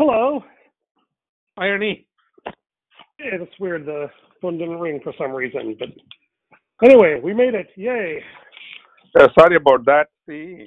Hello. 0.00 0.42
Irony. 1.58 2.06
Yeah, 2.46 3.36
it's 3.42 3.52
weird. 3.60 3.84
The 3.84 4.06
phone 4.40 4.56
didn't 4.56 4.80
ring 4.80 4.98
for 5.04 5.12
some 5.18 5.32
reason, 5.32 5.76
but 5.78 5.90
anyway, 6.82 7.20
we 7.22 7.34
made 7.34 7.52
it. 7.52 7.66
Yay. 7.76 8.22
Uh, 9.14 9.28
sorry 9.38 9.56
about 9.56 9.84
that. 9.84 10.06
See, 10.26 10.66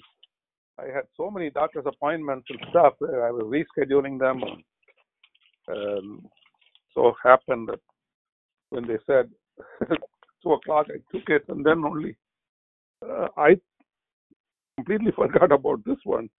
I 0.80 0.84
had 0.84 1.06
so 1.18 1.32
many 1.32 1.50
doctor's 1.50 1.86
appointments 1.88 2.46
and 2.52 2.60
stuff. 2.70 2.94
uh, 3.02 3.08
I 3.08 3.32
was 3.32 3.46
rescheduling 3.46 4.20
them. 4.20 4.44
Um, 5.68 6.28
so 6.94 7.14
happened 7.24 7.70
that 7.70 7.80
when 8.70 8.86
they 8.86 9.00
said 9.08 9.32
two 10.44 10.52
o'clock, 10.52 10.86
I 10.92 11.00
took 11.12 11.28
it, 11.30 11.46
and 11.48 11.66
then 11.66 11.84
only 11.84 12.16
uh, 13.04 13.30
I 13.36 13.56
completely 14.76 15.12
forgot 15.16 15.52
about 15.52 15.84
this 15.86 15.98
one. 16.04 16.30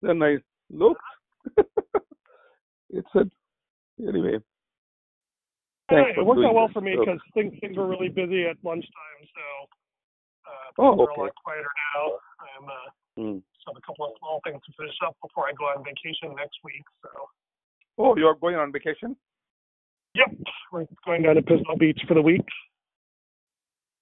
Then 0.00 0.22
I 0.22 0.36
looked. 0.70 1.02
it 2.92 3.04
said 3.12 3.30
anyway. 4.00 4.38
Thanks 5.90 6.10
Hey, 6.14 6.20
it 6.20 6.24
worked 6.24 6.44
out 6.44 6.54
well 6.54 6.68
this. 6.68 6.74
for 6.74 6.80
me 6.80 6.94
Okay. 6.96 7.12
because 7.12 7.20
things 7.34 7.54
things 7.60 7.76
were 7.76 7.86
really 7.88 8.08
busy 8.08 8.46
at 8.46 8.56
lunchtime, 8.62 9.20
so 9.34 9.44
uh, 10.46 10.68
Oh, 10.78 10.90
things 10.96 11.00
are 11.00 11.10
a 11.10 11.12
okay. 11.14 11.22
lot 11.22 11.34
quieter 11.44 11.72
now. 11.94 12.18
I'm 12.56 12.68
uh, 12.68 12.90
Mm. 13.18 13.42
have 13.66 13.76
a 13.76 13.80
couple 13.82 14.06
of 14.06 14.12
small 14.20 14.40
things 14.44 14.62
to 14.64 14.72
finish 14.78 14.94
up 15.04 15.16
before 15.20 15.46
I 15.48 15.52
go 15.52 15.64
on 15.66 15.82
vacation 15.84 16.32
next 16.36 16.56
week. 16.64 16.84
So, 17.02 17.10
Oh, 17.98 18.16
you're 18.16 18.34
going 18.36 18.54
on 18.56 18.72
vacation? 18.72 19.16
yep, 20.14 20.30
we're 20.72 20.86
going 21.04 21.22
down 21.22 21.34
to 21.34 21.42
Pismo 21.42 21.76
Beach 21.78 22.00
for 22.06 22.14
the 22.14 22.22
week. 22.22 22.46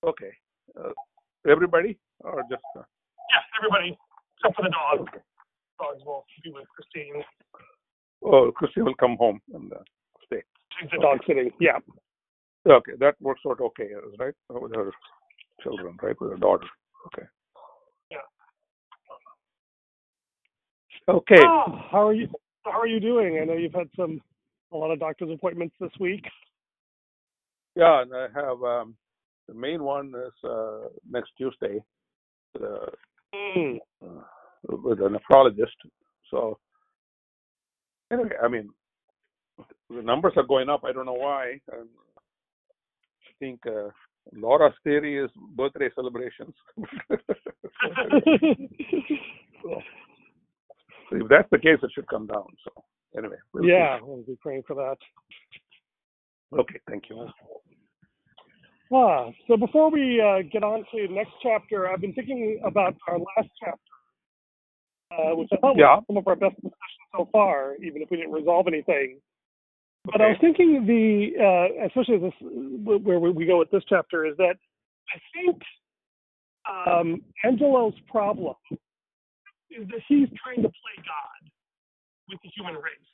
Okay. 0.05 0.31
Uh, 0.79 0.93
everybody, 1.49 1.99
or 2.21 2.43
just? 2.51 2.63
Uh, 2.77 2.83
Yeah, 3.31 3.43
everybody 3.59 3.99
except 4.37 4.55
for 4.57 4.63
the 4.63 4.71
dog. 4.71 5.09
Dogs 5.81 6.05
will 6.05 6.25
be 6.45 6.51
with 6.53 6.69
Christine. 6.77 7.25
Oh, 8.25 8.53
Christy 8.53 8.83
will 8.83 8.95
come 8.95 9.17
home 9.17 9.41
and 9.55 9.73
uh, 9.73 9.77
stay. 10.27 10.43
She's 10.81 10.91
the 10.91 10.99
dog 10.99 11.19
sitting. 11.27 11.51
Yeah. 11.61 11.79
Okay, 12.69 12.93
that 13.01 13.15
works 13.21 13.41
out 13.49 13.61
okay, 13.61 13.91
right? 14.19 14.35
With 14.51 14.75
her 14.75 14.91
children, 15.63 15.97
right? 16.03 16.21
With 16.21 16.31
her 16.33 16.37
daughter. 16.37 16.67
Okay. 17.07 17.27
Yeah. 18.11 18.19
Okay. 21.09 21.43
Ah, 21.43 21.89
how 21.91 22.09
are 22.09 22.15
you? 22.15 22.29
How 22.65 22.79
are 22.81 22.87
you 22.87 23.01
doing? 23.01 23.39
I 23.41 23.45
know 23.45 23.55
you've 23.55 23.75
had 23.75 23.89
some 23.97 24.21
a 24.73 24.77
lot 24.77 24.91
of 24.91 25.01
doctor's 25.01 25.31
appointments 25.31 25.75
this 25.81 25.93
week. 25.99 26.25
Yeah, 27.75 28.03
and 28.03 28.15
I 28.15 28.27
have 28.35 28.63
um, 28.63 28.97
the 29.47 29.55
main 29.55 29.83
one 29.83 30.13
is 30.15 30.49
uh, 30.49 30.89
next 31.11 31.33
Tuesday 31.39 31.81
uh, 32.63 32.87
Mm. 33.35 33.79
uh, 34.03 34.23
with 34.65 35.01
a 35.01 35.09
nephrologist. 35.09 35.77
So 36.31 36.59
anyway, 38.13 38.31
I 38.43 38.49
mean, 38.49 38.71
the 39.91 40.03
numbers 40.03 40.35
are 40.37 40.47
going 40.47 40.69
up. 40.69 40.83
I 40.85 40.93
don't 40.93 41.07
know 41.07 41.15
why. 41.15 41.61
Um, 41.73 41.89
I 42.19 43.31
think 43.39 43.61
uh, 43.67 43.89
Laura's 44.33 44.75
theory 44.85 45.19
is 45.19 45.31
birthday 45.57 45.89
celebrations. 45.95 46.55
so, 49.63 49.83
so 51.11 51.17
if 51.17 51.29
that's 51.29 51.49
the 51.51 51.59
case, 51.59 51.79
it 51.83 51.91
should 51.95 52.09
come 52.09 52.27
down. 52.27 52.47
So 52.65 52.85
anyway, 53.17 53.37
we'll 53.53 53.65
see. 53.65 53.71
yeah, 53.71 53.99
we'll 54.03 54.23
be 54.23 54.37
praying 54.41 54.63
for 54.67 54.75
that. 54.75 54.97
Okay, 56.59 56.81
thank 56.89 57.05
you. 57.11 57.29
Ah, 58.93 59.29
so 59.47 59.57
before 59.57 59.91
we 59.91 60.21
uh, 60.21 60.43
get 60.51 60.65
on 60.65 60.79
to 60.79 61.07
the 61.07 61.13
next 61.13 61.33
chapter, 61.43 61.89
I've 61.89 62.01
been 62.01 62.15
thinking 62.15 62.61
about 62.65 62.97
our 63.07 63.19
last 63.19 63.51
chapter, 63.63 63.88
uh, 65.11 65.35
which 65.35 65.49
I 65.53 65.57
thought 65.57 65.77
was 65.77 65.81
Yeah. 65.81 66.01
some 66.07 66.17
of 66.17 66.27
our 66.27 66.37
best 66.37 66.57
discussion 66.57 67.05
so 67.17 67.29
far, 67.33 67.77
even 67.77 68.03
if 68.03 68.11
we 68.11 68.19
didn't 68.19 68.33
resolve 68.33 68.67
anything. 68.69 69.21
But 70.05 70.21
I 70.21 70.29
was 70.29 70.39
thinking 70.41 70.87
the, 70.87 71.37
uh, 71.37 71.87
especially 71.87 72.19
this, 72.19 72.33
where 72.41 73.21
we 73.21 73.45
go 73.45 73.59
with 73.59 73.71
this 73.71 73.85
chapter, 73.89 74.25
is 74.25 74.37
that 74.39 74.57
I 75.15 75.19
think 75.35 75.63
um, 76.69 77.23
Angelo's 77.45 77.95
problem 78.11 78.55
is 79.71 79.87
that 79.89 80.01
he's 80.09 80.29
trying 80.43 80.63
to 80.63 80.69
play 80.69 80.97
God 80.97 81.51
with 82.29 82.39
the 82.43 82.51
human 82.57 82.75
race, 82.75 83.13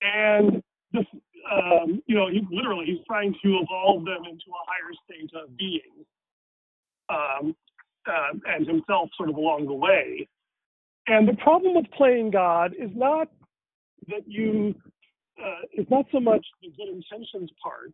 and 0.00 0.62
this, 0.92 1.06
um, 1.52 2.02
you 2.06 2.16
know, 2.16 2.28
he 2.28 2.40
literally 2.50 2.86
he's 2.86 3.04
trying 3.06 3.34
to 3.42 3.58
evolve 3.62 4.04
them 4.04 4.24
into 4.24 4.48
a 4.48 4.62
higher 4.66 4.92
state 5.04 5.30
of 5.34 5.56
being, 5.56 6.04
um, 7.08 7.54
uh, 8.06 8.38
and 8.46 8.66
himself 8.66 9.10
sort 9.16 9.28
of 9.28 9.36
along 9.36 9.66
the 9.66 9.74
way. 9.74 10.28
And 11.06 11.26
the 11.26 11.36
problem 11.36 11.74
with 11.74 11.90
playing 11.96 12.30
God 12.30 12.72
is 12.78 12.90
not 12.94 13.28
that 14.08 14.22
you, 14.26 14.74
uh, 15.42 15.62
it's 15.72 15.90
not 15.90 16.06
so 16.12 16.20
much 16.20 16.44
the 16.62 16.68
good 16.76 16.88
intentions 16.88 17.50
part, 17.62 17.92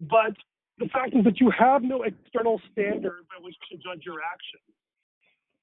but 0.00 0.34
the 0.78 0.86
fact 0.86 1.14
is 1.14 1.24
that 1.24 1.40
you 1.40 1.52
have 1.56 1.82
no 1.82 2.02
external 2.02 2.60
standard 2.72 3.26
by 3.28 3.42
which 3.42 3.54
to 3.70 3.76
judge 3.76 4.02
your 4.04 4.20
actions. 4.20 4.62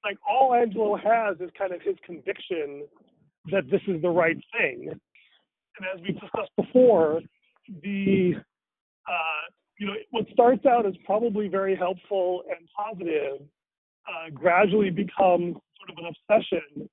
Like 0.04 0.16
all 0.28 0.54
Angelo 0.54 0.96
has 0.96 1.40
is 1.40 1.50
kind 1.58 1.72
of 1.72 1.82
his 1.82 1.96
conviction 2.06 2.86
that 3.50 3.68
this 3.70 3.80
is 3.88 4.00
the 4.00 4.08
right 4.10 4.38
thing. 4.56 4.88
And 4.90 5.86
as 5.92 6.00
we've 6.00 6.20
discussed 6.20 6.50
before, 6.56 7.20
the 7.82 8.34
uh, 9.08 9.50
you 9.78 9.86
know 9.86 9.94
what 10.10 10.26
starts 10.32 10.66
out 10.66 10.86
as 10.86 10.94
probably 11.06 11.48
very 11.48 11.76
helpful 11.76 12.42
and 12.48 12.68
positive 12.76 13.46
uh, 14.08 14.30
gradually 14.34 14.90
becomes 14.90 15.56
sort 15.78 15.90
of 15.90 15.98
an 15.98 16.06
obsession, 16.06 16.88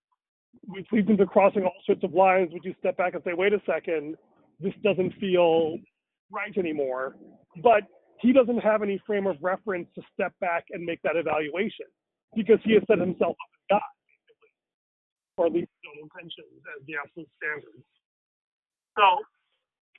which 0.68 0.88
leads 0.92 1.10
into 1.10 1.26
crossing 1.26 1.64
all 1.64 1.74
sorts 1.86 2.04
of 2.04 2.14
lines. 2.14 2.50
Which 2.54 2.66
you 2.66 2.76
step 2.80 2.98
back 2.98 3.16
and 3.16 3.24
say, 3.26 3.34
"Wait 3.34 3.54
a 3.54 3.62
second, 3.66 4.18
this 4.60 4.74
doesn't 4.84 5.14
feel 5.20 5.78
right 6.32 6.56
anymore." 6.58 7.18
But 7.64 7.84
he 8.22 8.34
doesn't 8.34 8.60
have 8.60 8.84
any 8.84 9.02
frame 9.08 9.28
of 9.28 9.38
reference 9.42 9.88
to 9.96 10.02
step 10.14 10.34
back 10.42 10.66
and 10.72 10.86
make 10.86 11.02
that 11.04 11.16
evaluation 11.16 11.88
because 12.36 12.60
he 12.66 12.74
has 12.76 12.84
set 12.88 13.00
himself 13.00 13.32
up 13.32 13.52
as 13.56 13.64
God, 13.78 13.82
basically, 14.28 14.52
or 15.38 15.46
at 15.48 15.54
least 15.54 15.70
his 15.84 15.92
own 15.92 16.04
intentions 16.04 16.64
as 16.78 16.86
the 16.88 16.96
absolute 17.04 17.30
standard. 17.42 17.84
So 18.98 19.20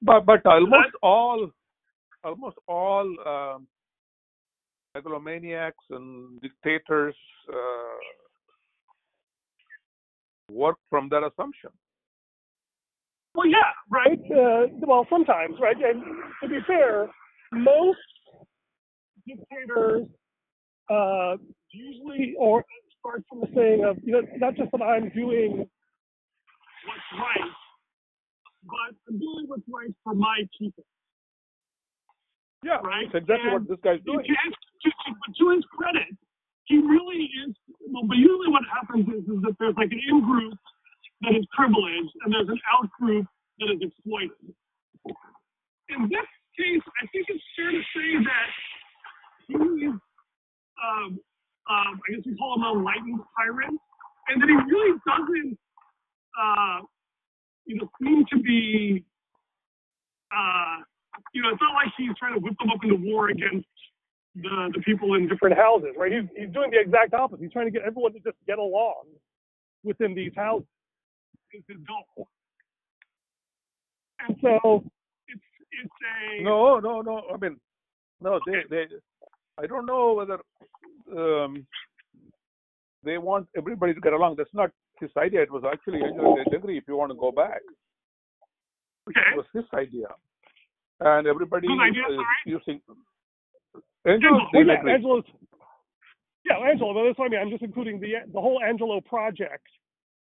But 0.03 0.27
but 0.27 0.47
almost 0.47 0.95
all 1.03 1.51
almost 2.27 2.57
all 2.67 3.07
um, 3.27 3.67
megalomaniacs 4.97 5.85
and 5.91 6.41
dictators 6.41 7.15
uh, 7.53 7.99
work 10.51 10.77
from 10.91 11.09
that 11.11 11.23
assumption. 11.23 11.71
Well, 13.35 13.47
yeah, 13.47 13.73
right. 13.91 14.19
Uh, 14.31 14.67
well, 14.87 15.07
sometimes, 15.11 15.57
right. 15.61 15.77
And 15.77 16.03
to 16.43 16.49
be 16.49 16.59
fair, 16.67 17.09
most 17.53 17.99
dictators 19.27 20.07
uh, 20.91 21.37
usually 21.71 22.35
or 22.39 22.65
start 22.99 23.23
from 23.29 23.41
the 23.41 23.49
saying 23.55 23.85
of, 23.85 23.99
you 24.03 24.13
know, 24.13 24.23
not 24.39 24.57
just 24.57 24.71
that 24.73 24.83
I'm 24.83 25.11
doing 25.11 25.59
what's 26.87 27.11
right, 27.21 27.51
but 28.65 28.97
I'm 29.09 29.19
doing 29.19 29.45
what's 29.49 29.63
right 29.71 29.95
for 30.03 30.15
my 30.15 30.49
people, 30.59 30.85
Yeah, 32.67 32.83
right? 32.83 33.07
that's 33.15 33.23
exactly 33.23 33.51
what 33.55 33.69
this 33.71 33.79
guy's 33.87 34.03
doing. 34.03 34.27
to, 34.27 34.35
to, 34.35 34.91
to 34.91 35.45
his 35.55 35.63
credit, 35.71 36.11
he 36.67 36.83
really 36.83 37.31
is. 37.47 37.55
Well, 37.87 38.11
but 38.11 38.19
usually 38.19 38.51
what 38.51 38.67
happens 38.67 39.07
is, 39.07 39.23
is 39.23 39.39
that 39.47 39.55
there's 39.63 39.79
like 39.79 39.95
an 39.95 40.03
in 40.03 40.19
group 40.27 40.59
that 41.23 41.39
is 41.39 41.47
privileged, 41.55 42.11
and 42.27 42.35
there's 42.35 42.51
an 42.51 42.59
out 42.75 42.91
group 42.99 43.27
that 43.63 43.71
is 43.71 43.79
exploited. 43.87 44.51
In 45.95 46.11
this 46.11 46.27
case, 46.59 46.83
I 46.99 47.07
think 47.15 47.31
it's 47.31 47.47
fair 47.55 47.71
to 47.71 47.83
say 47.95 48.09
that 48.27 48.51
he 49.47 49.55
is, 49.87 49.95
um, 50.83 51.23
um, 51.71 51.93
I 52.03 52.07
guess 52.11 52.27
we 52.27 52.35
call 52.35 52.59
him 52.59 52.67
a 52.67 52.75
enlightened 52.75 53.23
tyrant, 53.39 53.79
and 54.27 54.43
that 54.43 54.49
he 54.51 54.59
really 54.67 54.99
doesn't, 55.07 55.59
uh, 56.35 56.79
you 57.65 57.79
know, 57.79 57.89
seem 58.03 58.27
to 58.27 58.43
be, 58.43 59.05
uh, 60.35 60.83
you 61.33 61.43
know, 61.43 61.51
it's 61.51 61.61
not 61.61 61.75
like 61.75 61.93
he's 61.97 62.11
trying 62.19 62.35
to 62.35 62.41
whip 62.41 62.55
them 62.59 62.71
up 62.71 62.83
into 62.83 62.97
war 62.97 63.29
against 63.29 63.67
the, 64.35 64.71
the 64.75 64.81
people 64.83 65.15
in 65.15 65.29
different 65.29 65.57
houses, 65.57 65.91
right? 65.97 66.13
He's, 66.13 66.29
he's 66.37 66.53
doing 66.53 66.71
the 66.71 66.81
exact 66.81 67.15
opposite. 67.15 67.43
He's 67.43 67.53
trying 67.53 67.67
to 67.67 67.71
get 67.71 67.83
everyone 67.83 68.13
to 68.13 68.21
just 68.21 68.37
get 68.47 68.59
along 68.59 69.05
within 69.85 70.15
these 70.15 70.33
houses. 70.37 70.67
Is 71.53 71.63
his 71.69 71.79
goal. 71.87 72.29
And 74.27 74.37
so 74.43 74.85
it's 75.29 75.41
it's 75.71 75.91
a 76.41 76.43
No, 76.43 76.81
no, 76.81 77.01
no. 77.01 77.23
I 77.33 77.37
mean, 77.39 77.59
no. 78.21 78.41
They 78.47 78.63
they. 78.69 78.85
I 79.59 79.67
don't 79.67 79.87
know 79.87 80.15
whether 80.15 80.39
um, 81.17 81.67
they 83.05 83.17
want 83.19 83.47
everybody 83.57 83.95
to 83.95 84.01
get 84.01 84.13
along. 84.13 84.35
That's 84.37 84.53
not 84.53 84.71
his 85.01 85.11
idea. 85.17 85.43
It 85.43 85.53
was 85.53 85.63
actually 85.71 86.01
I 86.03 86.57
agree 86.57 86.79
if 86.79 86.85
you 86.89 86.97
want 86.97 87.13
to 87.13 87.19
go 87.19 87.31
back. 87.31 87.61
okay. 89.09 89.21
It 89.33 89.37
was 89.37 89.47
his 89.55 89.65
idea, 89.73 90.09
and 91.01 91.27
everybody 91.27 91.69
Whose 91.69 91.81
idea, 91.81 92.03
is 92.03 92.19
uh, 92.19 92.23
sorry? 92.23 92.27
using. 92.47 92.81
Angelo, 94.07 94.39
Angelo, 94.39 94.51
well, 94.53 94.65
yeah, 94.67 94.79
agree. 94.81 94.93
Angelo's. 94.95 95.25
Yeah, 96.45 96.59
Angelo. 96.59 96.95
That's 97.07 97.19
what 97.19 97.27
I 97.27 97.29
mean. 97.31 97.41
I'm 97.41 97.51
just 97.51 97.63
including 97.63 98.01
the 98.01 98.15
the 98.33 98.41
whole 98.41 98.61
Angelo 98.63 99.01
project 99.01 99.67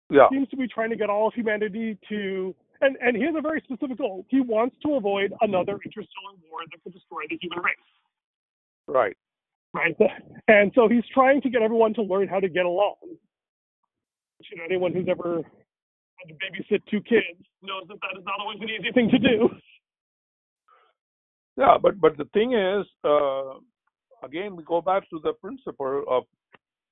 Yeah. 0.09 0.27
seems 0.31 0.49
to 0.49 0.57
be 0.57 0.67
trying 0.67 0.89
to 0.91 0.95
get 0.97 1.09
all 1.09 1.27
of 1.27 1.33
humanity 1.33 1.97
to 2.09 2.55
and 2.81 2.97
and 3.01 3.15
he 3.15 3.23
has 3.23 3.35
a 3.37 3.41
very 3.41 3.61
specific 3.61 3.97
goal. 3.97 4.25
He 4.29 4.41
wants 4.41 4.75
to 4.83 4.95
avoid 4.95 5.33
another 5.41 5.79
interstellar 5.85 6.35
war 6.49 6.61
that 6.71 6.83
could 6.83 6.93
destroy 6.93 7.23
the 7.29 7.37
human 7.41 7.59
race. 7.63 7.89
Right. 8.87 9.17
Right. 9.73 9.95
And 10.47 10.71
so 10.75 10.89
he's 10.89 11.05
trying 11.13 11.41
to 11.43 11.49
get 11.49 11.61
everyone 11.61 11.93
to 11.93 12.01
learn 12.01 12.27
how 12.27 12.39
to 12.41 12.49
get 12.49 12.65
along. 12.65 12.95
You 14.49 14.57
know, 14.57 14.63
anyone 14.65 14.91
who's 14.91 15.07
ever 15.09 15.37
had 16.17 16.27
to 16.27 16.33
babysit 16.35 16.81
two 16.91 16.99
kids 17.01 17.39
knows 17.61 17.83
that 17.87 17.97
that 18.01 18.19
is 18.19 18.25
not 18.25 18.39
always 18.41 18.59
an 18.61 18.69
easy 18.69 18.91
thing 18.91 19.09
to 19.09 19.19
do. 19.19 19.49
Yeah, 21.57 21.77
but 21.81 21.99
but 21.99 22.17
the 22.17 22.25
thing 22.33 22.53
is, 22.53 22.85
uh, 23.03 23.59
again, 24.23 24.55
we 24.55 24.63
go 24.63 24.81
back 24.81 25.09
to 25.09 25.19
the 25.23 25.33
principle 25.33 26.03
of 26.07 26.23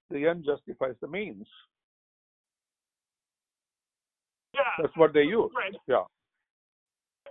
the 0.09 0.27
end 0.27 0.45
justifies 0.45 0.95
the 1.01 1.07
means. 1.07 1.47
Yeah. 4.53 4.75
That's 4.81 4.97
what 4.97 5.13
they 5.13 5.23
use. 5.23 5.51
Right. 5.55 5.75
Yeah. 5.87 6.03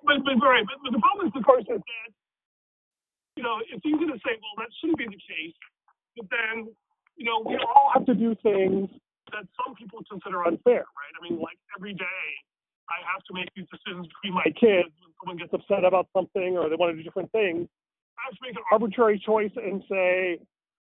But, 0.05 0.23
but 0.25 0.39
right, 0.41 0.65
but, 0.65 0.79
but 0.83 0.93
the 0.95 1.03
problem 1.03 1.27
is, 1.27 1.35
of 1.35 1.45
course, 1.45 1.67
is 1.67 1.83
that 1.83 2.11
you 3.37 3.43
know 3.43 3.59
it's 3.67 3.85
easy 3.85 4.07
to 4.07 4.19
say, 4.25 4.39
well, 4.39 4.57
that 4.63 4.71
shouldn't 4.81 4.99
be 4.99 5.07
the 5.07 5.19
case, 5.19 5.59
but 6.17 6.27
then 6.31 6.71
you 7.17 7.27
know 7.27 7.43
we 7.45 7.59
all 7.59 7.91
have 7.93 8.07
to 8.07 8.15
do 8.15 8.35
things 8.43 8.89
that 9.35 9.45
some 9.59 9.75
people 9.75 10.01
consider 10.09 10.47
unfair, 10.47 10.87
right? 10.87 11.15
I 11.19 11.21
mean, 11.29 11.43
like 11.43 11.59
every 11.77 11.93
day, 11.93 12.25
I 12.89 12.99
have 13.13 13.23
to 13.29 13.35
make 13.35 13.49
these 13.55 13.67
decisions 13.71 14.09
between 14.09 14.35
my 14.35 14.49
kids 14.57 14.91
when 15.01 15.13
someone 15.21 15.37
gets 15.37 15.53
upset 15.53 15.85
about 15.85 16.09
something 16.13 16.57
or 16.57 16.69
they 16.69 16.77
want 16.77 16.93
to 16.93 16.97
do 16.97 17.05
different 17.05 17.31
things. 17.33 17.69
I 18.19 18.21
have 18.29 18.35
to 18.35 18.43
make 18.43 18.57
an 18.57 18.65
arbitrary 18.73 19.21
choice 19.21 19.53
and 19.57 19.83
say, 19.89 20.41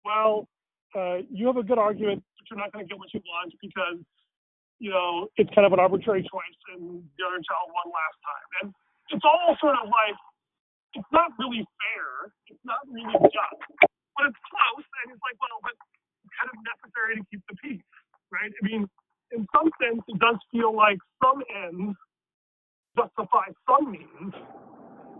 well, 0.04 0.48
uh, 0.96 1.22
you 1.30 1.46
have 1.46 1.56
a 1.56 1.62
good 1.62 1.78
argument, 1.78 2.24
but 2.36 2.44
you're 2.50 2.58
not 2.58 2.72
going 2.72 2.84
to 2.84 2.88
get 2.88 2.98
what 2.98 3.12
you 3.14 3.20
want 3.22 3.54
because 3.62 4.00
you 4.80 4.88
know, 4.90 5.28
it's 5.36 5.52
kind 5.54 5.68
of 5.68 5.76
an 5.76 5.78
arbitrary 5.78 6.24
choice 6.24 6.58
and 6.72 7.04
the 7.20 7.22
other 7.22 7.38
child 7.44 7.68
won 7.70 7.86
last 7.92 8.18
time. 8.24 8.48
And 8.64 8.66
it's 9.12 9.22
all 9.22 9.54
sort 9.60 9.76
of 9.76 9.92
like, 9.92 10.16
it's 10.96 11.12
not 11.12 11.30
really 11.38 11.62
fair. 11.78 12.32
It's 12.48 12.64
not 12.64 12.80
really 12.88 13.12
just, 13.28 13.60
but 14.16 14.24
it's 14.32 14.40
close. 14.48 14.86
And 15.04 15.12
it's 15.12 15.22
like, 15.22 15.36
well, 15.38 15.60
but 15.60 15.76
it's 15.76 16.32
kind 16.40 16.48
of 16.48 16.56
necessary 16.64 17.20
to 17.20 17.22
keep 17.28 17.44
the 17.46 17.56
peace, 17.60 17.84
right? 18.32 18.48
I 18.50 18.60
mean, 18.64 18.88
in 19.32 19.46
some 19.54 19.70
sense, 19.80 20.02
it 20.08 20.18
does 20.18 20.36
feel 20.50 20.74
like 20.74 20.98
some 21.22 21.42
ends 21.64 21.96
justify 22.96 23.46
some 23.68 23.92
means 23.92 24.34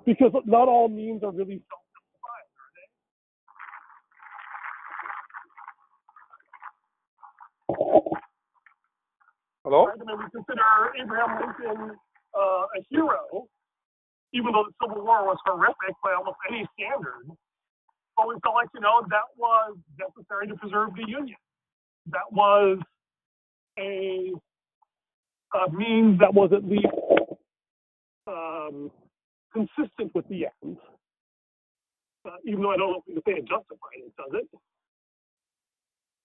because 0.05 0.33
not 0.45 0.69
all 0.69 0.89
means 0.89 1.23
are 1.23 1.31
really 1.31 1.63
self-justified, 1.71 2.47
are 2.59 2.73
they? 2.75 2.89
Hello. 9.65 9.87
I 9.87 9.95
mean, 10.05 10.19
we 10.19 10.25
consider 10.35 10.63
Abraham 11.01 11.41
Lincoln 11.41 11.97
uh, 12.35 12.65
a 12.77 12.85
hero, 12.89 13.47
even 14.33 14.53
though 14.53 14.65
the 14.67 14.75
Civil 14.83 15.05
War 15.05 15.27
was 15.27 15.39
horrific 15.45 15.95
by 16.03 16.15
almost 16.17 16.39
any 16.51 16.67
standard. 16.75 17.31
But 18.17 18.29
we 18.29 18.35
felt 18.43 18.55
like, 18.55 18.69
you 18.75 18.81
know, 18.81 19.03
that 19.11 19.31
was 19.37 19.77
necessary 19.99 20.49
to 20.49 20.57
preserve 20.57 20.95
the 20.95 21.07
Union. 21.07 21.39
That 22.07 22.33
was 22.33 22.79
a, 23.81 24.33
a 25.59 25.73
means 25.73 26.19
that 26.21 26.33
was 26.33 26.51
at 26.53 26.65
least 26.65 26.87
um, 28.27 28.91
consistent 29.53 30.15
with 30.15 30.29
the 30.29 30.47
end. 30.63 30.77
Uh, 32.27 32.37
even 32.45 32.63
though 32.63 32.71
I 32.71 32.77
don't 32.77 32.91
know 32.91 33.03
if 33.07 33.15
can 33.15 33.23
say 33.27 33.39
it 33.39 33.49
does 33.49 33.63
it? 34.33 34.49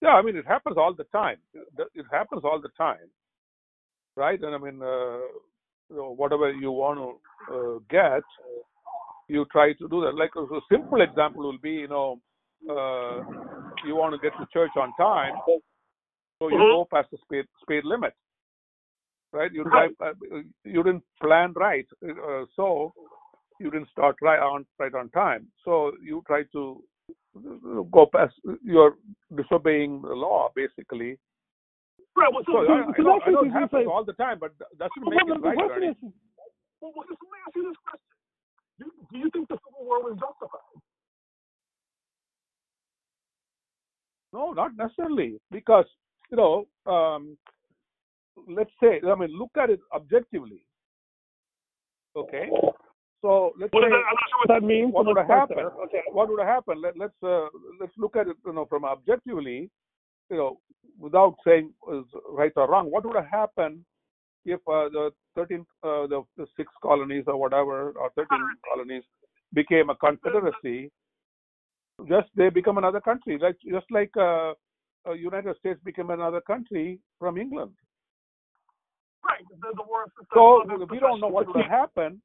Yeah, 0.02 0.10
I 0.10 0.22
mean, 0.22 0.36
it 0.36 0.46
happens 0.46 0.76
all 0.76 0.94
the 0.94 1.04
time. 1.04 1.38
It 1.54 2.06
happens 2.12 2.42
all 2.44 2.60
the 2.60 2.68
time, 2.76 3.08
right? 4.14 4.38
And 4.40 4.54
I 4.54 4.58
mean, 4.58 4.82
uh, 4.82 5.18
whatever 5.88 6.52
you 6.52 6.70
want 6.70 6.98
to 6.98 7.54
uh, 7.54 7.78
get, 7.88 8.22
you 9.28 9.46
try 9.50 9.72
to 9.72 9.88
do 9.88 10.02
that. 10.02 10.14
Like 10.14 10.32
a 10.36 10.40
a 10.40 10.60
simple 10.70 11.00
example 11.00 11.44
will 11.44 11.58
be, 11.58 11.72
you 11.72 11.88
know, 11.88 12.20
uh, 12.68 13.22
you 13.86 13.96
want 13.96 14.14
to 14.14 14.20
get 14.20 14.36
to 14.38 14.46
church 14.52 14.70
on 14.76 14.92
time, 14.98 15.34
so 16.38 16.48
you 16.48 16.56
Mhm. 16.56 16.70
go 16.70 16.84
past 16.84 17.10
the 17.10 17.18
speed 17.18 17.46
speed 17.62 17.84
limit, 17.84 18.14
right? 19.32 19.52
You 19.52 19.64
drive, 19.64 19.94
uh, 20.00 20.14
you 20.64 20.82
didn't 20.82 21.04
plan 21.20 21.52
right, 21.54 21.86
uh, 22.02 22.44
so 22.54 22.92
you 23.58 23.70
didn't 23.70 23.88
start 23.88 24.16
right 24.20 24.40
on 24.40 24.66
right 24.78 24.94
on 24.94 25.08
time. 25.10 25.50
So 25.64 25.92
you 26.00 26.22
try 26.26 26.44
to 26.52 26.82
go 27.90 28.06
past. 28.06 28.34
You're 28.62 28.96
disobeying 29.34 30.02
the 30.02 30.14
law, 30.14 30.50
basically. 30.54 31.18
Right. 32.16 32.32
Well, 32.32 32.44
so, 32.46 32.52
So 32.52 32.66
so, 32.66 32.72
I, 32.72 32.80
I 32.80 32.96
so 32.96 33.02
that's 33.04 33.26
I 33.26 33.30
know 33.30 33.42
it 33.44 33.52
happens 33.52 33.88
all 33.88 34.04
the 34.04 34.14
time, 34.14 34.38
but 34.38 34.52
that 34.78 34.90
Well, 35.02 35.10
make 35.10 35.26
the, 35.26 35.34
it 35.34 35.40
right. 35.40 35.56
question 35.56 35.84
is, 35.84 35.96
well, 36.80 36.92
well, 36.94 37.06
let 37.08 37.20
me 37.20 37.38
ask 37.46 37.56
you 37.56 37.68
this 37.68 37.76
question: 37.84 38.16
do, 38.80 38.92
do 39.10 39.18
you 39.18 39.30
think 39.30 39.48
the 39.48 39.58
Civil 39.66 39.84
War 39.84 40.02
was 40.02 40.18
justified? 40.18 40.80
No, 44.32 44.52
not 44.52 44.76
necessarily, 44.76 45.40
because 45.50 45.86
you 46.30 46.36
know, 46.36 46.66
um, 46.86 47.36
let's 48.48 48.70
say, 48.82 49.00
I 49.06 49.14
mean, 49.14 49.30
look 49.36 49.50
at 49.56 49.70
it 49.70 49.80
objectively. 49.94 50.64
Okay, 52.16 52.48
so 53.22 53.52
let's 53.58 53.72
What 53.72 53.82
say 53.84 53.90
that? 53.90 53.96
I'm 53.96 54.02
not 54.02 54.28
sure 54.30 54.38
what 54.44 54.60
that 54.60 54.66
means. 54.66 54.92
what 54.92 55.06
would 55.06 55.16
have 55.16 55.26
happened? 55.26 55.70
Okay. 55.86 56.02
What 56.12 56.28
would 56.28 56.38
have 56.38 56.48
happened? 56.48 56.80
Let, 56.80 56.96
let's 56.96 57.14
uh, 57.22 57.48
let's 57.80 57.92
look 57.96 58.16
at 58.16 58.28
it, 58.28 58.36
you 58.46 58.52
know, 58.52 58.66
from 58.66 58.84
objectively, 58.84 59.70
you 60.30 60.36
know, 60.36 60.60
without 60.98 61.34
saying 61.44 61.72
is 61.92 62.04
right 62.30 62.52
or 62.56 62.68
wrong. 62.68 62.90
What 62.90 63.04
would 63.04 63.16
have 63.16 63.30
happened 63.30 63.84
if 64.44 64.60
uh, 64.68 64.88
the 64.90 65.10
13, 65.34 65.66
uh, 65.82 66.06
the, 66.06 66.22
the 66.36 66.46
six 66.56 66.70
colonies 66.82 67.24
or 67.26 67.36
whatever, 67.36 67.90
or 67.92 68.10
13 68.16 68.28
colonies 68.72 69.02
became 69.54 69.90
a 69.90 69.96
confederacy? 69.96 70.90
Just 72.08 72.28
they 72.36 72.50
become 72.50 72.78
another 72.78 73.00
country, 73.00 73.38
like 73.40 73.56
just 73.68 73.86
like 73.90 74.14
uh, 75.06 75.12
United 75.12 75.56
States 75.58 75.80
became 75.84 76.10
another 76.10 76.40
country 76.40 76.98
from 77.18 77.38
England. 77.38 77.72
Right. 79.24 79.44
The, 79.60 79.68
the 79.74 79.82
war 79.82 80.06
So 80.34 80.62
we 80.90 80.98
don't 80.98 81.20
know 81.20 81.28
what 81.28 81.46
would 81.46 81.56
have 81.56 81.70
happened. 81.70 82.20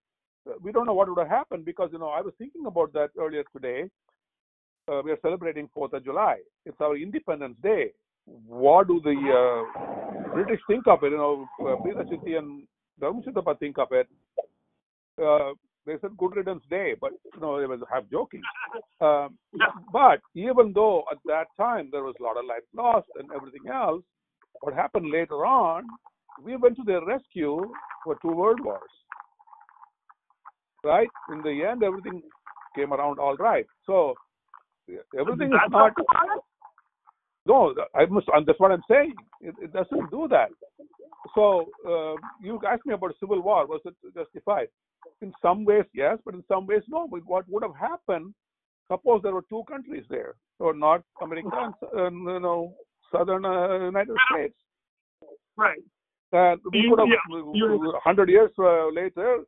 Uh, 0.48 0.54
We 0.62 0.72
don't 0.72 0.86
know 0.86 0.94
what 0.94 1.08
would 1.10 1.18
have 1.18 1.28
happened 1.28 1.66
because 1.66 1.90
you 1.92 2.00
know 2.00 2.10
I 2.10 2.22
was 2.22 2.34
thinking 2.38 2.66
about 2.66 2.94
that 2.94 3.10
earlier 3.18 3.44
today. 3.56 3.90
Uh, 4.88 5.02
we 5.04 5.12
are 5.12 5.20
celebrating 5.22 5.70
Fourth 5.74 5.94
of 5.94 6.04
July. 6.04 6.38
It's 6.66 6.82
our 6.82 6.98
Independence 6.98 7.56
Day. 7.62 7.92
What 8.26 8.88
do 8.88 9.00
the 9.04 9.18
uh, 9.42 10.34
British 10.34 10.60
think 10.68 10.88
of 10.88 11.04
it? 11.04 11.12
You 11.12 11.18
know, 11.18 11.48
uh, 11.62 11.76
Preeta 11.82 12.04
Chitti 12.10 12.38
and 12.38 12.64
Dharmachitapa 13.00 13.60
think 13.60 13.78
of 13.78 13.92
it. 13.92 14.08
Uh, 15.22 15.54
they 15.86 15.94
said 16.02 16.18
Good 16.18 16.36
Riddance 16.36 16.64
Day, 16.70 16.96
but 17.00 17.12
you 17.34 17.42
know 17.42 17.60
they 17.60 17.66
was 17.66 17.80
half 17.92 18.04
joking. 18.12 18.42
Um, 19.02 19.38
but 19.92 20.22
even 20.36 20.74
though 20.74 21.04
at 21.12 21.18
that 21.26 21.46
time 21.58 21.90
there 21.92 22.04
was 22.04 22.14
a 22.20 22.24
lot 22.24 22.38
of 22.38 22.46
life 22.46 22.62
lost 22.76 23.08
and 23.16 23.28
everything 23.36 23.68
else, 23.68 24.04
what 24.62 24.76
happened 24.76 25.10
later 25.12 25.44
on, 25.44 25.84
we 26.42 26.56
went 26.56 26.76
to 26.78 26.84
their 26.84 27.04
rescue 27.04 27.60
for 28.04 28.18
two 28.22 28.32
world 28.32 28.60
wars. 28.64 28.82
Right? 30.84 31.10
In 31.32 31.42
the 31.42 31.66
end, 31.68 31.84
everything 31.84 32.22
came 32.76 32.94
around 32.94 33.18
all 33.18 33.36
right. 33.38 33.66
So 33.88 34.14
everything 35.20 35.48
is 35.48 35.72
not. 35.72 35.94
No, 37.48 37.74
I 37.96 38.06
must. 38.06 38.28
And 38.34 38.46
that's 38.46 38.60
what 38.60 38.72
I'm 38.72 38.84
saying. 38.88 39.16
It, 39.42 39.56
it 39.60 39.74
doesn't 39.74 40.12
do 40.12 40.28
that. 40.30 40.50
So 41.34 41.66
uh, 41.88 42.16
you 42.42 42.60
asked 42.70 42.86
me 42.86 42.94
about 42.94 43.16
civil 43.20 43.42
war. 43.42 43.66
Was 43.66 43.82
it 43.86 43.96
justified? 44.14 44.68
In 45.22 45.34
some 45.42 45.66
ways, 45.66 45.86
yes, 45.94 46.18
but 46.26 46.34
in 46.34 46.44
some 46.48 46.66
ways, 46.66 46.82
no. 46.88 47.08
But 47.08 47.22
what 47.26 47.48
would 47.48 47.64
have 47.64 47.76
happened? 47.76 48.34
Suppose 48.92 49.22
there 49.22 49.34
were 49.34 49.46
two 49.50 49.64
countries 49.70 50.06
there, 50.10 50.36
or 50.60 50.74
North 50.74 51.04
America 51.22 51.72
and 51.94 52.28
uh, 52.28 52.34
you 52.34 52.40
know 52.40 52.74
Southern 53.12 53.46
uh, 53.46 53.86
United 53.86 54.16
States. 54.32 54.56
Right. 55.56 55.84
We 56.72 56.90
would 56.90 57.00
have, 57.00 57.10
yeah, 57.10 57.92
hundred 58.04 58.30
years 58.30 58.52
uh, 58.58 58.88
later, 58.90 59.40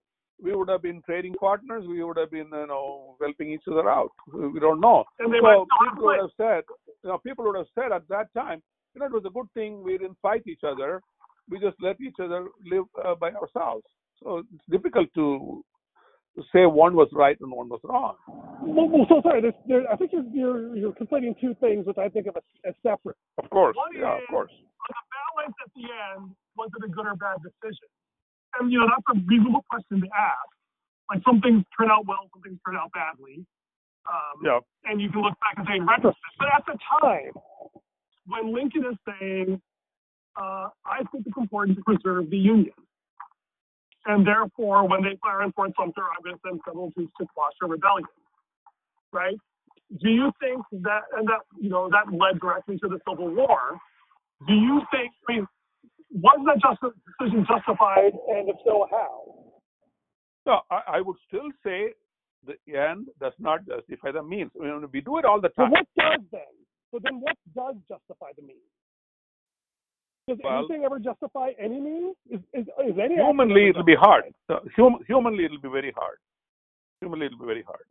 we 0.41 0.53
would 0.53 0.69
have 0.69 0.81
been 0.81 1.01
trading 1.05 1.33
partners. 1.35 1.85
We 1.87 2.03
would 2.03 2.17
have 2.17 2.31
been, 2.31 2.49
you 2.51 2.67
know, 2.67 3.15
helping 3.21 3.51
each 3.51 3.63
other 3.71 3.89
out. 3.89 4.11
We 4.33 4.59
don't 4.59 4.81
know. 4.81 5.05
And 5.19 5.31
So 5.41 5.65
people 5.87 6.03
would 6.05 6.19
have 6.19 6.29
said, 6.35 6.63
you 7.03 7.09
know, 7.09 7.17
people 7.19 7.45
would 7.45 7.55
have 7.57 7.67
said 7.73 7.91
at 7.93 8.07
that 8.09 8.27
time, 8.33 8.61
you 8.93 8.99
know, 8.99 9.05
it 9.05 9.13
was 9.13 9.23
a 9.25 9.29
good 9.29 9.47
thing 9.53 9.81
we 9.81 9.97
didn't 9.97 10.17
fight 10.21 10.43
each 10.45 10.63
other. 10.67 11.01
We 11.49 11.59
just 11.59 11.77
let 11.81 11.99
each 12.01 12.17
other 12.21 12.47
live 12.69 12.85
uh, 13.03 13.15
by 13.15 13.31
ourselves. 13.31 13.85
So 14.21 14.39
it's 14.39 14.65
difficult 14.69 15.09
to 15.15 15.63
say 16.51 16.65
one 16.65 16.95
was 16.95 17.09
right 17.13 17.37
and 17.39 17.51
one 17.51 17.69
was 17.69 17.79
wrong. 17.83 18.15
Well, 18.61 18.89
well, 18.89 19.05
so 19.09 19.21
sorry. 19.21 19.41
There's, 19.41 19.53
there, 19.67 19.91
I 19.91 19.95
think 19.95 20.11
you're, 20.13 20.25
you're 20.33 20.75
you're 20.75 20.93
conflating 20.93 21.39
two 21.39 21.55
things, 21.59 21.85
which 21.85 21.97
I 21.97 22.09
think 22.09 22.27
of 22.27 22.37
as, 22.37 22.43
as 22.65 22.73
separate. 22.81 23.17
Of 23.37 23.49
course, 23.49 23.75
One 23.75 23.93
yeah, 23.93 24.17
of 24.17 24.27
course. 24.29 24.51
On 24.51 24.89
the 24.89 25.03
balance 25.13 25.55
at 25.63 25.71
the 25.75 25.85
end, 25.85 26.35
was 26.57 26.69
it 26.77 26.85
a 26.85 26.89
good 26.89 27.05
or 27.05 27.15
bad 27.15 27.37
decision? 27.43 27.89
And 28.59 28.71
you 28.71 28.79
know 28.79 28.87
that's 28.89 29.17
a 29.17 29.19
reasonable 29.25 29.65
question 29.69 30.01
to 30.01 30.09
ask. 30.13 30.49
Like 31.09 31.21
some 31.25 31.41
things 31.41 31.63
turn 31.77 31.91
out 31.91 32.05
well, 32.07 32.29
some 32.33 32.41
things 32.41 32.59
turn 32.65 32.77
out 32.77 32.91
badly. 32.93 33.45
Um, 34.05 34.41
Yeah, 34.43 34.59
and 34.85 35.01
you 35.01 35.09
can 35.11 35.21
look 35.21 35.37
back 35.39 35.55
and 35.57 35.67
say 35.69 35.77
in 35.77 35.85
retrospect. 35.85 36.35
But 36.39 36.49
at 36.49 36.63
the 36.65 36.77
time, 37.01 37.33
when 38.25 38.53
Lincoln 38.53 38.85
is 38.89 38.97
saying, 39.05 39.61
uh, 40.35 40.69
I 40.85 41.03
think 41.11 41.25
it's 41.27 41.37
important 41.37 41.77
to 41.77 41.83
preserve 41.83 42.29
the 42.29 42.37
Union. 42.37 42.73
And 44.05 44.27
therefore, 44.27 44.87
when 44.87 45.01
they 45.01 45.17
fire 45.21 45.43
in 45.43 45.51
Fort 45.53 45.71
Sumter, 45.79 46.03
I'm 46.03 46.23
going 46.23 46.35
to 46.35 46.41
send 46.45 46.93
troops 46.93 47.13
to 47.19 47.27
quash 47.33 47.53
a 47.63 47.67
rebellion. 47.67 48.07
Right? 49.11 49.37
Do 50.01 50.09
you 50.09 50.31
think 50.41 50.61
that, 50.83 51.03
and 51.17 51.27
that, 51.27 51.41
you 51.59 51.69
know, 51.69 51.89
that 51.89 52.11
led 52.11 52.39
directly 52.41 52.77
to 52.79 52.87
the 52.89 52.99
Civil 53.07 53.29
War? 53.29 53.77
Do 54.47 54.53
you 54.53 54.81
think, 54.91 55.11
I 55.29 55.33
mean, 55.33 55.47
was 56.11 56.39
that 56.45 56.59
just, 56.61 56.95
decision 57.19 57.45
justified, 57.47 58.13
and 58.29 58.49
if 58.49 58.55
so, 58.65 58.87
how? 58.91 59.35
No, 60.45 60.61
I, 60.69 60.97
I 60.97 61.01
would 61.01 61.17
still 61.27 61.49
say 61.63 61.93
the 62.45 62.75
end 62.75 63.07
does 63.21 63.33
not 63.39 63.65
justify 63.65 64.11
the 64.11 64.23
means. 64.23 64.51
I 64.59 64.65
mean, 64.65 64.87
we 64.91 64.99
do 64.99 65.17
it 65.17 65.25
all 65.25 65.39
the 65.39 65.49
So 65.55 65.63
time. 65.63 65.71
what 65.71 65.85
does 65.97 66.19
then? 66.31 66.41
So 66.91 66.99
then 67.01 67.21
what 67.21 67.37
does 67.55 67.75
justify 67.87 68.31
the 68.35 68.41
means? 68.41 68.59
Does 70.27 70.37
Well- 70.43 70.59
anything 70.59 70.85
ever 70.85 70.99
justify 70.99 71.51
any 71.59 71.79
means? 71.79 72.15
Is, 72.29 72.39
is, 72.53 72.65
is 72.87 72.97
any 72.97 73.15
Humanly, 73.15 73.69
it'll 73.69 73.83
be 73.83 73.95
hard. 73.95 74.23
Uh, 74.49 74.59
hum, 74.75 74.99
humanly, 75.07 75.45
it'll 75.45 75.59
be 75.59 75.69
very 75.69 75.91
hard. 75.91 76.17
Humanly, 77.01 77.25
it'll 77.25 77.39
be 77.39 77.45
very 77.45 77.63
hard. 77.63 77.83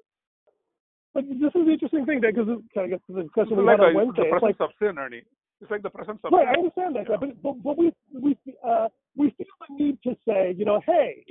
But 1.14 1.28
this 1.28 1.52
is 1.54 1.66
the 1.66 1.72
interesting 1.72 2.06
thing 2.06 2.20
because 2.22 2.48
it 2.48 2.58
kind 2.74 2.86
of 2.86 2.90
gets 2.90 3.06
to 3.08 3.12
the 3.12 3.20
It's 3.20 3.28
discussion 3.28 3.58
we 3.58 3.64
like 3.64 3.78
had 3.80 3.90
a, 3.90 3.94
Wednesday. 3.94 4.22
the 4.22 4.34
It's 4.34 4.42
like, 4.42 4.56
presence 4.56 4.60
of 4.60 4.70
sin, 4.78 4.98
Ernie. 4.98 5.22
It's 5.60 5.70
like 5.70 5.82
the 5.82 5.90
presence 5.90 6.18
of 6.24 6.32
right, 6.32 6.48
I 6.48 6.54
understand 6.58 6.96
that, 6.96 7.06
but, 7.06 7.42
but 7.42 7.62
but 7.62 7.78
we 7.78 7.92
we 8.18 8.36
uh, 8.66 8.88
we 9.14 9.30
feel 9.36 9.46
the 9.68 9.74
need 9.84 9.98
to 10.02 10.16
say, 10.26 10.54
you 10.56 10.64
know, 10.64 10.80
hey, 10.86 11.24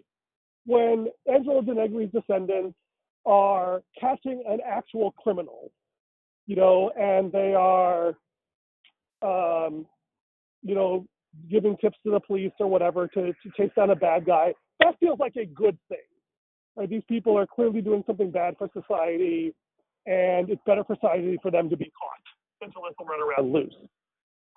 when 0.66 1.08
Angelo 1.28 1.62
Denegri's 1.62 2.12
descendants 2.14 2.78
are 3.26 3.82
catching 4.00 4.42
an 4.48 4.60
actual 4.66 5.12
criminal, 5.22 5.72
you 6.48 6.56
know, 6.56 6.92
and 6.98 7.30
they 7.32 7.54
are, 7.54 8.16
um, 9.22 9.86
you 10.64 10.76
know, 10.76 11.06
giving 11.50 11.78
tips 11.78 11.98
to 12.04 12.12
the 12.12 12.20
police 12.20 12.52
or 12.60 12.68
whatever 12.68 13.08
to, 13.08 13.28
to 13.28 13.52
chase 13.58 13.72
down 13.76 13.90
a 13.90 13.96
bad 13.96 14.26
guy, 14.26 14.54
that 14.80 15.00
feels 15.00 15.20
like 15.20 15.36
a 15.38 15.46
good 15.46 15.78
thing. 15.90 15.98
Right? 16.76 16.90
These 16.90 17.04
people 17.08 17.38
are 17.38 17.48
clearly 17.48 17.82
doing 17.82 18.04
something 18.06 18.32
bad 18.32 18.56
for 18.58 18.70
society, 18.74 19.54
and 20.06 20.50
it's 20.50 20.62
better 20.66 20.84
for 20.84 20.96
society 20.96 21.38
for 21.42 21.52
them 21.52 21.70
to 21.70 21.78
be 21.78 21.92
caught 22.00 22.26
than 22.62 22.72
to 22.72 22.80
let 22.80 22.98
them 22.98 23.08
run 23.08 23.22
around 23.22 23.54
loose. 23.54 23.74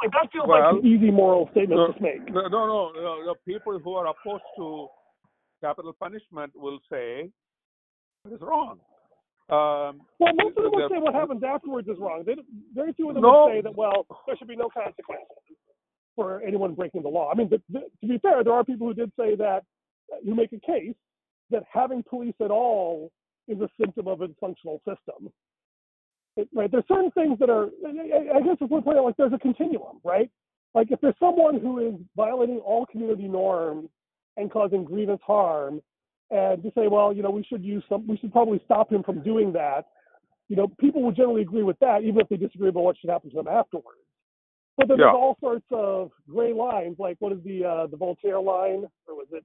Like 0.03 0.13
that 0.13 0.31
feels 0.33 0.49
like 0.49 0.63
an 0.65 0.85
easy 0.85 1.11
moral 1.11 1.49
statement 1.53 1.81
no, 1.81 1.93
to 1.93 2.03
make. 2.03 2.33
No, 2.33 2.43
no, 2.49 2.67
no, 2.67 2.93
no. 2.95 3.25
The 3.25 3.35
people 3.47 3.79
who 3.79 3.95
are 3.95 4.07
opposed 4.07 4.43
to 4.57 4.89
capital 5.63 5.95
punishment 5.99 6.53
will 6.55 6.81
say 6.91 7.31
it 8.27 8.33
is 8.33 8.41
wrong. 8.41 8.81
Um, 9.51 10.01
Well, 10.19 10.33
most 10.35 10.57
of 10.57 10.65
them 10.65 10.73
will 10.73 10.89
say 10.89 10.99
what 10.99 11.15
happens 11.15 11.43
afterwards 11.43 11.89
is 11.89 11.99
wrong. 11.99 12.25
They, 12.27 12.35
very 12.75 12.93
few 12.95 13.09
of 13.09 13.15
them 13.15 13.23
No. 13.23 13.47
will 13.47 13.51
say 13.53 13.61
that, 13.61 13.75
well, 13.77 14.07
there 14.27 14.37
should 14.37 14.49
be 14.49 14.57
no 14.57 14.69
consequences 14.69 15.37
for 16.17 16.43
anyone 16.43 16.75
breaking 16.75 17.03
the 17.03 17.09
law. 17.09 17.31
I 17.31 17.35
mean, 17.37 17.49
the, 17.49 17.61
the, 17.71 17.81
to 18.01 18.07
be 18.07 18.19
fair, 18.19 18.43
there 18.45 18.53
are 18.53 18.65
people 18.65 18.87
who 18.87 18.95
did 18.95 19.11
say 19.19 19.35
that, 19.37 19.65
uh, 20.13 20.17
who 20.25 20.35
make 20.35 20.53
a 20.53 20.61
case 20.61 20.95
that 21.51 21.65
having 21.73 22.03
police 22.03 22.35
at 22.43 22.51
all 22.51 23.11
is 23.49 23.61
a 23.61 23.69
symptom 23.81 24.09
of 24.09 24.21
a 24.23 24.29
dysfunctional 24.29 24.79
system. 24.79 25.31
It- 26.37 26.49
right? 26.55 26.71
There's 26.71 26.85
certain 26.89 27.11
things 27.13 27.39
that 27.39 27.51
are, 27.51 27.69
I 27.87 28.39
I 28.39 28.41
guess 28.41 28.57
it's 28.61 28.71
one 28.71 28.83
point 28.83 29.03
like 29.03 29.17
there's 29.17 29.33
a 29.33 29.39
continuum, 29.39 30.01
right? 30.05 30.31
Like 30.75 30.91
if 30.91 31.01
there's 31.01 31.15
someone 31.21 31.61
who 31.61 31.79
is 31.87 31.95
violating 32.17 32.59
all 32.59 32.87
community 32.87 33.29
norms 33.29 33.89
and 34.37 34.51
causing 34.51 34.85
grievous 34.85 35.21
harm, 35.25 35.81
and 36.31 36.63
to 36.63 36.73
say, 36.77 36.89
well, 36.89 37.13
you 37.13 37.23
know, 37.23 37.31
we 37.31 37.45
should 37.45 37.63
use 37.63 37.85
some, 37.89 38.07
we 38.09 38.17
should 38.17 38.33
probably 38.33 38.61
stop 38.65 38.91
him 38.91 39.03
from 39.03 39.23
doing 39.23 39.53
that. 39.53 39.87
You 40.49 40.57
know, 40.57 40.69
people 40.81 41.03
would 41.03 41.15
generally 41.17 41.43
agree 41.43 41.63
with 41.63 41.79
that, 41.81 42.03
even 42.03 42.21
if 42.21 42.29
they 42.29 42.37
disagree 42.37 42.71
about 42.71 42.83
what 42.83 42.97
should 42.99 43.11
happen 43.11 43.31
to 43.31 43.37
them 43.37 43.49
afterwards. 43.49 44.01
But 44.77 44.89
then 44.89 44.99
Yeah. 44.99 45.07
there's 45.07 45.15
all 45.17 45.37
sorts 45.41 45.67
of 45.71 46.11
gray 46.29 46.53
lines, 46.53 46.99
like 46.99 47.17
what 47.21 47.33
is 47.33 47.43
the 47.45 47.65
uh, 47.65 47.87
the 47.87 47.97
Voltaire 47.97 48.41
line, 48.41 48.87
or 49.09 49.15
was 49.15 49.29
it 49.33 49.45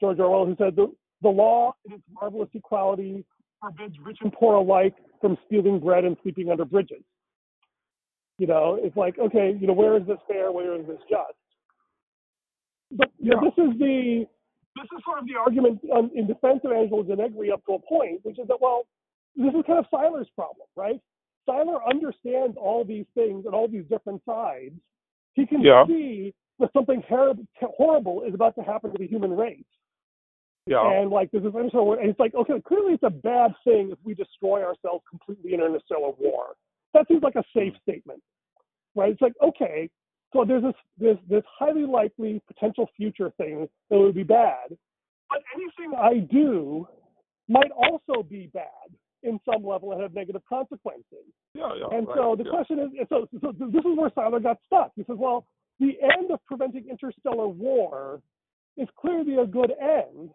George 0.00 0.18
Orwell 0.20 0.46
who 0.46 0.56
said 0.56 0.76
the 0.76 0.92
the 1.22 1.28
law 1.28 1.74
in 1.86 1.92
its 1.94 2.04
marvelous 2.12 2.48
equality 2.54 3.24
forbids 3.60 3.98
rich 4.00 4.18
and 4.20 4.32
poor 4.32 4.54
alike 4.56 4.94
from 5.20 5.36
stealing 5.46 5.80
bread 5.80 6.04
and 6.04 6.16
sleeping 6.22 6.50
under 6.50 6.64
bridges. 6.64 7.02
You 8.38 8.46
know, 8.46 8.78
it's 8.80 8.96
like, 8.96 9.18
okay, 9.18 9.56
you 9.60 9.66
know, 9.66 9.72
where 9.72 9.96
is 9.96 10.06
this 10.06 10.18
fair? 10.28 10.52
Where 10.52 10.74
is 10.80 10.86
this 10.86 11.00
just? 11.10 11.34
But 12.92 13.10
you 13.18 13.30
know, 13.30 13.42
Yeah. 13.42 13.50
this 13.50 13.72
is 13.72 13.78
the 13.78 14.28
this 14.76 14.86
is 14.96 15.04
sort 15.04 15.18
of 15.18 15.26
the 15.26 15.34
argument 15.34 15.80
um, 15.92 16.10
in 16.14 16.26
defense 16.28 16.60
of 16.64 16.70
Angelo 16.70 17.02
Denegri 17.02 17.50
up 17.52 17.64
to 17.66 17.72
a 17.74 17.78
point, 17.80 18.24
which 18.24 18.38
is 18.38 18.46
that 18.46 18.60
well, 18.60 18.86
this 19.34 19.52
is 19.52 19.64
kind 19.66 19.78
of 19.80 19.86
Seiler's 19.90 20.28
problem, 20.36 20.68
right? 20.76 21.00
Seiler 21.48 21.82
understands 21.88 22.56
all 22.60 22.84
these 22.84 23.06
things 23.14 23.46
and 23.46 23.54
all 23.54 23.68
these 23.68 23.84
different 23.88 24.22
sides. 24.24 24.74
He 25.34 25.46
can 25.46 25.62
Yeah. 25.62 25.86
see 25.86 26.34
that 26.58 26.72
something 26.72 27.02
horrible 27.02 28.22
is 28.22 28.34
about 28.34 28.54
to 28.56 28.62
happen 28.62 28.92
to 28.92 28.98
the 28.98 29.06
human 29.06 29.34
race. 29.34 29.64
yeah. 30.66 30.86
And 30.86 31.10
like 31.10 31.30
this 31.30 31.42
is 31.42 31.54
and 31.54 31.72
it's 31.72 32.20
like 32.20 32.34
okay, 32.34 32.60
clearly 32.60 32.92
it's 32.92 33.02
a 33.02 33.08
bad 33.08 33.54
thing 33.64 33.90
if 33.90 33.98
we 34.04 34.12
destroy 34.12 34.62
ourselves 34.62 35.02
completely 35.08 35.54
in 35.54 35.60
an 35.60 35.68
interstellar 35.68 36.10
war. 36.18 36.56
That 36.92 37.08
seems 37.08 37.22
like 37.22 37.36
a 37.36 37.44
safe 37.54 37.72
mm-hmm. 37.72 37.90
statement, 37.90 38.22
right? 38.94 39.12
It's 39.12 39.22
like 39.22 39.32
okay, 39.42 39.88
so 40.34 40.44
there's 40.44 40.62
this 40.62 40.74
this 40.98 41.18
this 41.26 41.44
highly 41.58 41.86
likely 41.86 42.42
potential 42.46 42.86
future 42.98 43.30
thing 43.38 43.66
that 43.88 43.98
would 43.98 44.14
be 44.14 44.24
bad, 44.24 44.76
but 45.30 45.42
anything 45.54 45.96
I 45.98 46.18
do 46.18 46.86
might 47.48 47.70
also 47.70 48.22
be 48.22 48.48
bad 48.52 48.90
in 49.22 49.40
some 49.44 49.64
level 49.66 49.92
and 49.92 50.00
have 50.00 50.14
negative 50.14 50.42
consequences. 50.48 51.04
yeah, 51.54 51.74
yeah. 51.74 51.96
And 51.96 52.06
right, 52.06 52.16
so 52.16 52.36
the 52.36 52.44
yeah. 52.44 52.50
question 52.50 52.78
is, 52.78 52.88
so, 53.08 53.26
so 53.40 53.52
this 53.52 53.84
is 53.84 53.96
where 53.96 54.10
Seiler 54.14 54.40
got 54.40 54.58
stuck. 54.66 54.92
He 54.96 55.02
says, 55.04 55.16
well, 55.18 55.46
the 55.80 55.94
end 56.02 56.30
of 56.30 56.44
preventing 56.46 56.88
interstellar 56.88 57.48
war 57.48 58.20
is 58.76 58.88
clearly 58.98 59.36
a 59.36 59.46
good 59.46 59.72
end, 59.80 60.30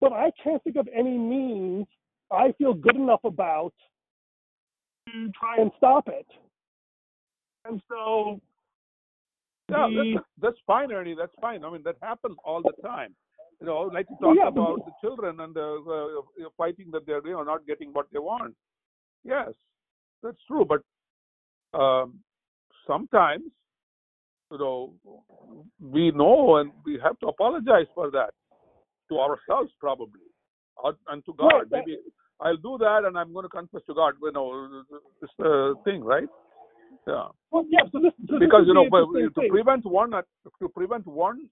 but 0.00 0.12
I 0.12 0.30
can't 0.42 0.62
think 0.62 0.76
of 0.76 0.88
any 0.94 1.16
means 1.18 1.86
I 2.30 2.52
feel 2.58 2.74
good 2.74 2.96
enough 2.96 3.20
about 3.24 3.72
to 5.08 5.30
try 5.38 5.56
and 5.58 5.70
stop 5.76 6.08
it. 6.08 6.26
And 7.64 7.80
so, 7.88 8.40
Yeah, 9.70 9.88
that's, 9.96 10.26
that's 10.40 10.56
fine, 10.66 10.92
Ernie. 10.92 11.14
That's 11.18 11.34
fine. 11.40 11.64
I 11.64 11.70
mean, 11.70 11.82
that 11.84 11.96
happens 12.02 12.36
all 12.44 12.62
the 12.62 12.72
time. 12.82 13.14
You 13.60 13.66
know, 13.66 13.80
like 13.92 14.06
you 14.10 14.16
Well, 14.20 14.34
talk 14.34 14.44
yeah, 14.44 14.50
but- 14.50 14.60
about 14.60 14.84
the 14.86 14.92
children 15.00 15.40
and 15.40 15.54
the 15.54 15.62
uh, 15.86 16.44
uh, 16.46 16.50
fighting 16.56 16.90
that 16.92 17.06
they're 17.06 17.24
you 17.26 17.32
know 17.34 17.42
not 17.42 17.66
getting 17.66 17.92
what 17.92 18.06
they 18.12 18.18
want. 18.18 18.54
Yes, 19.24 19.52
that's 20.22 20.42
true. 20.46 20.64
But 20.64 20.82
um, 21.78 22.20
sometimes, 22.86 23.44
you 24.50 24.58
know, 24.58 24.92
we 25.80 26.10
know 26.10 26.56
and 26.56 26.72
we 26.84 26.98
have 27.02 27.18
to 27.20 27.28
apologize 27.28 27.86
for 27.94 28.10
that 28.10 28.30
to 29.08 29.18
ourselves, 29.18 29.72
probably, 29.80 30.20
and 31.08 31.24
to 31.24 31.32
God. 31.34 31.46
Right, 31.52 31.70
that- 31.70 31.86
Maybe 31.86 31.98
I'll 32.40 32.56
do 32.56 32.76
that, 32.78 33.04
and 33.06 33.16
I'm 33.16 33.32
going 33.32 33.44
to 33.44 33.48
confess 33.48 33.82
to 33.86 33.94
God. 33.94 34.14
You 34.20 34.32
know, 34.32 34.82
this 35.20 35.30
uh, 35.38 35.74
thing, 35.84 36.02
right? 36.02 36.28
Yeah 37.06 37.28
well, 37.50 37.64
yeah, 37.68 37.80
so 37.92 37.98
this, 38.00 38.12
so 38.28 38.38
because 38.38 38.64
you 38.66 38.74
know 38.74 38.84
to 38.88 39.48
prevent 39.50 39.84
one 39.84 40.10
to 40.10 40.68
prevent 40.70 41.06
one 41.06 41.48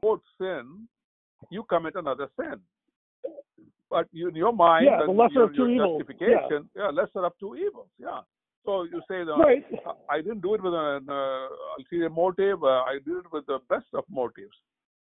quote 0.00 0.22
sin 0.40 0.88
you 1.50 1.64
commit 1.68 1.94
another 1.96 2.28
sin. 2.38 2.60
But 3.90 4.08
you, 4.12 4.28
in 4.28 4.34
your 4.34 4.52
mind 4.52 4.86
Yeah, 4.86 5.06
the 5.06 5.12
lesser 5.12 5.34
your, 5.34 5.44
of 5.44 5.54
two 5.56 5.68
evils, 5.68 6.02
yeah. 6.02 6.06
justification. 6.06 6.70
Yeah. 6.74 6.90
lesser 6.90 7.24
of 7.24 7.32
two 7.38 7.54
evils 7.56 7.88
yeah. 7.98 8.20
So 8.64 8.82
you 8.84 9.00
say 9.08 9.24
that 9.24 9.36
Right. 9.38 9.64
i 10.08 10.16
didn't 10.20 10.40
do 10.40 10.54
it 10.54 10.62
with 10.62 10.74
an 10.74 11.06
uh, 11.08 11.46
ulterior 11.78 12.10
motive 12.10 12.64
uh, 12.64 12.82
i 12.92 12.94
did 13.04 13.16
it 13.18 13.32
with 13.32 13.46
the 13.46 13.58
best 13.68 13.86
of 13.94 14.04
motives. 14.10 14.56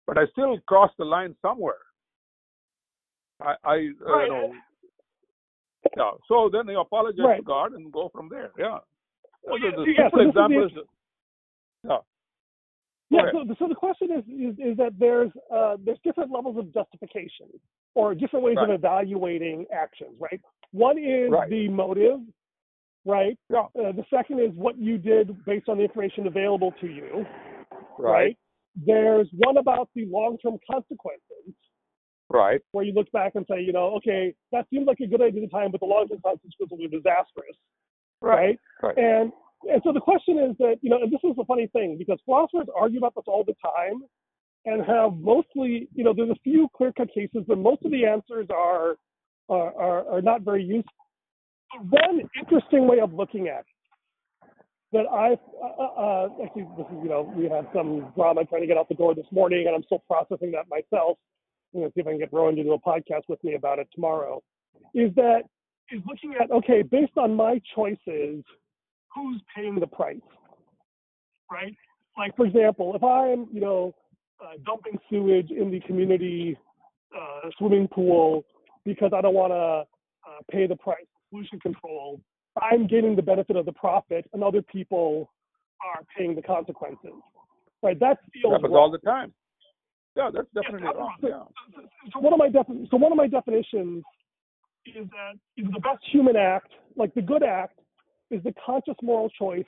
But 0.07 0.17
i 0.17 0.25
still 0.31 0.57
crossed 0.67 0.97
the 0.97 1.05
line 1.05 1.35
somewhere. 1.41 1.83
I 3.41 3.55
i 3.63 3.75
uh, 4.05 4.11
Right. 4.11 4.23
you 4.23 4.29
know. 4.29 4.53
Yeah. 5.97 6.11
So 6.27 6.49
then 6.51 6.67
you 6.67 6.79
apologize 6.79 7.25
Right. 7.25 7.37
to 7.37 7.43
god 7.43 7.73
and 7.73 7.91
go 7.91 8.09
from 8.09 8.29
there. 8.29 8.51
Yeah. 8.57 8.79
Well, 9.43 9.59
yeah, 9.59 9.71
yeah, 9.97 10.09
so 10.13 10.19
example 10.21 10.65
is 10.65 10.71
yeah 11.83 11.99
Yeah, 13.11 13.31
so, 13.31 13.43
so 13.57 13.67
the 13.67 13.75
question 13.75 14.09
is, 14.11 14.23
is, 14.25 14.59
is 14.59 14.77
that 14.77 14.93
there's 14.99 15.31
uh, 15.53 15.77
there's 15.83 15.97
different 16.03 16.31
levels 16.31 16.57
of 16.57 16.71
justification 16.73 17.47
or 17.95 18.13
different 18.13 18.45
ways 18.45 18.57
of 18.59 18.69
evaluating 18.69 19.65
actions, 19.73 20.15
right? 20.19 20.39
One 20.71 20.97
is 20.99 21.31
Right. 21.31 21.49
the 21.49 21.67
motive, 21.69 22.19
right? 23.05 23.37
Yeah. 23.49 23.61
Uh, 23.79 23.91
the 23.93 24.05
second 24.11 24.39
is 24.39 24.51
what 24.53 24.77
you 24.77 24.97
did 24.99 25.43
based 25.45 25.67
on 25.69 25.77
the 25.77 25.83
information 25.83 26.27
available 26.27 26.71
to 26.81 26.87
you, 26.87 27.25
right? 27.97 28.37
There's 28.85 29.27
one 29.37 29.57
about 29.57 29.89
the 29.95 30.05
long-term 30.05 30.57
consequences, 30.71 31.55
Right. 32.29 32.61
where 32.73 32.85
you 32.85 32.93
look 32.93 33.11
back 33.11 33.31
and 33.33 33.43
say, 33.49 33.59
you 33.61 33.73
know, 33.73 33.95
okay, 33.95 34.35
that 34.51 34.67
seems 34.69 34.85
like 34.85 34.99
a 34.99 35.07
good 35.07 35.21
idea 35.21 35.41
at 35.43 35.49
the 35.49 35.57
time, 35.57 35.71
but 35.71 35.79
the 35.79 35.87
long-term 35.87 36.19
consequences 36.23 36.67
will 36.69 36.77
be 36.77 36.87
disastrous, 36.87 37.57
right? 38.21 38.59
Right. 38.83 38.97
And 38.99 39.33
and 39.63 39.81
so 39.83 39.91
the 39.91 39.99
question 39.99 40.37
is 40.39 40.55
that 40.59 40.77
you 40.81 40.89
know, 40.89 41.01
and 41.01 41.11
this 41.11 41.19
is 41.23 41.35
the 41.35 41.45
funny 41.45 41.67
thing 41.67 41.97
because 41.97 42.19
philosophers 42.25 42.67
argue 42.75 42.99
about 42.99 43.15
this 43.15 43.25
all 43.27 43.43
the 43.45 43.55
time, 43.63 44.03
and 44.65 44.85
have 44.85 45.17
mostly 45.17 45.87
you 45.93 46.03
know, 46.03 46.13
there's 46.15 46.29
a 46.29 46.41
few 46.43 46.67
clear-cut 46.75 47.13
cases, 47.13 47.43
but 47.47 47.57
most 47.57 47.83
of 47.83 47.91
the 47.91 48.05
answers 48.05 48.47
are 48.49 48.95
are 49.49 49.73
are, 49.75 50.09
are 50.15 50.21
not 50.21 50.41
very 50.41 50.63
useful. 50.63 50.93
One 51.89 52.21
interesting 52.39 52.87
way 52.87 52.99
of 52.99 53.13
looking 53.13 53.47
at 53.47 53.59
it 53.59 53.65
that 54.91 55.05
I 55.11 55.37
uh, 55.61 55.83
uh, 55.83 56.29
actually 56.43 56.67
this 56.77 56.85
is 56.87 56.97
you 57.03 57.09
know 57.09 57.31
we 57.35 57.43
had 57.43 57.67
some 57.73 58.11
drama 58.15 58.45
trying 58.45 58.61
to 58.61 58.67
get 58.67 58.77
out 58.77 58.89
the 58.89 58.95
door 58.95 59.13
this 59.13 59.25
morning, 59.31 59.65
and 59.67 59.75
I'm 59.75 59.83
still 59.83 60.03
processing 60.07 60.51
that 60.51 60.65
myself. 60.69 61.17
I'm 61.73 61.81
gonna 61.81 61.91
see 61.93 62.01
if 62.01 62.07
I 62.07 62.11
can 62.11 62.19
get 62.19 62.33
Rowan 62.33 62.55
to 62.55 62.63
do 62.63 62.73
a 62.73 62.79
podcast 62.79 63.23
with 63.27 63.43
me 63.43 63.53
about 63.55 63.79
it 63.79 63.87
tomorrow. 63.93 64.41
Is 64.93 65.13
that 65.15 65.43
is 65.91 66.01
looking 66.07 66.35
at 66.41 66.49
okay 66.51 66.81
based 66.81 67.17
on 67.17 67.35
my 67.35 67.61
choices, 67.75 68.43
who's 69.13 69.41
paying 69.55 69.79
the 69.79 69.87
price, 69.87 70.17
right? 71.51 71.75
Like 72.17 72.35
for 72.35 72.45
example, 72.45 72.95
if 72.95 73.03
I'm 73.03 73.47
you 73.53 73.61
know 73.61 73.93
uh, 74.43 74.53
dumping 74.65 74.97
sewage 75.09 75.51
in 75.51 75.71
the 75.71 75.79
community 75.81 76.57
uh, 77.15 77.49
swimming 77.57 77.87
pool 77.87 78.45
because 78.85 79.11
I 79.15 79.21
don't 79.21 79.33
want 79.33 79.51
to 79.51 79.55
uh, 80.29 80.39
pay 80.51 80.67
the 80.67 80.75
price 80.75 81.05
pollution 81.29 81.59
control, 81.59 82.19
I'm 82.61 82.87
getting 82.87 83.15
the 83.15 83.21
benefit 83.21 83.55
of 83.55 83.65
the 83.65 83.73
profit, 83.73 84.25
and 84.33 84.43
other 84.43 84.61
people 84.61 85.29
are 85.85 86.03
paying 86.17 86.35
the 86.35 86.41
consequences. 86.41 87.11
Right? 87.81 87.99
That 87.99 88.17
feels 88.33 88.51
happens 88.53 88.73
wrong. 88.73 88.83
all 88.83 88.91
the 88.91 88.97
time. 88.99 89.33
Yeah, 90.15 90.29
that's 90.33 90.47
definitely 90.53 90.87
Yeah, 90.91 90.99
wrong. 90.99 91.15
so- 91.21 91.27
Yeah. 91.29 91.43
so, 91.75 92.09
so 92.13 92.19
one 92.19 92.33
of 92.33 92.39
my 92.39 92.49
defi- 92.49 92.87
so 92.91 92.97
one 92.97 93.11
of 93.11 93.17
my 93.17 93.27
definitions 93.27 94.03
is 94.85 95.07
that 95.09 95.33
is 95.55 95.65
the 95.71 95.79
best 95.79 96.03
human 96.11 96.35
act, 96.35 96.71
like 96.97 97.13
the 97.13 97.21
good 97.21 97.43
act, 97.43 97.78
is 98.31 98.43
the 98.43 98.53
conscious 98.65 98.95
moral 99.01 99.29
choice 99.29 99.65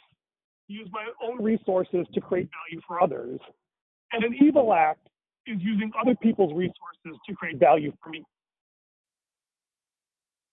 to 0.68 0.74
use 0.74 0.88
my 0.92 1.06
own 1.24 1.44
resources 1.44 2.06
to 2.14 2.22
create 2.22 2.50
value 2.50 2.82
for 2.88 3.02
others, 3.02 3.40
and 4.12 4.24
an 4.24 4.36
evil 4.42 4.74
act 4.74 5.08
is 5.48 5.58
using 5.60 5.92
other 6.00 6.16
people's 6.16 6.54
resources 6.54 7.20
to 7.28 7.36
create 7.36 7.58
value 7.58 7.92
for 8.04 8.10
me. 8.10 8.24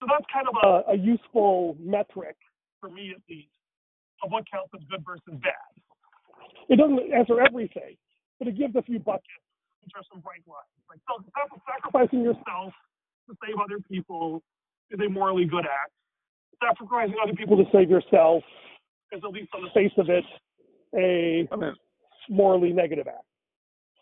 So 0.00 0.06
that's 0.08 0.24
kind 0.32 0.46
of 0.48 0.54
a, 0.62 0.92
a 0.92 0.96
useful 0.96 1.76
metric 1.80 2.36
for 2.80 2.88
me, 2.88 3.12
at 3.14 3.20
least, 3.28 3.50
of 4.22 4.30
what 4.30 4.44
counts 4.50 4.70
as 4.74 4.80
good 4.88 5.04
versus 5.04 5.40
bad. 5.42 5.72
It 6.68 6.76
doesn't 6.76 7.12
answer 7.12 7.40
everything, 7.40 7.96
but 8.38 8.48
it 8.48 8.56
gives 8.56 8.76
a 8.76 8.82
few 8.82 8.98
buckets, 8.98 9.42
which 9.82 9.92
are 9.96 10.02
some 10.12 10.20
bright 10.20 10.46
lines. 10.46 10.70
Like 10.88 11.00
so, 11.08 11.24
sacrificing 11.66 12.22
yourself 12.22 12.72
to 13.28 13.36
save 13.44 13.56
other 13.58 13.82
people 13.90 14.42
is 14.90 15.00
a 15.04 15.08
morally 15.10 15.44
good 15.44 15.66
act. 15.66 15.92
Sacrificing 16.62 17.14
other 17.22 17.34
people 17.34 17.56
to 17.56 17.64
save 17.72 17.90
yourself 17.90 18.42
is, 19.12 19.20
at 19.24 19.30
least 19.30 19.50
on 19.54 19.62
the 19.62 19.70
face 19.74 19.92
of 19.98 20.08
it, 20.08 20.24
a 20.94 21.48
I 21.52 21.56
mean, 21.56 21.74
morally 22.28 22.72
negative 22.72 23.06
act. 23.06 23.24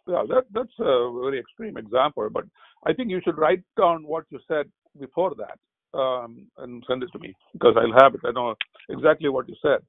yeah, 0.06 0.22
that 0.28 0.44
that's 0.52 0.72
a 0.78 1.12
very 1.22 1.38
extreme 1.40 1.76
example, 1.76 2.28
but 2.32 2.44
I 2.86 2.92
think 2.92 3.10
you 3.10 3.20
should 3.24 3.38
write 3.38 3.62
down 3.76 4.06
what 4.06 4.24
you 4.30 4.38
said 4.48 4.66
before 4.98 5.34
that 5.36 5.58
um, 5.98 6.46
and 6.58 6.82
send 6.88 7.02
it 7.02 7.10
to 7.12 7.18
me 7.18 7.34
because 7.52 7.74
I'll 7.76 8.02
have 8.02 8.14
it. 8.14 8.20
I 8.24 8.32
know 8.32 8.54
exactly 8.88 9.28
what 9.28 9.48
you 9.48 9.56
said. 9.60 9.80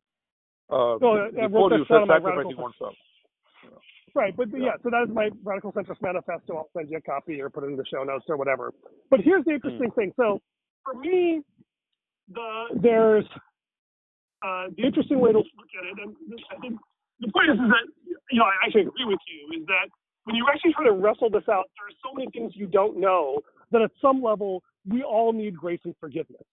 Uh, 0.70 0.98
No, 1.00 1.30
before 1.32 1.72
you 1.72 1.86
said 1.88 2.02
sacrificing 2.08 2.58
oneself. 2.58 2.96
Right, 4.16 4.36
but 4.36 4.50
Yeah. 4.50 4.60
yeah, 4.60 4.78
so 4.82 4.90
that 4.90 5.04
is 5.04 5.14
my 5.14 5.30
radical 5.44 5.72
centrist 5.74 6.02
manifesto. 6.02 6.58
I'll 6.58 6.70
send 6.76 6.90
you 6.90 6.98
a 6.98 7.02
copy 7.02 7.40
or 7.40 7.50
put 7.50 7.64
it 7.66 7.68
in 7.68 7.78
the 7.78 7.86
show 7.86 8.04
notes 8.04 8.26
or 8.28 8.36
whatever. 8.36 8.74
But 9.12 9.20
here's 9.22 9.46
the 9.46 9.52
interesting 9.52 9.92
thing. 9.92 10.12
So 10.16 10.42
for 10.84 10.96
me, 10.96 11.44
the 12.30 12.80
there's 12.82 13.26
uh, 14.46 14.68
the 14.76 14.84
interesting 14.86 15.20
way 15.20 15.32
to 15.32 15.40
look 15.40 15.72
at 15.80 15.86
it, 15.86 15.98
and 16.04 16.16
I 16.52 16.60
think 16.62 16.80
the 17.20 17.32
point 17.32 17.50
is, 17.50 17.56
is 17.56 17.70
that 17.70 17.86
you 18.32 18.40
know 18.40 18.46
I 18.46 18.66
actually 18.66 18.82
agree 18.82 19.06
with 19.06 19.20
you, 19.28 19.60
is 19.62 19.66
that 19.68 19.90
when 20.26 20.36
you 20.36 20.46
actually 20.52 20.74
try 20.74 20.86
to 20.86 20.92
wrestle 20.92 21.30
this 21.30 21.48
out, 21.50 21.66
there 21.80 21.88
are 21.88 21.98
so 22.04 22.14
many 22.14 22.30
things 22.32 22.52
you 22.56 22.68
don't 22.68 22.98
know 23.00 23.40
that 23.72 23.82
at 23.82 23.92
some 24.02 24.22
level 24.22 24.62
we 24.88 25.04
all 25.04 25.34
need 25.34 25.56
grace 25.56 25.80
and 25.86 25.96
forgiveness. 26.00 26.44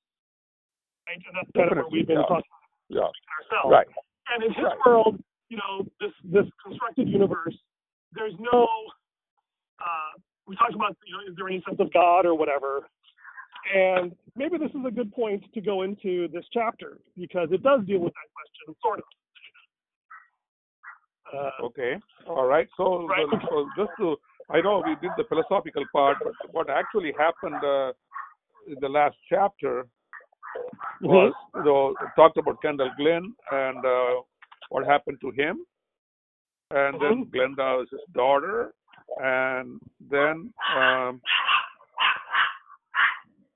Right, 1.06 1.18
and 1.26 1.36
that's 1.36 1.50
kind 1.54 1.70
of 1.70 1.76
where 1.76 1.90
we've 1.92 2.06
been 2.06 2.16
yeah. 2.18 2.26
talking 2.26 2.50
Yeah, 2.88 3.00
ourselves. 3.10 3.70
right. 3.70 3.86
And 4.32 4.42
in 4.44 4.52
his 4.52 4.64
Right. 4.64 4.78
world, 4.86 5.22
you 5.50 5.58
know, 5.58 5.84
this 6.00 6.12
this 6.24 6.46
constructed 6.64 7.08
universe, 7.08 7.54
there's 8.12 8.34
no. 8.40 8.66
Uh, 9.78 10.16
we 10.46 10.56
talked 10.56 10.74
about, 10.74 10.96
you 11.06 11.12
know, 11.12 11.20
is 11.28 11.36
there 11.36 11.48
any 11.48 11.62
sense 11.68 11.80
of 11.80 11.92
God 11.92 12.24
or 12.26 12.34
whatever? 12.34 12.88
And 13.72 14.14
maybe 14.36 14.58
this 14.58 14.70
is 14.70 14.84
a 14.86 14.90
good 14.90 15.12
point 15.12 15.42
to 15.54 15.60
go 15.60 15.82
into 15.82 16.28
this 16.28 16.44
chapter 16.52 16.98
because 17.16 17.48
it 17.52 17.62
does 17.62 17.80
deal 17.86 18.00
with 18.00 18.12
that 18.12 18.28
question, 18.34 18.76
sort 18.82 18.98
of. 18.98 19.04
Uh, 21.32 21.50
Okay. 21.66 21.94
All 22.28 22.46
right. 22.46 22.68
So, 22.76 23.08
Right. 23.08 23.26
so 23.48 23.68
just 23.76 23.90
to, 23.98 24.16
I 24.50 24.60
know 24.60 24.82
we 24.84 24.94
did 24.96 25.12
the 25.16 25.24
philosophical 25.24 25.84
part, 25.92 26.18
but 26.22 26.34
what 26.52 26.68
actually 26.68 27.12
happened 27.18 27.62
uh, 27.64 27.92
in 28.66 28.76
the 28.80 28.88
last 28.88 29.16
chapter 29.28 29.86
was, 31.00 31.34
you 31.54 31.64
know, 31.64 31.90
it 31.90 32.08
talked 32.16 32.36
about 32.36 32.60
Kendall 32.62 32.90
Glenn 32.96 33.34
and 33.50 33.84
uh, 33.84 34.22
what 34.68 34.86
happened 34.86 35.18
to 35.20 35.30
him, 35.30 35.64
and 36.70 37.00
then 37.00 37.24
Mhm. 37.24 37.30
Glenda 37.30 37.78
was 37.78 37.88
his 37.90 38.00
daughter, 38.14 38.74
and 39.18 39.80
then 40.00 40.52
um, 40.76 41.20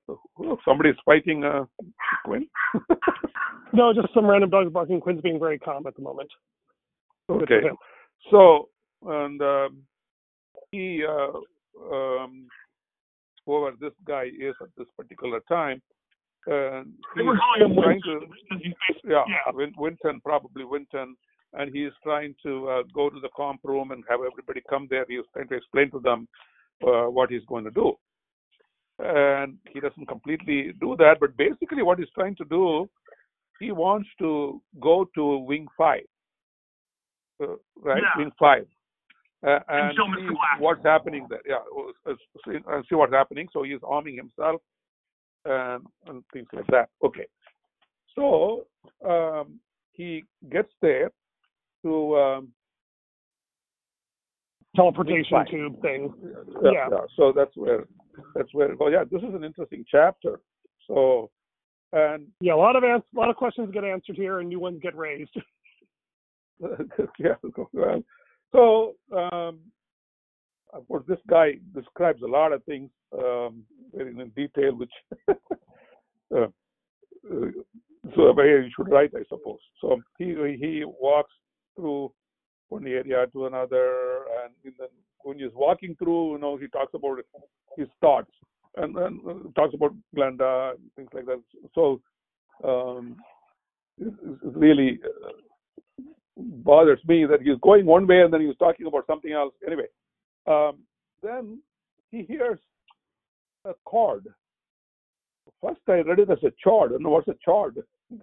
oh, 0.08 0.58
somebody's 0.64 0.96
fighting 1.04 1.44
uh, 1.44 1.64
Quinn. 2.24 2.46
no, 3.72 3.92
just 3.92 4.12
some 4.14 4.26
random 4.26 4.50
dogs 4.50 4.72
barking. 4.72 5.00
Quinn's 5.00 5.20
being 5.20 5.38
very 5.38 5.58
calm 5.58 5.86
at 5.86 5.96
the 5.96 6.02
moment. 6.02 6.30
Okay. 7.30 7.60
So, 8.30 8.68
and 9.06 9.40
um, 9.42 9.78
he, 10.70 11.04
uh, 11.06 11.94
um, 11.94 12.48
whoever 13.46 13.76
this 13.80 13.92
guy 14.06 14.24
is 14.24 14.54
at 14.60 14.68
this 14.76 14.86
particular 14.96 15.40
time, 15.48 15.82
uh, 16.46 16.82
They 17.14 17.22
were 17.22 17.34
he's 17.34 17.40
calling 17.40 17.70
him 17.70 17.82
trying 17.82 18.00
Winston 18.06 18.20
to, 18.20 18.26
because 18.26 18.62
he's 18.62 18.74
basically, 18.88 19.10
yeah, 19.12 19.24
yeah. 19.28 19.52
Win- 19.52 19.74
Winton, 19.76 20.20
probably 20.24 20.64
Winton, 20.64 21.16
and 21.52 21.74
he's 21.74 21.92
trying 22.02 22.34
to 22.44 22.68
uh, 22.68 22.82
go 22.94 23.10
to 23.10 23.20
the 23.20 23.28
comp 23.36 23.60
room 23.64 23.90
and 23.90 24.02
have 24.08 24.20
everybody 24.20 24.62
come 24.68 24.86
there. 24.88 25.04
He's 25.08 25.20
trying 25.32 25.48
to 25.48 25.56
explain 25.56 25.90
to 25.90 26.00
them 26.00 26.28
uh, 26.86 27.10
what 27.10 27.30
he's 27.30 27.44
going 27.46 27.64
to 27.64 27.70
do. 27.70 27.94
And 28.98 29.58
he 29.72 29.80
doesn't 29.80 30.06
completely 30.08 30.72
do 30.80 30.96
that, 30.98 31.18
but 31.20 31.36
basically, 31.36 31.82
what 31.82 31.98
he's 31.98 32.08
trying 32.14 32.34
to 32.36 32.44
do, 32.46 32.88
he 33.60 33.70
wants 33.70 34.08
to 34.18 34.60
go 34.80 35.08
to 35.14 35.38
Wing 35.38 35.68
5, 35.76 36.00
uh, 37.42 37.46
right? 37.80 38.02
Yeah. 38.02 38.18
Wing 38.18 38.32
5. 38.38 38.66
Uh, 39.46 39.60
And 39.68 39.88
and 39.88 39.96
kill 39.96 40.06
see 40.16 40.36
what's 40.58 40.82
happening 40.84 41.26
there. 41.30 41.40
Yeah, 41.46 41.58
uh, 42.06 42.14
see, 42.44 42.56
uh, 42.68 42.82
see 42.88 42.96
what's 42.96 43.12
happening. 43.12 43.48
So 43.52 43.62
he's 43.62 43.78
arming 43.86 44.16
himself 44.16 44.60
and, 45.44 45.84
and 46.08 46.24
things 46.32 46.48
like 46.52 46.66
that. 46.68 46.88
Okay. 47.04 47.26
So 48.16 48.66
um, 49.08 49.60
he 49.92 50.24
gets 50.50 50.72
there 50.82 51.12
to 51.84 52.16
um, 52.16 52.48
teleportation 54.74 55.44
tube 55.48 55.80
thing. 55.82 56.12
yeah, 56.64 56.70
Yeah. 56.72 56.88
yeah. 56.90 56.98
So 57.16 57.32
that's 57.34 57.56
where 57.56 57.84
that's 58.34 58.52
where. 58.52 58.74
Oh 58.80 58.88
yeah, 58.88 59.04
this 59.10 59.22
is 59.22 59.34
an 59.34 59.44
interesting 59.44 59.84
chapter. 59.90 60.40
So 60.86 61.30
and 61.92 62.26
Yeah, 62.40 62.54
a 62.54 62.56
lot 62.56 62.76
of 62.76 62.84
ans- 62.84 63.02
a 63.14 63.18
lot 63.18 63.30
of 63.30 63.36
questions 63.36 63.70
get 63.72 63.84
answered 63.84 64.16
here, 64.16 64.40
and 64.40 64.48
new 64.48 64.60
ones 64.60 64.80
get 64.82 64.96
raised. 64.96 65.34
yeah, 67.18 67.34
well, 67.72 68.02
so 68.52 68.94
um, 69.16 69.60
of 70.72 70.88
course 70.88 71.04
this 71.06 71.18
guy 71.28 71.52
describes 71.72 72.20
a 72.22 72.26
lot 72.26 72.52
of 72.52 72.64
things 72.64 72.90
um, 73.16 73.62
very 73.94 74.10
in 74.10 74.28
detail, 74.30 74.74
which 74.74 74.90
uh, 75.28 75.34
uh, 76.34 76.46
so 78.16 78.32
where 78.32 78.62
you 78.62 78.70
should 78.76 78.90
write, 78.90 79.12
I 79.14 79.22
suppose. 79.28 79.60
So 79.80 80.00
he 80.18 80.34
he 80.60 80.82
walks 80.84 81.32
through 81.76 82.12
one 82.68 82.86
area 82.86 83.26
to 83.32 83.46
another, 83.46 84.24
and 84.44 84.74
when 85.22 85.38
he's 85.38 85.54
walking 85.54 85.96
through, 85.96 86.32
you 86.32 86.38
know, 86.38 86.56
he 86.56 86.68
talks 86.68 86.92
about 86.94 87.18
his 87.76 87.88
thoughts 88.00 88.30
and 88.76 88.96
uh, 88.96 89.10
talks 89.54 89.74
about 89.74 89.94
Glenda 90.16 90.72
and 90.72 90.90
things 90.96 91.08
like 91.12 91.26
that. 91.26 91.42
So 91.74 92.00
um, 92.64 93.16
it, 93.98 94.12
it 94.22 94.38
really 94.42 95.00
uh, 95.04 96.02
bothers 96.36 97.00
me 97.06 97.24
that 97.26 97.42
he's 97.42 97.58
going 97.62 97.86
one 97.86 98.06
way 98.06 98.20
and 98.20 98.32
then 98.32 98.40
he's 98.46 98.56
talking 98.58 98.86
about 98.86 99.06
something 99.06 99.32
else. 99.32 99.54
Anyway, 99.66 99.86
um, 100.46 100.78
then 101.22 101.60
he 102.10 102.22
hears 102.22 102.58
a 103.64 103.74
chord. 103.84 104.26
First, 105.62 105.80
I 105.88 106.00
read 106.00 106.20
it 106.20 106.30
as 106.30 106.38
a 106.44 106.52
chord. 106.62 106.90
I 106.90 106.94
don't 106.94 107.02
know 107.02 107.10
what's 107.10 107.28
a 107.28 107.34
chord. 107.44 107.82
It's 108.10 108.22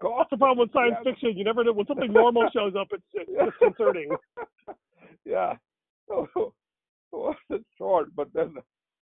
chord. 0.00 0.18
That's 0.18 0.30
the 0.30 0.36
problem 0.36 0.58
with 0.58 0.72
science 0.72 0.96
Yeah. 1.04 1.12
fiction. 1.12 1.36
You 1.36 1.44
never 1.44 1.64
know 1.64 1.72
when 1.72 1.86
something 1.86 2.12
normal 2.12 2.48
shows 2.52 2.74
up. 2.78 2.88
It's, 2.92 3.02
it's 3.14 3.30
disconcerting. 3.60 4.10
yeah. 5.24 5.54
So, 6.08 6.52
what's 7.10 7.38
a 7.50 7.58
chord? 7.76 8.10
But 8.16 8.28
then, 8.34 8.54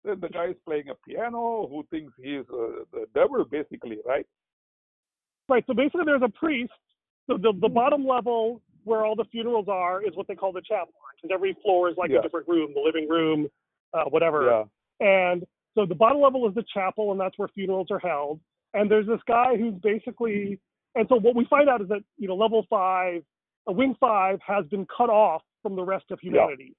then 0.05 0.21
the 0.21 0.29
guy 0.29 0.47
is 0.49 0.57
playing 0.67 0.89
a 0.91 0.95
piano 1.09 1.67
who 1.69 1.85
thinks 1.91 2.13
he's 2.23 2.45
uh, 2.53 2.85
the 2.93 3.07
devil, 3.15 3.45
basically, 3.51 3.99
right? 4.07 4.27
Right. 5.49 5.65
So 5.67 5.75
basically, 5.75 6.05
there's 6.05 6.23
a 6.23 6.29
priest. 6.29 6.73
So 7.27 7.37
the 7.37 7.53
the 7.61 7.69
bottom 7.69 8.07
level 8.07 8.61
where 8.85 9.05
all 9.05 9.15
the 9.15 9.25
funerals 9.31 9.67
are 9.69 10.03
is 10.03 10.17
what 10.17 10.27
they 10.29 10.35
call 10.35 10.53
the 10.53 10.63
chapel, 10.63 10.95
because 11.17 11.35
every 11.35 11.55
floor 11.63 11.91
is 11.91 11.97
like 11.97 12.11
Yeah. 12.11 12.21
a 12.21 12.23
different 12.23 12.49
room, 12.49 12.73
the 12.75 12.81
living 12.81 13.09
room, 13.09 13.49
uh, 13.93 14.05
whatever. 14.05 14.67
Yeah. 15.01 15.07
And 15.07 15.45
so 15.79 15.87
the 15.87 15.95
bottom 15.95 16.21
level 16.21 16.49
is 16.49 16.55
the 16.57 16.65
chapel, 16.75 17.13
and 17.13 17.21
that's 17.21 17.39
where 17.39 17.47
funerals 17.55 17.87
are 17.93 18.01
held. 18.01 18.41
And 18.75 18.91
there's 18.91 19.07
this 19.07 19.21
guy 19.29 19.57
who's 19.57 19.75
basically, 19.81 20.59
and 20.97 21.07
so 21.09 21.15
what 21.21 21.37
we 21.37 21.45
find 21.49 21.69
out 21.69 21.81
is 21.81 21.89
that 21.89 22.01
you 22.17 22.27
know 22.27 22.35
level 22.35 22.67
five, 22.69 23.23
a 23.69 23.73
wing 23.73 23.95
five 24.01 24.41
has 24.45 24.67
been 24.67 24.87
cut 24.95 25.09
off 25.09 25.43
from 25.63 25.77
the 25.77 25.85
rest 25.85 26.07
of 26.11 26.19
humanity. 26.21 26.75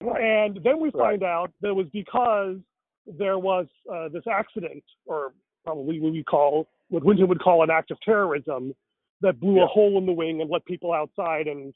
Right. 0.00 0.20
And 0.22 0.60
then 0.62 0.80
we 0.80 0.90
Right. 0.90 1.10
find 1.10 1.22
out 1.24 1.50
that 1.60 1.68
it 1.70 1.76
was 1.76 1.88
because 1.92 2.58
there 3.06 3.38
was 3.38 3.66
uh, 3.92 4.08
this 4.08 4.26
accident, 4.30 4.84
or 5.06 5.32
probably 5.64 5.98
what 6.00 6.12
we 6.12 6.22
call 6.22 6.68
what 6.90 7.02
Winton 7.04 7.26
would 7.28 7.40
call 7.40 7.62
an 7.64 7.70
act 7.70 7.90
of 7.90 8.00
terrorism, 8.02 8.72
that 9.20 9.40
blew 9.40 9.56
Yeah. 9.56 9.64
a 9.64 9.66
hole 9.66 9.98
in 9.98 10.06
the 10.06 10.12
wing 10.12 10.40
and 10.40 10.48
let 10.50 10.64
people 10.64 10.92
outside, 10.92 11.48
and 11.48 11.74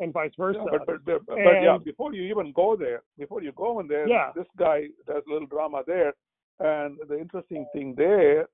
and 0.00 0.12
vice 0.12 0.32
versa. 0.38 0.60
Yeah, 0.64 0.78
but, 0.86 0.86
but, 0.86 1.04
but, 1.04 1.26
but 1.26 1.62
yeah, 1.62 1.78
before 1.82 2.14
you 2.14 2.22
even 2.22 2.52
go 2.52 2.76
there, 2.76 3.02
before 3.18 3.42
you 3.42 3.52
go 3.52 3.80
in 3.80 3.88
there, 3.88 4.08
Yeah. 4.08 4.30
this 4.34 4.46
guy 4.56 4.88
does 5.06 5.22
a 5.28 5.32
little 5.32 5.48
drama 5.48 5.82
there. 5.86 6.14
And 6.60 6.98
the 7.08 7.18
interesting 7.18 7.66
thing 7.72 7.94
there 7.96 8.48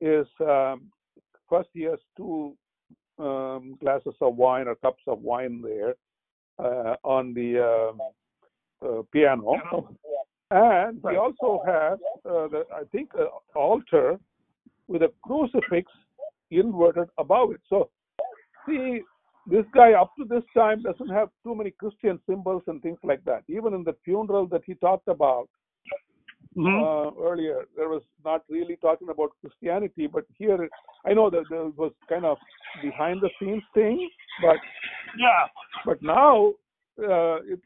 is 0.00 0.26
um, 0.40 0.90
first 1.48 1.68
he 1.74 1.82
has 1.82 1.98
two 2.16 2.56
um, 3.18 3.76
glasses 3.80 4.14
of 4.20 4.36
wine 4.36 4.66
or 4.68 4.76
cups 4.76 5.02
of 5.06 5.20
wine 5.22 5.62
there 5.62 5.94
uh, 6.58 6.96
on 7.04 7.34
the 7.34 7.58
um, 7.58 8.00
uh, 8.82 9.02
piano. 9.12 9.56
And 10.50 11.00
he 11.08 11.16
also 11.16 11.62
has, 11.66 11.98
uh, 12.24 12.48
the, 12.48 12.64
I 12.74 12.82
think, 12.90 13.10
an 13.18 13.28
altar 13.54 14.18
with 14.88 15.02
a 15.02 15.12
crucifix 15.22 15.92
inverted 16.50 17.08
above 17.18 17.52
it. 17.52 17.60
So, 17.68 17.90
see, 18.66 19.02
this 19.46 19.64
guy 19.74 19.92
up 19.92 20.12
to 20.16 20.24
this 20.24 20.44
time 20.54 20.82
doesn't 20.82 21.08
have 21.08 21.28
too 21.44 21.54
many 21.54 21.70
Christian 21.70 22.20
symbols 22.28 22.62
and 22.66 22.82
things 22.82 22.98
like 23.02 23.24
that. 23.24 23.42
Even 23.48 23.74
in 23.74 23.84
the 23.84 23.96
funeral 24.04 24.46
that 24.48 24.62
he 24.64 24.74
talked 24.74 25.08
about 25.08 25.48
Mhm. 26.56 26.82
uh, 26.82 27.10
earlier, 27.22 27.66
there 27.76 27.88
was 27.88 28.02
not 28.24 28.42
really 28.48 28.76
talking 28.76 29.08
about 29.08 29.30
Christianity, 29.40 30.06
but 30.08 30.24
here 30.36 30.68
I 31.04 31.14
know 31.14 31.30
that 31.30 31.44
there 31.48 31.68
was 31.68 31.92
kind 32.08 32.24
of 32.24 32.38
behind 32.82 33.20
the 33.20 33.30
scenes 33.38 33.62
thing, 33.72 34.10
but 34.42 34.58
yeah, 35.16 35.46
but 35.84 36.02
now 36.02 36.54
uh, 36.98 37.38
it, 37.44 37.60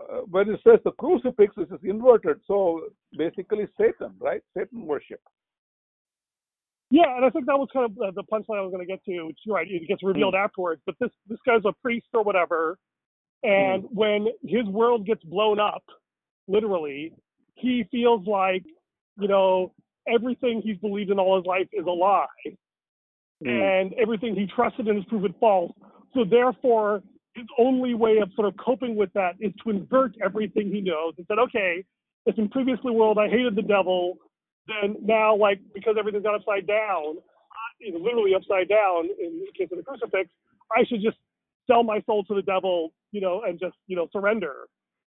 uh, 0.00 0.20
when 0.30 0.48
it 0.48 0.60
says 0.62 0.78
the 0.84 0.92
crucifix, 0.92 1.54
this 1.56 1.68
is 1.70 1.82
inverted. 1.82 2.40
So 2.46 2.88
basically, 3.16 3.66
Satan, 3.76 4.14
right? 4.20 4.42
Satan 4.54 4.86
worship. 4.86 5.20
Yeah, 6.90 7.16
and 7.16 7.24
I 7.24 7.30
think 7.30 7.46
that 7.46 7.58
was 7.58 7.68
kind 7.72 7.84
of 7.84 8.14
the, 8.14 8.22
punchline 8.22 8.58
I 8.58 8.62
was 8.62 8.72
going 8.72 8.86
to 8.86 8.90
get 8.90 9.04
to. 9.04 9.26
Which, 9.26 9.38
you're 9.44 9.56
right, 9.56 9.66
it 9.68 9.86
gets 9.88 10.02
revealed 10.02 10.34
mm. 10.34 10.44
afterwards. 10.44 10.80
But 10.86 10.96
this 11.00 11.10
this 11.28 11.38
guy's 11.46 11.62
a 11.64 11.72
priest 11.82 12.06
or 12.14 12.22
whatever, 12.22 12.78
and 13.42 13.84
mm. 13.84 13.88
when 13.92 14.28
his 14.46 14.66
world 14.66 15.06
gets 15.06 15.22
blown 15.24 15.60
up, 15.60 15.84
literally, 16.46 17.12
he 17.54 17.84
feels 17.90 18.26
like 18.26 18.64
you 19.18 19.28
know 19.28 19.72
everything 20.12 20.62
he's 20.64 20.78
believed 20.78 21.10
in 21.10 21.18
all 21.18 21.36
his 21.36 21.46
life 21.46 21.68
is 21.72 21.86
a 21.86 21.90
lie. 21.90 22.26
Mm. 23.44 23.50
and 23.82 23.94
everything 23.94 24.34
he 24.34 24.46
trusted 24.46 24.88
in 24.88 24.98
is 24.98 25.04
proven 25.04 25.32
false. 25.38 25.70
So 26.12 26.24
therefore, 26.28 27.04
his 27.36 27.46
only 27.56 27.94
way 27.94 28.18
of 28.18 28.30
sort 28.34 28.48
of 28.48 28.54
coping 28.56 28.96
with 28.96 29.12
that 29.12 29.34
is 29.38 29.52
to 29.62 29.70
invert 29.70 30.16
everything 30.24 30.72
he 30.72 30.80
knows 30.80 31.14
and 31.18 31.26
said, 31.28 31.38
okay, 31.38 31.84
if 32.26 32.36
in 32.36 32.48
previously 32.48 32.90
world 32.90 33.16
I 33.16 33.28
hated 33.28 33.54
the 33.54 33.62
devil, 33.62 34.18
then 34.68 34.96
now 35.02 35.34
like 35.34 35.60
because 35.74 35.96
everything's 35.98 36.24
got 36.24 36.34
upside 36.34 36.66
down, 36.66 37.16
you 37.80 37.92
know, 37.92 37.98
literally 37.98 38.34
upside 38.34 38.68
down 38.68 39.08
in 39.20 39.40
the 39.40 39.52
case 39.56 39.68
of 39.72 39.78
the 39.78 39.84
crucifix, 39.84 40.30
I 40.76 40.84
should 40.84 41.02
just 41.02 41.16
sell 41.66 41.82
my 41.82 42.02
soul 42.06 42.24
to 42.24 42.34
the 42.34 42.42
devil, 42.42 42.92
you 43.12 43.20
know, 43.20 43.42
and 43.46 43.58
just 43.58 43.76
you 43.86 43.96
know 43.96 44.08
surrender. 44.12 44.68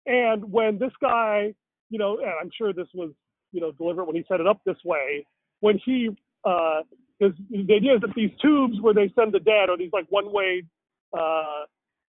And 0.06 0.50
when 0.50 0.78
this 0.78 0.92
guy, 1.00 1.54
you 1.90 1.98
know, 1.98 2.18
and 2.18 2.32
I'm 2.40 2.50
sure 2.56 2.72
this 2.72 2.88
was 2.94 3.10
you 3.52 3.60
know 3.60 3.72
deliberate 3.72 4.06
when 4.06 4.16
he 4.16 4.24
set 4.28 4.40
it 4.40 4.46
up 4.46 4.60
this 4.64 4.78
way, 4.84 5.26
when 5.60 5.78
he 5.84 6.10
uh, 6.44 6.80
because 7.18 7.36
the 7.50 7.74
idea 7.74 7.94
is 7.94 8.00
that 8.00 8.14
these 8.16 8.30
tubes 8.40 8.80
where 8.80 8.94
they 8.94 9.12
send 9.16 9.32
the 9.32 9.38
dead 9.38 9.68
are 9.68 9.78
these 9.78 9.92
like 9.92 10.06
one-way 10.08 10.64
uh, 11.16 11.64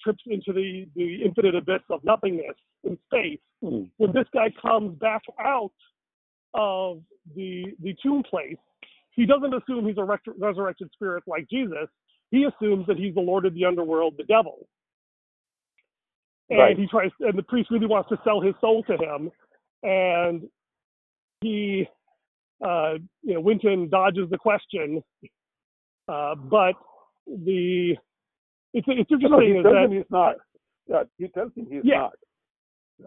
trips 0.02 0.24
into 0.28 0.54
the 0.54 0.88
the 0.96 1.24
infinite 1.26 1.56
abyss 1.56 1.82
of 1.90 2.04
nothingness 2.04 2.56
in 2.84 2.98
space. 3.08 3.40
Hmm. 3.64 3.84
When 3.98 4.12
this 4.14 4.28
guy 4.34 4.54
comes 4.62 4.98
back 5.00 5.24
out 5.40 5.72
of 6.54 7.02
the 7.36 7.66
the 7.82 7.96
tomb 8.02 8.24
place, 8.24 8.58
he 9.12 9.26
doesn't 9.26 9.54
assume 9.54 9.88
he's 9.88 9.98
a 9.98 10.04
rec- 10.04 10.22
resurrected 10.38 10.90
spirit 10.94 11.24
like 11.28 11.48
Jesus. 11.50 11.88
He 12.32 12.46
assumes 12.46 12.86
that 12.88 12.98
he's 12.98 13.16
the 13.16 13.22
Lord 13.22 13.46
of 13.46 13.54
the 13.54 13.66
underworld, 13.66 14.16
the 14.18 14.24
devil. 14.24 14.68
And 16.50 16.60
Right. 16.60 16.78
he 16.78 16.88
tries, 16.88 17.12
and 17.20 17.38
the 17.38 17.44
priest 17.44 17.70
really 17.70 17.86
wants 17.86 18.10
to 18.10 18.20
sell 18.24 18.42
his 18.42 18.56
soul 18.60 18.84
to 18.84 18.98
him, 18.98 19.32
and 19.84 20.50
he 21.42 21.88
uh, 22.66 22.96
you 23.24 23.36
know, 23.36 23.40
Winton 23.40 23.88
dodges 23.90 24.30
the 24.30 24.38
question, 24.38 25.02
uh, 26.08 26.36
but 26.36 26.74
the 27.26 27.96
it's 28.74 28.86
it's 28.88 29.10
No, 29.12 29.18
interesting 29.18 29.54
he 29.54 29.58
is 29.60 29.64
that 29.64 29.90
he's 29.92 30.12
not. 30.12 30.36
Yeah, 30.88 31.04
he 31.18 31.28
tells 31.30 31.54
him 31.56 31.68
he's 31.70 31.84
Yeah. 31.84 32.00
not. 32.00 32.14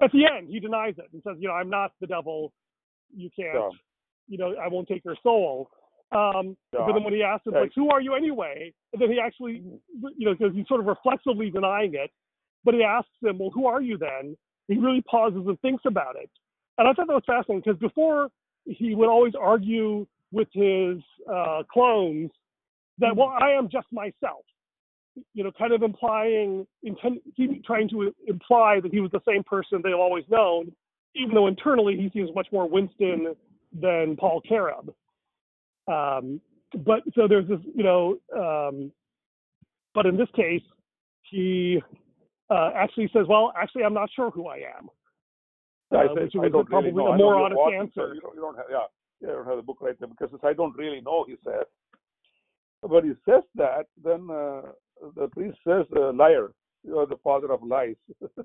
at 0.00 0.10
the 0.12 0.24
end 0.24 0.48
he 0.48 0.58
denies 0.58 0.94
it 0.98 1.04
and 1.12 1.22
says, 1.22 1.36
you 1.38 1.48
know, 1.48 1.54
I'm 1.54 1.68
not 1.68 1.92
the 2.00 2.06
devil. 2.06 2.52
You 3.14 3.30
can't, 3.34 3.54
So, 3.54 3.72
you 4.28 4.38
know, 4.38 4.54
I 4.56 4.68
won't 4.68 4.88
take 4.88 5.04
your 5.04 5.16
soul. 5.22 5.70
Um, 6.12 6.56
Yeah. 6.72 6.86
But 6.86 6.92
then 6.94 7.04
when 7.04 7.14
he 7.14 7.22
asks 7.22 7.46
him, 7.46 7.54
Yeah. 7.54 7.60
like, 7.60 7.72
who 7.74 7.90
are 7.90 8.00
you 8.00 8.14
anyway? 8.14 8.72
And 8.92 9.00
then 9.00 9.10
he 9.10 9.18
actually, 9.18 9.62
you 10.16 10.26
know, 10.26 10.34
because 10.34 10.54
he's 10.54 10.68
sort 10.68 10.80
of 10.80 10.86
reflexively 10.86 11.50
denying 11.50 11.94
it, 11.94 12.10
but 12.64 12.74
he 12.74 12.82
asks 12.82 13.10
him, 13.22 13.38
well, 13.38 13.50
who 13.50 13.66
are 13.66 13.80
you 13.80 13.96
then? 13.96 14.36
He 14.68 14.76
really 14.78 15.02
pauses 15.02 15.46
and 15.46 15.60
thinks 15.60 15.84
about 15.86 16.16
it. 16.16 16.30
And 16.78 16.88
I 16.88 16.92
thought 16.92 17.06
that 17.06 17.14
was 17.14 17.24
fascinating 17.26 17.62
because 17.64 17.78
before 17.78 18.30
he 18.64 18.94
would 18.94 19.08
always 19.08 19.34
argue 19.34 20.06
with 20.30 20.48
his 20.52 20.98
uh, 21.30 21.62
clones 21.70 22.30
that, 22.98 23.14
well, 23.16 23.28
I 23.40 23.50
am 23.50 23.68
just 23.68 23.86
myself. 23.92 24.44
You 25.34 25.44
know, 25.44 25.52
kind 25.52 25.72
of 25.72 25.82
implying, 25.82 26.66
intent, 26.82 27.20
he 27.34 27.60
trying 27.66 27.88
to 27.90 28.14
imply 28.26 28.80
that 28.80 28.92
he 28.92 29.00
was 29.00 29.10
the 29.10 29.20
same 29.28 29.42
person 29.44 29.82
they've 29.82 29.94
always 29.94 30.24
known, 30.30 30.72
even 31.14 31.34
though 31.34 31.46
internally 31.46 31.96
he 31.96 32.10
seems 32.10 32.30
much 32.34 32.48
more 32.52 32.68
Winston 32.68 33.34
than 33.78 34.16
Paul 34.16 34.42
Carab. 34.48 34.92
Um, 35.88 36.40
but 36.84 37.00
so 37.14 37.28
there's 37.28 37.48
this, 37.48 37.58
you 37.74 37.84
know, 37.84 38.18
um, 38.36 38.92
but 39.94 40.06
in 40.06 40.16
this 40.16 40.28
case, 40.34 40.62
he 41.22 41.80
uh, 42.50 42.70
actually 42.74 43.10
says, 43.12 43.26
"Well, 43.28 43.52
actually, 43.60 43.84
I'm 43.84 43.94
not 43.94 44.10
sure 44.14 44.30
who 44.30 44.46
I 44.46 44.56
am." 44.56 44.88
I, 45.92 46.06
Uh, 46.06 46.14
which 46.14 46.32
I 46.34 46.38
was 46.38 46.52
don't 46.52 46.68
probably 46.68 46.92
really 46.92 47.12
a 47.12 47.16
more 47.16 47.36
honest 47.36 47.58
watching, 47.58 47.80
answer. 47.80 47.92
So 47.94 48.14
you, 48.14 48.20
don't, 48.20 48.34
you 48.34 48.40
don't 48.40 48.56
have, 48.56 48.66
yeah, 48.70 48.86
yeah, 49.20 49.28
I 49.28 49.32
don't 49.32 49.46
have 49.46 49.56
the 49.56 49.62
book 49.62 49.78
right 49.80 49.98
there 49.98 50.08
because 50.08 50.30
it's, 50.32 50.44
I 50.44 50.54
don't 50.54 50.76
really 50.76 51.02
know. 51.02 51.24
He 51.28 51.36
said, 51.44 51.64
but 52.82 53.04
he 53.04 53.12
says 53.28 53.42
that, 53.56 53.86
then 54.02 54.28
uh, 54.30 54.72
the 55.14 55.28
priest 55.28 55.58
says, 55.66 55.84
uh, 55.94 56.12
"Liar, 56.12 56.52
you 56.84 56.98
are 56.98 57.06
the 57.06 57.18
father 57.22 57.52
of 57.52 57.62
lies." 57.62 57.96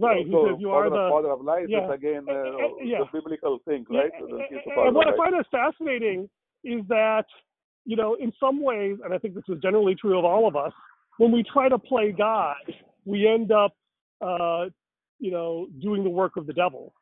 Right. 0.00 0.24
He 0.26 0.32
so 0.32 0.46
says, 0.46 0.56
"You 0.60 0.70
are 0.70 0.84
father 0.88 0.96
of, 0.96 1.06
the." 1.06 1.10
father 1.10 1.30
of 1.32 1.40
lies 1.44 1.66
yeah. 1.68 1.86
is 1.86 1.90
again 1.94 2.24
uh, 2.28 2.32
Uh, 2.32 2.36
uh, 2.36 2.68
yeah. 2.84 2.98
the 3.00 3.06
biblical 3.12 3.58
thing, 3.64 3.84
right? 3.90 4.10
he's 4.16 4.28
the 4.28 4.82
and- 4.86 4.94
what 4.94 5.08
I 5.08 5.16
find 5.16 5.34
is 5.38 5.46
fascinating 5.50 6.28
is 6.64 6.86
that, 6.88 7.24
you 7.84 7.96
know, 7.96 8.14
in 8.14 8.32
some 8.38 8.62
ways, 8.62 8.98
and 9.04 9.12
I 9.12 9.18
think 9.18 9.34
this 9.34 9.44
is 9.48 9.58
generally 9.60 9.94
true 9.96 10.16
of 10.18 10.24
all 10.24 10.46
of 10.46 10.54
us, 10.54 10.72
when 11.18 11.32
we 11.32 11.42
try 11.42 11.68
to 11.68 11.78
play 11.78 12.12
God, 12.12 12.56
we 13.04 13.26
end 13.26 13.50
up, 13.50 13.74
uh, 14.20 14.66
you 15.18 15.32
know, 15.32 15.66
doing 15.82 16.04
the 16.04 16.10
work 16.10 16.36
of 16.36 16.46
the 16.46 16.52
devil, 16.52 16.92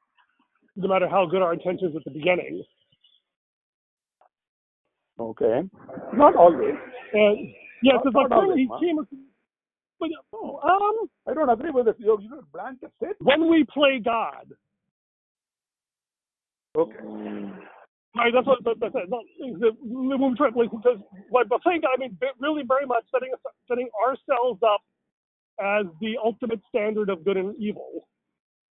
no 0.75 0.89
matter 0.89 1.07
how 1.09 1.27
good 1.27 1.43
our 1.43 1.53
intentions 1.53 1.95
at 1.97 2.05
the 2.05 2.11
beginning. 2.11 2.63
Okay, 5.19 5.63
not 6.15 6.35
always. 6.37 6.75
And 7.13 7.49
yeah, 7.83 7.95
Not- 7.95 8.05
because 8.05 8.13
not 8.15 8.31
like 8.31 8.33
always, 8.33 8.57
he 8.59 8.67
man. 8.67 8.81
came, 8.81 9.07
but 9.99 10.11
um, 10.39 11.09
I 11.27 11.35
don't 11.35 11.49
agree 11.49 11.71
with 11.71 11.89
it. 11.89 11.97
You 11.99 12.07
don't 12.07 12.53
blanket 12.53 12.93
statement. 12.97 13.17
when 13.21 13.49
we 13.51 13.65
play 13.73 14.01
God, 14.05 14.53
Okay. 16.77 16.95
Right, 18.17 18.33
that's 18.33 18.47
what 18.47 18.65
that, 18.65 18.81
that, 18.81 18.93
that, 18.93 19.11
that, 19.11 19.77
when 19.83 20.31
we 20.31 20.37
try, 20.37 20.49
like, 20.55 20.71
because 20.71 20.99
like, 21.31 21.49
but 21.49 21.63
playing 21.63 21.83
God, 21.83 21.91
I 21.97 22.01
mean, 22.01 22.17
really 22.39 22.63
very 22.67 22.87
much 22.87 23.05
setting 23.13 23.33
us, 23.33 23.41
setting 23.69 23.89
ourselves 24.03 24.61
up 24.63 24.81
as 25.61 25.87
the 26.01 26.17
ultimate 26.23 26.61
standard 26.69 27.11
of 27.11 27.25
good 27.25 27.37
and 27.37 27.55
evil 27.57 28.09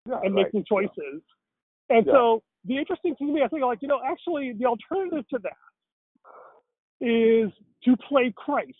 Yeah, 0.07 0.19
and 0.23 0.33
right. 0.35 0.45
making 0.45 0.65
choices. 0.67 1.21
And 1.89 2.05
Yeah. 2.05 2.13
so 2.13 2.43
the 2.65 2.77
interesting 2.77 3.15
thing 3.15 3.27
to 3.27 3.33
me, 3.33 3.43
I 3.43 3.47
think, 3.47 3.61
like 3.63 3.81
you 3.81 3.87
know, 3.87 4.01
actually, 4.03 4.53
the 4.53 4.65
alternative 4.65 5.27
to 5.29 5.39
that 5.39 7.05
is 7.05 7.51
to 7.83 7.97
play 7.97 8.33
Christ 8.35 8.73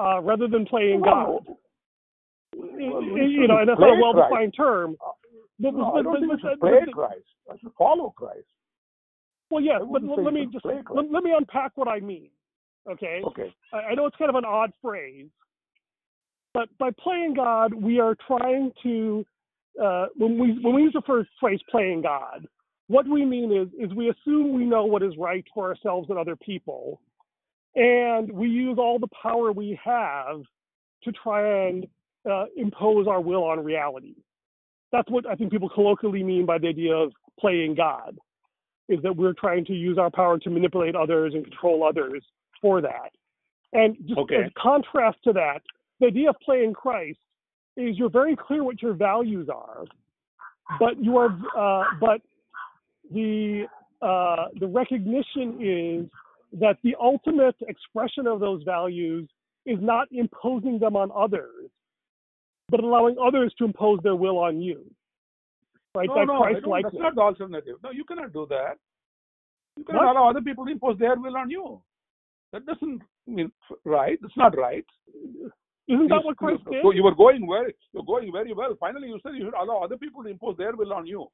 uh, 0.00 0.20
rather 0.22 0.48
than 0.48 0.64
playing. 0.66 1.02
God. 1.02 1.46
Well, 2.56 3.02
you 3.02 3.46
know, 3.46 3.58
and 3.58 3.68
that's 3.68 3.80
not 3.80 3.90
a 3.96 4.00
well-defined 4.00 4.54
term. 4.56 4.96
But, 5.60 5.74
No, 5.74 5.90
but- 5.92 5.98
I 5.98 6.02
don't 6.02 6.04
but- 6.04 6.20
but- 6.20 6.20
we 6.20 6.40
should 6.40 6.60
but- 6.60 6.60
play 6.60 6.80
but- 6.86 6.94
Christ. 6.94 7.26
I 7.50 7.56
should 7.58 7.72
follow 7.78 8.10
Christ. 8.16 8.46
Well, 9.50 9.62
yeah, 9.62 9.78
but 9.78 10.02
let, 10.02 10.16
say 10.18 10.22
let 10.24 10.34
you 10.34 10.40
me 10.40 10.46
just 10.52 10.64
let, 10.64 11.10
let 11.10 11.24
me 11.24 11.32
unpack 11.36 11.72
what 11.76 11.88
I 11.88 12.00
mean. 12.00 12.30
Okay, 12.88 13.22
Okay. 13.24 13.52
I, 13.72 13.78
I 13.78 13.94
know 13.94 14.06
it's 14.06 14.16
kind 14.16 14.28
of 14.28 14.34
an 14.34 14.44
odd 14.44 14.72
phrase, 14.82 15.28
but 16.54 16.68
by 16.78 16.90
playing 16.98 17.34
God, 17.34 17.72
we 17.74 17.98
are 17.98 18.14
trying 18.26 18.72
to 18.82 19.24
uh, 19.82 20.06
when 20.16 20.38
we 20.38 20.58
when 20.62 20.74
we 20.74 20.82
use 20.82 20.92
the 20.92 21.02
first 21.06 21.30
phrase 21.40 21.60
"playing 21.70 22.02
God," 22.02 22.46
what 22.88 23.06
we 23.08 23.24
mean 23.24 23.50
is 23.52 23.68
is 23.78 23.94
we 23.96 24.10
assume 24.10 24.52
we 24.52 24.64
know 24.66 24.84
what 24.84 25.02
is 25.02 25.16
right 25.16 25.44
for 25.54 25.68
ourselves 25.68 26.10
and 26.10 26.18
other 26.18 26.36
people, 26.36 27.00
and 27.74 28.30
we 28.32 28.48
use 28.48 28.78
all 28.78 28.98
the 28.98 29.08
power 29.22 29.52
we 29.52 29.78
have 29.84 30.42
to 31.04 31.12
try 31.12 31.66
and 31.68 31.86
uh, 32.28 32.46
impose 32.56 33.06
our 33.06 33.20
will 33.20 33.44
on 33.44 33.62
reality. 33.62 34.14
That's 34.90 35.08
what 35.10 35.26
I 35.26 35.34
think 35.34 35.50
people 35.50 35.68
colloquially 35.68 36.22
mean 36.22 36.46
by 36.46 36.58
the 36.58 36.68
idea 36.68 36.94
of 36.94 37.12
playing 37.38 37.74
God, 37.74 38.18
is 38.88 39.00
that 39.02 39.14
we're 39.14 39.34
trying 39.34 39.64
to 39.66 39.74
use 39.74 39.98
our 39.98 40.10
power 40.10 40.38
to 40.38 40.50
manipulate 40.50 40.96
others 40.96 41.34
and 41.34 41.44
control 41.44 41.84
others 41.84 42.22
for 42.60 42.80
that. 42.80 43.10
And 43.72 43.96
just 44.06 44.18
Okay. 44.18 44.44
as 44.44 44.52
contrast 44.56 45.18
to 45.24 45.32
that, 45.34 45.60
the 46.00 46.06
idea 46.06 46.30
of 46.30 46.36
playing 46.40 46.72
Christ 46.72 47.18
is 47.76 47.96
you're 47.98 48.08
very 48.10 48.34
clear 48.34 48.64
what 48.64 48.80
your 48.80 48.94
values 48.94 49.48
are, 49.48 49.84
but 50.80 51.02
you 51.02 51.16
are, 51.16 51.38
uh, 51.56 51.84
but 52.00 52.20
the 53.10 53.66
uh, 54.00 54.46
the 54.58 54.66
recognition 54.66 55.58
is 55.60 56.10
that 56.52 56.78
the 56.82 56.94
ultimate 57.00 57.56
expression 57.68 58.26
of 58.26 58.40
those 58.40 58.62
values 58.62 59.28
is 59.66 59.78
not 59.80 60.08
imposing 60.10 60.78
them 60.78 60.96
on 60.96 61.10
others, 61.14 61.70
but 62.70 62.80
allowing 62.80 63.16
others 63.18 63.52
to 63.58 63.64
impose 63.64 63.98
their 64.02 64.16
will 64.16 64.38
on 64.38 64.60
you. 64.60 64.84
Right? 65.94 66.08
No, 66.08 66.14
that 66.14 66.26
no, 66.26 66.40
Christ 66.40 66.60
don't, 66.62 66.70
like 66.70 66.84
that's 66.84 66.94
not 66.96 67.14
the 67.14 67.20
alternative. 67.20 67.76
No, 67.82 67.90
you 67.90 68.04
cannot 68.04 68.32
do 68.32 68.46
that. 68.50 68.74
You 69.76 69.84
cannot 69.84 70.04
What? 70.06 70.16
allow 70.16 70.30
other 70.30 70.40
people 70.40 70.64
to 70.66 70.72
impose 70.72 70.98
their 70.98 71.16
will 71.16 71.36
on 71.36 71.50
you. 71.50 71.80
That 72.52 72.64
doesn't 72.66 73.02
mean 73.26 73.52
right. 73.84 74.18
It's 74.22 74.36
not 74.36 74.56
right. 74.56 74.84
Isn't 75.88 76.08
that 76.08 76.20
You- 76.20 76.26
what 76.26 76.36
Christ 76.36 76.62
you, 76.66 76.72
did? 76.72 76.82
so 76.82 76.90
you 76.92 77.02
were 77.02 77.14
going 77.14 77.46
very, 77.46 77.74
you're 77.92 78.04
going 78.04 78.30
very 78.32 78.52
well. 78.52 78.74
Finally, 78.78 79.08
you 79.08 79.18
said 79.22 79.34
you 79.34 79.44
should 79.44 79.54
allow 79.54 79.78
other 79.82 79.96
people 79.98 80.22
to 80.22 80.28
impose 80.28 80.56
their 80.56 80.74
will 80.76 80.92
on 80.92 81.06
you. 81.06 81.26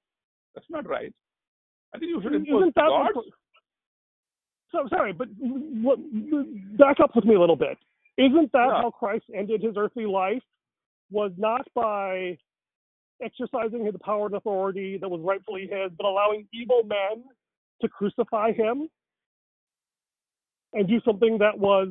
That's 0.54 0.68
not 0.70 0.86
right. 0.88 1.12
I 1.94 1.98
think 1.98 2.10
you 2.10 2.20
should 2.22 2.34
impose 2.34 2.72
that 2.74 2.90
what 2.90 3.14
God's. 3.14 3.28
So 4.72 4.86
sorry, 4.88 5.12
but 5.12 5.28
what, 5.38 5.98
back 6.78 6.98
up 7.00 7.14
with 7.14 7.24
me 7.24 7.34
a 7.34 7.40
little 7.40 7.56
bit. 7.56 7.78
Isn't 8.16 8.50
that 8.52 8.66
Yeah. 8.68 8.82
how 8.82 8.90
Christ 8.90 9.24
ended 9.34 9.62
his 9.62 9.76
earthly 9.76 10.06
life? 10.06 10.42
Was 11.10 11.32
not 11.36 11.66
by 11.74 12.38
exercising 13.22 13.84
the 13.84 13.98
power 14.00 14.26
and 14.26 14.34
authority 14.34 14.98
that 14.98 15.08
was 15.08 15.20
rightfully 15.20 15.68
his, 15.70 15.92
but 15.96 16.06
allowing 16.06 16.48
evil 16.52 16.82
men 16.84 17.24
to 17.82 17.88
crucify 17.88 18.52
him 18.52 18.88
and 20.72 20.88
do 20.88 21.00
something 21.02 21.38
that 21.38 21.56
was 21.56 21.88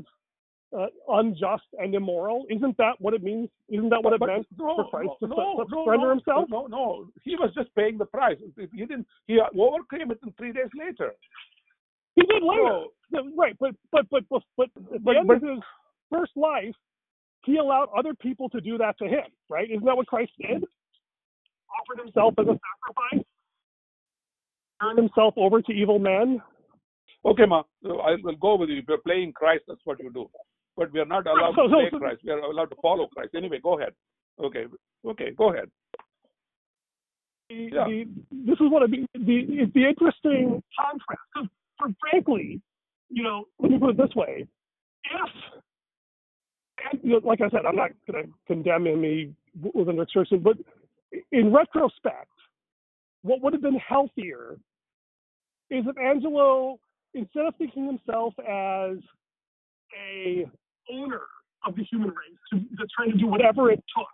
uh, 0.78 0.88
unjust 1.10 1.64
and 1.80 1.94
immoral. 1.94 2.46
Isn't 2.50 2.76
that 2.78 2.94
what 3.00 3.14
it 3.14 3.24
means? 3.24 3.50
Isn't 3.70 3.90
that 3.90 4.04
what 4.04 4.14
it 4.14 4.20
But 4.20 4.28
meant 4.28 4.48
no, 4.58 4.76
for 4.76 4.90
Christ 4.90 5.12
no, 5.22 5.28
to, 5.28 5.36
no, 5.36 5.64
to 5.64 5.84
surrender 5.86 6.08
no, 6.08 6.10
himself? 6.12 6.50
No, 6.50 6.68
no, 6.68 7.08
he 7.24 7.36
was 7.36 7.54
just 7.54 7.74
paying 7.76 7.98
the 7.98 8.06
price. 8.06 8.38
He 8.58 8.86
didn't. 8.86 9.08
He 9.28 9.40
overcame 9.40 10.12
it 10.12 10.20
in 10.26 10.34
three 10.34 10.52
days 10.52 10.70
later. 10.78 11.14
He 12.15 12.21
did 12.23 12.43
later. 12.43 12.86
No, 13.12 13.30
Right, 13.38 13.56
but 13.60 13.76
but 13.91 14.06
but 14.10 14.23
but, 14.30 14.41
but 14.58 14.69
at 14.76 14.91
the 14.91 14.99
But- 14.99 15.17
end 15.17 15.28
but- 15.28 15.38
of 15.38 15.43
his 15.43 15.60
first 16.12 16.32
life, 16.36 16.76
he 17.45 17.58
allowed 17.58 17.89
other 17.97 18.13
people 18.13 18.49
to 18.49 18.62
do 18.62 18.78
that 18.80 18.97
to 18.99 19.06
him. 19.08 19.26
Right? 19.49 19.69
Isn't 19.69 19.86
that 19.86 19.95
what 19.97 20.08
Christ 20.08 20.32
did? 20.39 20.63
Offered 21.80 22.04
himself 22.04 22.34
as 22.39 22.47
a 22.47 22.58
sacrifice, 22.60 23.26
turned 24.82 24.97
himself 24.97 25.34
over 25.38 25.62
to 25.62 25.71
evil 25.71 25.99
men. 25.99 26.41
Okay, 27.26 27.45
ma, 27.45 27.63
I 27.86 28.15
will 28.21 28.36
go 28.36 28.56
with 28.56 28.69
you. 28.69 28.78
If 28.80 28.86
you're 28.88 28.97
playing 28.99 29.34
Christ, 29.34 29.63
that's 29.67 29.80
what 29.86 29.99
you 29.99 30.12
do. 30.12 30.30
But 30.76 30.91
we 30.91 30.99
are 30.99 31.06
not 31.06 31.26
allowed 31.28 31.56
So- 31.56 31.63
to 31.63 31.69
play 31.69 31.89
so- 31.91 31.99
Christ. 31.99 32.21
We 32.23 32.32
are 32.32 32.39
allowed 32.39 32.69
to 32.71 32.76
follow 32.82 33.08
Christ. 33.08 33.34
Anyway, 33.36 33.60
go 33.60 33.80
ahead. 33.80 33.93
Okay, 34.39 34.65
okay, 35.06 35.32
go 35.32 35.54
ahead. 35.54 35.69
The, 37.49 37.56
Yeah. 37.71 37.86
the, 37.88 38.06
this 38.32 38.60
is 38.60 38.69
what 38.71 38.82
I 38.84 38.88
mean. 38.88 39.08
The, 39.13 39.38
it's 39.62 39.73
the 39.73 39.86
interesting 39.86 40.63
contrast. 40.80 41.54
Frankly, 42.00 42.62
you 43.10 43.24
know, 43.24 43.46
let 43.60 43.72
me 43.72 43.80
put 43.80 43.91
it 43.91 43.98
this 43.98 44.15
way: 44.15 44.48
if, 47.04 47.24
like 47.24 47.41
I 47.41 47.50
said, 47.50 47.65
I'm 47.67 47.76
not 47.76 47.91
going 48.10 48.26
to 48.26 48.30
condemn 48.48 48.88
him 48.88 49.04
he 49.04 49.34
with 49.74 49.89
an 49.89 50.00
extortion, 50.00 50.39
but 50.39 50.58
in 51.32 51.54
retrospect, 51.54 52.30
what 53.22 53.41
would 53.41 53.54
have 53.54 53.62
been 53.62 53.78
healthier 53.78 54.58
is 55.69 55.86
if 55.88 55.98
Angelo, 55.98 56.80
instead 57.13 57.46
of 57.46 57.56
thinking 57.58 57.86
himself 57.86 58.34
as 58.39 58.98
a 59.98 60.46
owner 60.91 61.22
of 61.65 61.76
the 61.76 61.84
human 61.84 62.10
race, 62.10 62.15
to, 62.52 62.60
trying 62.96 63.12
to 63.12 63.17
do 63.17 63.28
whatever 63.28 63.72
it 63.72 63.84
took 63.96 64.08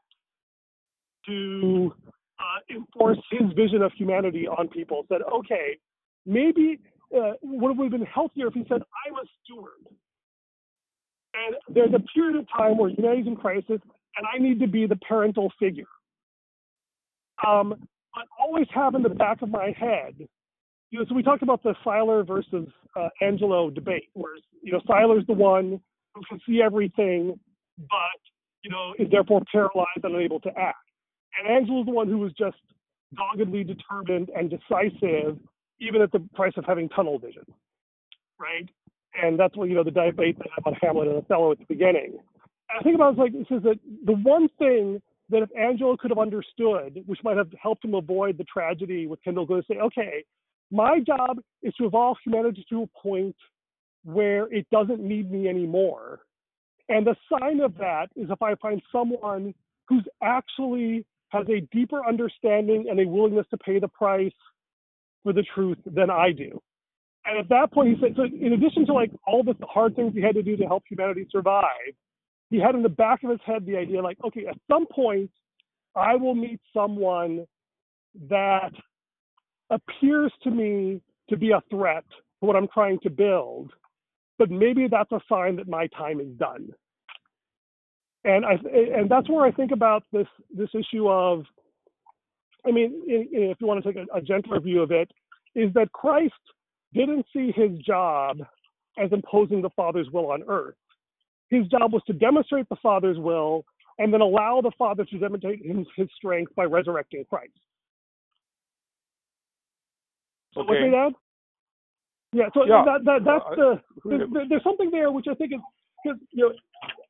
to 1.27 1.93
uh, 2.39 2.75
enforce 2.75 3.17
his 3.31 3.51
vision 3.55 3.81
of 3.81 3.91
humanity 3.93 4.47
on 4.47 4.67
people, 4.67 5.05
said, 5.09 5.21
okay, 5.33 5.77
maybe 6.25 6.79
uh, 7.15 7.33
would 7.41 7.77
have 7.77 7.91
been 7.91 8.05
healthier 8.05 8.47
if 8.47 8.53
he 8.53 8.65
said, 8.69 8.81
I'm 9.05 9.15
a 9.15 9.25
steward. 9.43 9.85
And 11.33 11.55
there's 11.73 11.93
a 11.93 12.03
period 12.13 12.37
of 12.37 12.45
time 12.55 12.77
where 12.77 12.89
humanity's 12.89 13.27
in 13.27 13.35
crisis, 13.35 13.79
and 14.17 14.27
I 14.33 14.39
need 14.39 14.59
to 14.59 14.67
be 14.67 14.87
the 14.87 14.97
parental 14.97 15.51
figure. 15.59 15.85
Um, 17.45 17.75
but 18.13 18.25
always 18.39 18.67
have 18.73 18.95
in 18.95 19.03
the 19.03 19.09
back 19.09 19.41
of 19.41 19.49
my 19.49 19.73
head, 19.77 20.15
you 20.91 20.99
know, 20.99 21.05
so 21.07 21.13
we 21.13 21.21
talked 21.21 21.43
about 21.43 21.61
the 21.61 21.75
Seiler 21.83 22.23
versus 22.23 22.67
uh, 22.95 23.09
Angelo 23.21 23.69
debate, 23.69 24.09
where 24.13 24.33
you 24.63 24.71
know 24.71 24.81
Seiler's 24.87 25.25
the 25.27 25.33
one 25.33 25.79
who 26.15 26.21
can 26.27 26.39
see 26.47 26.61
everything, 26.61 27.39
but 27.77 28.19
you 28.63 28.71
know 28.71 28.93
is 28.97 29.07
therefore 29.11 29.41
paralyzed 29.51 30.03
and 30.03 30.15
unable 30.15 30.39
to 30.41 30.49
act, 30.57 30.77
and 31.37 31.47
Angelo's 31.47 31.85
the 31.85 31.91
one 31.91 32.07
who 32.07 32.17
was 32.17 32.33
just 32.33 32.57
doggedly 33.15 33.63
determined 33.63 34.29
and 34.35 34.49
decisive, 34.49 35.37
even 35.79 36.01
at 36.01 36.11
the 36.11 36.19
price 36.35 36.53
of 36.57 36.65
having 36.65 36.89
tunnel 36.89 37.19
vision, 37.19 37.45
right? 38.39 38.69
And 39.21 39.39
that's 39.39 39.55
what 39.57 39.69
you 39.69 39.75
know 39.75 39.83
the 39.83 39.91
debate 39.91 40.37
they 40.37 40.49
had 40.49 40.59
about 40.59 40.77
Hamlet 40.81 41.07
and 41.07 41.17
Othello 41.17 41.51
at 41.51 41.59
the 41.59 41.65
beginning. 41.65 42.19
And 42.69 42.79
I 42.79 42.83
think 42.83 42.95
about 42.95 43.13
it 43.13 43.19
like 43.19 43.33
this 43.33 43.47
is 43.49 43.63
that 43.63 43.79
the 44.05 44.13
one 44.13 44.47
thing 44.59 45.01
that 45.29 45.43
if 45.43 45.49
Angelo 45.57 45.95
could 45.97 46.11
have 46.11 46.19
understood, 46.19 47.03
which 47.05 47.19
might 47.23 47.37
have 47.37 47.49
helped 47.61 47.85
him 47.85 47.93
avoid 47.93 48.37
the 48.37 48.43
tragedy 48.43 49.07
with 49.07 49.23
Kendall 49.23 49.45
Good, 49.45 49.63
say, 49.67 49.77
okay, 49.77 50.23
my 50.71 50.99
job 50.99 51.39
is 51.63 51.73
to 51.75 51.85
evolve 51.85 52.17
humanity 52.23 52.65
to 52.69 52.83
a 52.83 52.99
point 52.99 53.35
where 54.03 54.51
it 54.53 54.67
doesn't 54.71 54.99
need 54.99 55.31
me 55.31 55.47
anymore. 55.47 56.19
And 56.87 57.05
the 57.05 57.15
sign 57.31 57.59
of 57.61 57.77
that 57.77 58.07
is 58.15 58.29
if 58.29 58.41
I 58.41 58.55
find 58.55 58.81
someone 58.91 59.53
who's 59.87 60.05
actually 60.23 61.05
has 61.29 61.45
a 61.47 61.61
deeper 61.75 62.05
understanding 62.05 62.87
and 62.89 62.99
a 62.99 63.07
willingness 63.07 63.45
to 63.51 63.57
pay 63.57 63.79
the 63.79 63.87
price 63.87 64.31
for 65.23 65.33
the 65.33 65.43
truth 65.55 65.77
than 65.85 66.09
I 66.09 66.31
do. 66.31 66.61
And 67.25 67.37
at 67.37 67.49
that 67.49 67.71
point, 67.71 67.89
he 67.89 68.01
said, 68.01 68.15
so 68.15 68.23
in 68.23 68.53
addition 68.53 68.85
to 68.87 68.93
like 68.93 69.11
all 69.27 69.43
the 69.43 69.55
hard 69.67 69.95
things 69.95 70.13
he 70.13 70.21
had 70.21 70.35
to 70.35 70.43
do 70.43 70.55
to 70.57 70.65
help 70.65 70.83
humanity 70.89 71.27
survive, 71.31 71.93
he 72.49 72.59
had 72.59 72.75
in 72.75 72.81
the 72.81 72.89
back 72.89 73.23
of 73.23 73.29
his 73.29 73.39
head 73.45 73.65
the 73.65 73.77
idea 73.77 74.01
like, 74.01 74.17
okay, 74.25 74.47
at 74.47 74.57
some 74.69 74.85
point, 74.87 75.29
I 75.95 76.15
will 76.15 76.35
meet 76.35 76.59
someone 76.73 77.45
that 78.29 78.71
appears 79.69 80.31
to 80.43 80.51
me 80.51 81.01
to 81.29 81.37
be 81.37 81.51
a 81.51 81.61
threat 81.69 82.05
to 82.09 82.47
what 82.47 82.55
I'm 82.55 82.67
trying 82.73 82.99
to 83.03 83.09
build, 83.09 83.71
but 84.39 84.49
maybe 84.49 84.87
that's 84.87 85.11
a 85.11 85.21
sign 85.29 85.57
that 85.57 85.67
my 85.67 85.87
time 85.87 86.19
is 86.19 86.29
done. 86.37 86.69
And 88.23 88.45
I 88.45 88.53
and 88.53 89.09
that's 89.09 89.29
where 89.29 89.45
I 89.45 89.51
think 89.51 89.71
about 89.71 90.03
this 90.11 90.27
this 90.55 90.69
issue 90.73 91.07
of, 91.07 91.45
I 92.67 92.71
mean, 92.71 93.01
if 93.05 93.57
you 93.59 93.67
want 93.67 93.83
to 93.83 93.93
take 93.93 94.01
a, 94.01 94.17
a 94.17 94.21
gentler 94.21 94.59
view 94.59 94.81
of 94.81 94.91
it, 94.91 95.09
is 95.55 95.73
that 95.73 95.91
Christ 95.91 96.33
didn't 96.93 97.25
see 97.33 97.51
his 97.55 97.77
job 97.79 98.39
as 98.97 99.11
imposing 99.11 99.61
the 99.61 99.69
Father's 99.75 100.09
will 100.11 100.31
on 100.31 100.43
earth. 100.47 100.75
His 101.49 101.67
job 101.67 101.93
was 101.93 102.03
to 102.07 102.13
demonstrate 102.13 102.67
the 102.69 102.75
Father's 102.81 103.17
will 103.17 103.63
and 103.97 104.13
then 104.13 104.21
allow 104.21 104.61
the 104.61 104.71
Father 104.77 105.05
to 105.05 105.17
demonstrate 105.17 105.65
his, 105.65 105.85
his 105.95 106.07
strength 106.15 106.53
by 106.55 106.65
resurrecting 106.65 107.25
Christ. 107.29 107.51
Okay. 110.57 110.85
me, 110.85 110.91
Dad? 110.91 111.13
Yeah. 112.33 112.49
So 112.53 112.65
Yeah. 112.65 112.83
that, 112.85 113.05
that 113.05 113.23
that's 113.23 113.45
Uh, 113.51 113.55
the 113.55 113.81
there's, 114.05 114.49
there's 114.49 114.63
something 114.63 114.89
there 114.91 115.11
which 115.11 115.27
I 115.27 115.33
think 115.35 115.53
is 115.53 115.59
because 116.03 116.19
you 116.31 116.49
know 116.49 116.53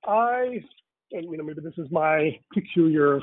I 0.08 0.64
and 1.12 1.26
you 1.26 1.38
know 1.38 1.44
maybe 1.44 1.62
this 1.62 1.78
is 1.78 1.90
my 1.92 2.40
peculiar 2.54 3.22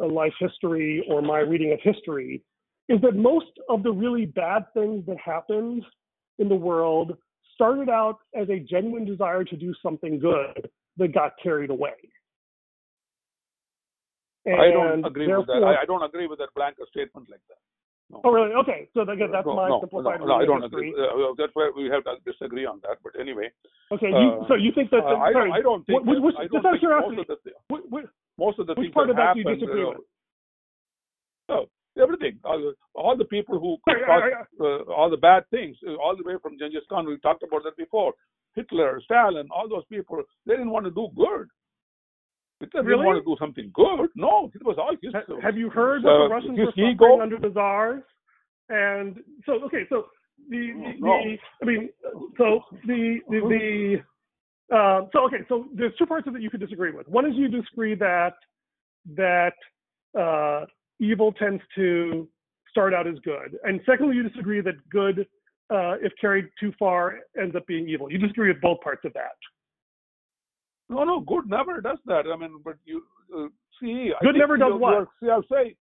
Uh, 0.00 0.06
life 0.06 0.32
history 0.38 1.04
or 1.08 1.20
my 1.22 1.38
reading 1.40 1.72
of 1.72 1.80
history 1.82 2.42
is 2.88 3.00
that 3.02 3.16
most 3.16 3.52
of 3.68 3.82
the 3.82 3.90
really 3.90 4.26
bad 4.26 4.64
things 4.72 5.04
that 5.06 5.16
happened 5.18 5.84
in 6.38 6.48
the 6.48 6.54
world 6.54 7.16
started 7.54 7.88
out 7.88 8.18
as 8.40 8.48
a 8.48 8.60
genuine 8.60 9.04
desire 9.04 9.44
to 9.44 9.56
do 9.56 9.74
something 9.82 10.18
good 10.18 10.70
that 10.96 11.12
got 11.12 11.32
carried 11.42 11.70
away. 11.70 11.98
I 14.46 14.70
don't 14.70 15.04
agree 15.04 15.26
with 15.26 15.46
that. 15.46 15.62
I, 15.64 15.82
I 15.82 15.84
don't 15.84 16.02
agree 16.02 16.26
with 16.26 16.38
that 16.38 16.48
blanket 16.54 16.86
statement 16.90 17.28
like 17.30 17.40
that. 17.48 17.58
No. 18.10 18.20
Oh, 18.24 18.30
really? 18.32 18.54
Okay. 18.64 18.88
So 18.94 19.02
again, 19.02 19.28
that's 19.30 19.44
no, 19.46 19.54
my 19.54 19.68
no, 19.68 19.80
simplified 19.80 20.20
no, 20.20 20.26
no, 20.26 20.34
I 20.40 20.46
don't 20.46 20.64
agree. 20.64 20.94
Uh, 20.96 21.36
that's 21.36 21.52
where 21.54 21.72
we 21.76 21.90
have 21.92 22.04
to 22.04 22.16
disagree 22.24 22.64
on 22.64 22.80
that. 22.82 22.96
But 23.04 23.20
anyway, 23.20 23.50
Okay. 23.92 24.08
You, 24.08 24.40
uh, 24.44 24.48
so 24.48 24.54
you 24.54 24.72
think 24.74 24.90
that? 24.90 25.04
uh, 25.04 25.16
I, 25.20 25.32
sorry, 25.32 25.50
don't, 25.50 25.58
I 25.58 25.60
don't 25.60 25.84
think. 25.86 26.04
Which- 26.04 26.16
that- 26.16 26.22
which- 26.22 26.36
I 26.38 26.44
just 26.48 26.52
don't 26.52 26.66
out 26.66 26.74
of 26.74 26.80
think 26.80 26.88
most 26.88 27.12
curiosity, 27.12 27.20
of 27.20 27.28
the 27.28 27.36
thi- 27.44 27.56
wh- 27.68 27.86
wh- 27.92 28.40
most 28.40 28.58
of 28.58 28.66
the 28.66 28.74
Which 28.74 28.84
things 28.88 28.94
part 28.94 29.06
that 29.08 29.12
of 29.12 29.16
that 29.20 29.34
do 29.34 29.40
you 29.40 29.48
disagree 29.56 29.84
uh, 29.84 29.88
with? 29.92 29.98
Oh, 31.50 31.64
everything. 32.00 32.38
All 32.44 32.58
the, 32.58 32.72
all 32.94 33.16
the 33.16 33.24
people 33.24 33.58
who 33.60 33.76
caused, 33.84 34.34
uh, 34.60 34.90
all 34.92 35.10
the 35.10 35.16
bad 35.16 35.44
things, 35.50 35.76
uh, 35.86 35.96
all 35.96 36.16
the 36.16 36.24
way 36.24 36.34
from 36.42 36.58
Genghis 36.58 36.84
Khan. 36.88 37.06
We 37.06 37.18
talked 37.18 37.42
about 37.42 37.64
that 37.64 37.76
before. 37.76 38.12
Hitler, 38.54 39.00
Stalin, 39.04 39.48
all 39.50 39.68
those 39.68 39.84
people, 39.86 40.22
they 40.46 40.54
didn't 40.54 40.70
want 40.70 40.84
to 40.86 40.90
do 40.90 41.08
good. 41.16 41.48
Hitler 42.60 42.82
Really? 42.82 43.06
want 43.06 43.24
to 43.24 43.30
do 43.30 43.36
something 43.38 43.70
good. 43.74 44.08
No, 44.16 44.50
it 44.54 44.64
was 44.64 44.76
all 44.78 44.94
his. 45.00 45.12
Ha- 45.12 45.40
Have 45.42 45.56
you 45.56 45.70
heard 45.70 46.02
that 46.02 46.08
uh, 46.08 46.24
the 46.24 46.28
Russians 46.28 46.58
were 46.58 46.66
suffering 46.66 46.90
ego? 46.90 47.20
under 47.20 47.38
the 47.38 47.52
czars? 47.52 48.02
And 48.68 49.16
so, 49.46 49.52
okay, 49.64 49.84
so 49.88 50.06
the, 50.50 50.72
the, 50.74 50.92
No. 51.00 51.18
the 51.24 51.36
I 51.62 51.64
mean, 51.64 51.88
so 52.36 52.62
the 52.86 53.18
the, 53.28 54.02
the 54.70 54.76
uh, 54.76 55.06
so 55.12 55.24
okay, 55.26 55.38
so 55.48 55.66
there's 55.74 55.92
two 55.98 56.06
parts 56.06 56.26
of 56.26 56.34
it 56.36 56.42
you 56.42 56.50
could 56.50 56.60
disagree 56.60 56.90
with. 56.90 57.08
One 57.08 57.26
is 57.26 57.34
you 57.36 57.48
disagree 57.48 57.94
that 57.94 58.34
that 59.16 59.54
uh, 60.18 60.66
evil 61.00 61.32
tends 61.32 61.62
to 61.76 62.28
start 62.70 62.92
out 62.92 63.06
as 63.06 63.14
good, 63.24 63.56
and 63.64 63.80
secondly, 63.86 64.16
you 64.16 64.22
disagree 64.28 64.60
that 64.60 64.74
good, 64.90 65.20
uh, 65.70 65.94
if 66.02 66.12
carried 66.20 66.48
too 66.60 66.72
far, 66.78 67.20
ends 67.40 67.56
up 67.56 67.66
being 67.66 67.88
evil. 67.88 68.10
You 68.12 68.18
disagree 68.18 68.48
with 68.52 68.60
both 68.60 68.80
parts 68.80 69.04
of 69.06 69.12
that. 69.14 69.36
No, 70.90 71.04
no, 71.04 71.20
good 71.20 71.48
never 71.48 71.80
does 71.80 71.98
that. 72.06 72.24
I 72.32 72.36
mean, 72.36 72.60
but 72.64 72.76
you 72.84 73.02
uh, 73.36 73.48
see, 73.80 74.12
Good 74.22 74.36
never 74.36 74.56
does 74.56 74.68
you're- 74.68 74.78
what? 74.78 74.92
you're- 74.92 75.06
See, 75.20 75.30
I'll 75.30 75.42
say, 75.50 75.76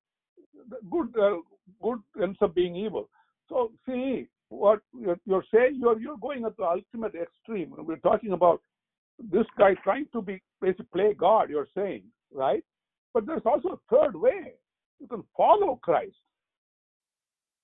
good, 0.90 1.16
uh, 1.18 1.38
good 1.82 2.00
ends 2.22 2.38
up 2.42 2.54
being 2.54 2.76
evil. 2.76 3.10
So 3.48 3.72
see, 3.86 4.28
what 4.50 4.82
you're, 4.94 5.18
you're 5.26 5.46
saying, 5.54 5.78
you're 5.80 6.00
you're 6.00 6.18
going 6.18 6.44
at 6.46 6.58
the 6.58 6.64
ultimate 6.64 7.14
extreme. 7.16 7.74
We're 7.78 7.98
talking 7.98 8.34
about 8.34 8.62
this 9.20 9.46
guy 9.58 9.76
trying 9.84 10.08
to 10.14 10.22
be 10.22 10.42
basically 10.62 10.86
play 10.94 11.14
God. 11.14 11.50
You're 11.50 11.68
saying, 11.76 12.04
right? 12.34 12.64
But 13.14 13.26
there's 13.26 13.42
also 13.46 13.70
a 13.70 13.80
third 13.96 14.16
way. 14.16 14.54
You 15.00 15.08
can 15.08 15.24
follow 15.36 15.80
Christ, 15.82 16.16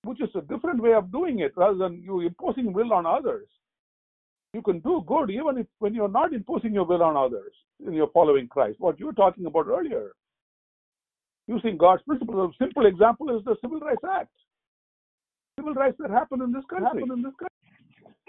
which 0.04 0.22
is 0.22 0.30
a 0.36 0.42
different 0.42 0.82
way 0.82 0.94
of 0.94 1.12
doing 1.12 1.40
it, 1.40 1.52
rather 1.58 1.78
than 1.78 2.02
you 2.02 2.22
imposing 2.22 2.72
will 2.74 2.94
on 2.94 3.06
others 3.06 3.48
you 4.54 4.62
can 4.62 4.80
do 4.80 5.04
good 5.08 5.30
even 5.32 5.58
if 5.58 5.68
when 5.80 5.94
you're 5.94 6.08
not 6.10 6.34
imposing 6.34 6.74
your 6.74 6.86
will 6.86 7.04
on 7.04 7.18
others 7.18 7.54
and 7.86 7.96
you're 7.96 8.10
following 8.14 8.48
Christ. 8.48 8.80
What 8.80 9.00
you 9.00 9.08
were 9.08 9.14
talking 9.14 9.46
about 9.46 9.68
earlier, 9.68 10.12
using 11.48 11.78
God's 11.78 12.04
principles. 12.04 12.54
A 12.60 12.64
simple 12.64 12.86
example 12.86 13.36
is 13.38 13.44
the 13.46 13.56
Civil 13.62 13.80
Rights 13.80 14.04
Act. 14.10 14.30
Civil 15.60 15.74
rights 15.74 15.98
that 16.00 16.10
happened 16.10 16.42
in 16.42 16.52
this 16.52 16.64
country. 16.70 16.86
Happen 16.88 17.12
in 17.12 17.22
this 17.24 17.34
country. 17.40 17.50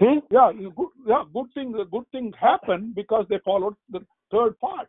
Hmm? 0.01 0.19
Yeah, 0.31 0.51
good, 0.75 0.89
yeah, 1.07 1.23
good 1.33 1.47
thing. 1.55 1.73
Good 1.73 2.05
thing 2.11 2.33
happened 2.39 2.95
because 2.95 3.27
they 3.31 3.39
followed 3.45 3.75
the 3.91 4.01
third 4.31 4.59
part. 4.59 4.89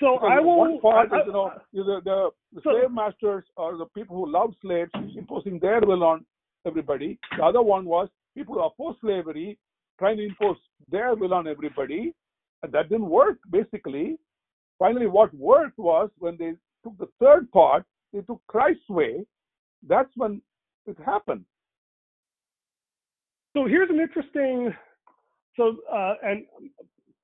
So 0.00 0.14
Because 0.16 0.30
I 0.32 0.40
will. 0.40 0.58
One 0.58 0.80
part 0.80 1.12
I- 1.12 1.20
is, 1.20 1.26
you 1.26 1.32
know, 1.32 1.50
the, 1.72 1.82
the, 2.04 2.30
the 2.54 2.60
So- 2.62 2.70
slave 2.78 2.90
masters 2.90 3.44
or 3.56 3.76
the 3.76 3.86
people 3.86 4.16
who 4.16 4.30
loved 4.30 4.56
slaves 4.62 4.90
imposing 5.16 5.58
their 5.58 5.80
will 5.80 6.04
on 6.04 6.24
everybody. 6.66 7.18
The 7.36 7.44
other 7.44 7.60
one 7.62 7.84
was 7.84 8.08
people 8.36 8.54
who 8.54 8.60
oppose 8.60 8.96
slavery 9.00 9.58
trying 10.00 10.16
to 10.16 10.26
impose 10.26 10.56
their 10.90 11.14
will 11.14 11.34
on 11.34 11.46
everybody. 11.46 12.12
And 12.62 12.72
that 12.72 12.88
didn't 12.88 13.08
work, 13.08 13.38
basically. 13.50 14.18
Finally, 14.78 15.06
what 15.06 15.32
worked 15.34 15.78
was 15.78 16.10
when 16.18 16.36
they 16.38 16.54
took 16.82 16.98
the 16.98 17.08
third 17.20 17.50
part, 17.52 17.84
they 18.12 18.20
took 18.22 18.40
Christ's 18.48 18.88
way. 18.88 19.24
That's 19.86 20.10
when 20.16 20.42
it 20.86 20.96
happened. 21.04 21.44
So 23.54 23.66
here's 23.66 23.90
an 23.90 24.00
interesting. 24.00 24.74
So 25.56 25.76
uh, 25.92 26.14
and 26.22 26.44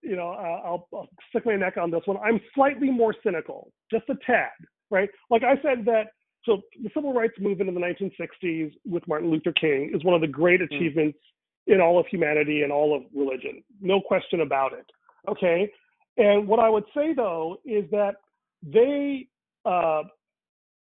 you 0.02 0.16
know 0.16 0.30
uh, 0.30 0.66
I'll, 0.66 0.88
I'll 0.92 1.08
stick 1.30 1.46
my 1.46 1.56
neck 1.56 1.76
on 1.76 1.90
this 1.90 2.02
one. 2.04 2.18
I'm 2.18 2.40
slightly 2.54 2.90
more 2.90 3.14
cynical, 3.22 3.72
just 3.90 4.04
a 4.08 4.14
tad, 4.26 4.50
right? 4.90 5.08
Like 5.30 5.42
I 5.42 5.54
said 5.62 5.84
that. 5.86 6.08
So 6.44 6.60
the 6.80 6.90
civil 6.94 7.12
rights 7.12 7.34
movement 7.40 7.68
in 7.68 7.74
the 7.74 7.80
1960s 7.80 8.70
with 8.84 9.02
Martin 9.08 9.30
Luther 9.30 9.52
King 9.60 9.90
is 9.92 10.04
one 10.04 10.14
of 10.14 10.20
the 10.20 10.28
great 10.28 10.60
achievements 10.62 11.18
in 11.66 11.80
all 11.80 11.98
of 11.98 12.06
humanity 12.06 12.62
and 12.62 12.72
all 12.72 12.94
of 12.96 13.02
religion. 13.14 13.62
No 13.80 14.00
question 14.00 14.40
about 14.40 14.72
it. 14.72 14.86
Okay. 15.28 15.70
And 16.16 16.46
what 16.46 16.60
I 16.60 16.68
would 16.68 16.84
say 16.94 17.12
though 17.14 17.58
is 17.64 17.84
that 17.90 18.16
they 18.62 19.28
uh, 19.64 20.02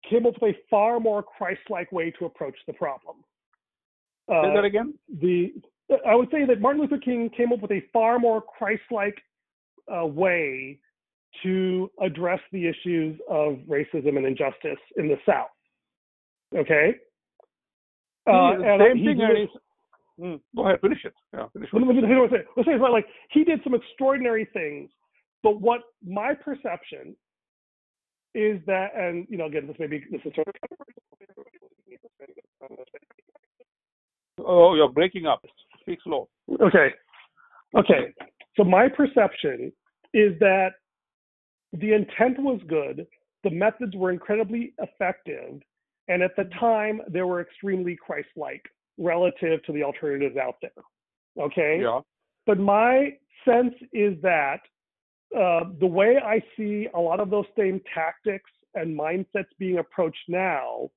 came 0.10 0.26
up 0.26 0.34
with 0.42 0.56
a 0.56 0.60
far 0.70 1.00
more 1.00 1.22
Christ-like 1.22 1.92
way 1.92 2.12
to 2.20 2.26
approach 2.26 2.58
the 2.66 2.74
problem. 2.74 3.18
Say 4.30 4.36
Uh, 4.36 4.54
that 4.54 4.66
again? 4.66 4.94
the 5.22 5.54
I 6.06 6.14
would 6.16 6.30
say 6.32 6.46
that 6.46 6.62
Martin 6.62 6.82
Luther 6.82 7.00
King 7.00 7.30
came 7.36 7.52
up 7.52 7.62
with 7.62 7.72
a 7.72 7.82
far 7.92 8.20
more 8.20 8.42
Christ-like 8.42 9.18
uh, 9.92 10.06
way 10.06 10.80
to 11.44 11.90
address 12.02 12.40
the 12.52 12.68
issues 12.68 13.20
of 13.30 13.58
racism 13.68 14.18
and 14.18 14.26
injustice 14.26 14.80
in 14.98 15.08
the 15.08 15.18
South. 15.26 15.50
Okay. 16.56 16.94
Uh, 18.28 18.52
and 18.54 18.82
same 18.82 19.06
thing. 19.06 19.18
did- 19.18 19.50
Hmm, 20.20 20.36
go 20.56 20.68
ahead, 20.68 20.82
finish 20.82 21.00
it. 21.06 21.14
Yeah, 21.34 21.46
finish 21.54 21.70
let 21.72 21.82
me, 21.82 21.88
let 21.88 21.96
me, 21.96 22.02
let 22.02 22.32
me 22.32 22.38
say, 22.38 22.44
let's 22.58 22.68
say 22.68 22.74
it's 22.74 22.82
like 22.82 23.06
he 23.32 23.44
did 23.44 23.62
some 23.64 23.74
extraordinary 23.74 24.48
things, 24.52 24.90
but 25.44 25.62
what 25.62 25.82
my 26.06 26.34
perception 26.34 27.16
is 28.36 28.60
that, 28.68 28.90
and 28.96 29.26
you 29.30 29.38
know, 29.38 29.46
again, 29.46 29.66
this 29.66 29.78
may 29.80 29.88
be 29.88 30.04
this 30.12 30.22
is 30.26 30.34
sort 30.36 30.48
of 30.48 30.54
Oh, 34.46 34.76
you're 34.76 34.90
breaking 34.90 35.26
up. 35.26 35.44
Speak 35.82 36.00
slow. 36.04 36.30
Okay. 36.62 36.94
Okay. 37.76 38.14
So 38.56 38.64
my 38.64 38.88
perception 38.88 39.72
is 40.14 40.38
that 40.40 40.70
the 41.74 41.94
intent 41.94 42.40
was 42.40 42.60
good, 42.68 43.06
the 43.44 43.52
methods 43.52 43.96
were 43.96 44.12
incredibly 44.12 44.74
effective, 44.80 45.62
and 46.08 46.24
at 46.24 46.36
the 46.36 46.46
time 46.60 47.02
they 47.10 47.22
were 47.22 47.42
extremely 47.42 47.96
Christ-like 47.96 48.64
relative 49.00 49.64
to 49.64 49.72
the 49.72 49.84
alternatives 49.84 50.38
out 50.38 50.58
there. 50.62 50.84
Okay. 51.40 51.80
Yeah. 51.82 52.02
But 52.46 52.60
my 52.60 53.18
sense 53.46 53.74
is 53.94 54.22
that 54.22 54.60
uh, 55.36 55.62
the 55.80 55.88
way 55.88 56.18
I 56.24 56.44
see 56.58 56.88
a 56.94 57.00
lot 57.00 57.20
of 57.20 57.30
those 57.30 57.46
same 57.58 57.82
tactics 57.94 58.50
and 58.76 58.98
mindsets 58.98 59.46
being 59.58 59.80
approached 59.80 60.26
now, 60.28 60.90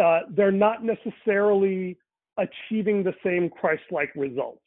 uh, 0.00 0.20
they're 0.30 0.52
not 0.52 0.84
necessarily 0.84 1.98
achieving 2.38 3.02
the 3.02 3.14
same 3.24 3.48
Christ-like 3.48 4.12
results. 4.14 4.60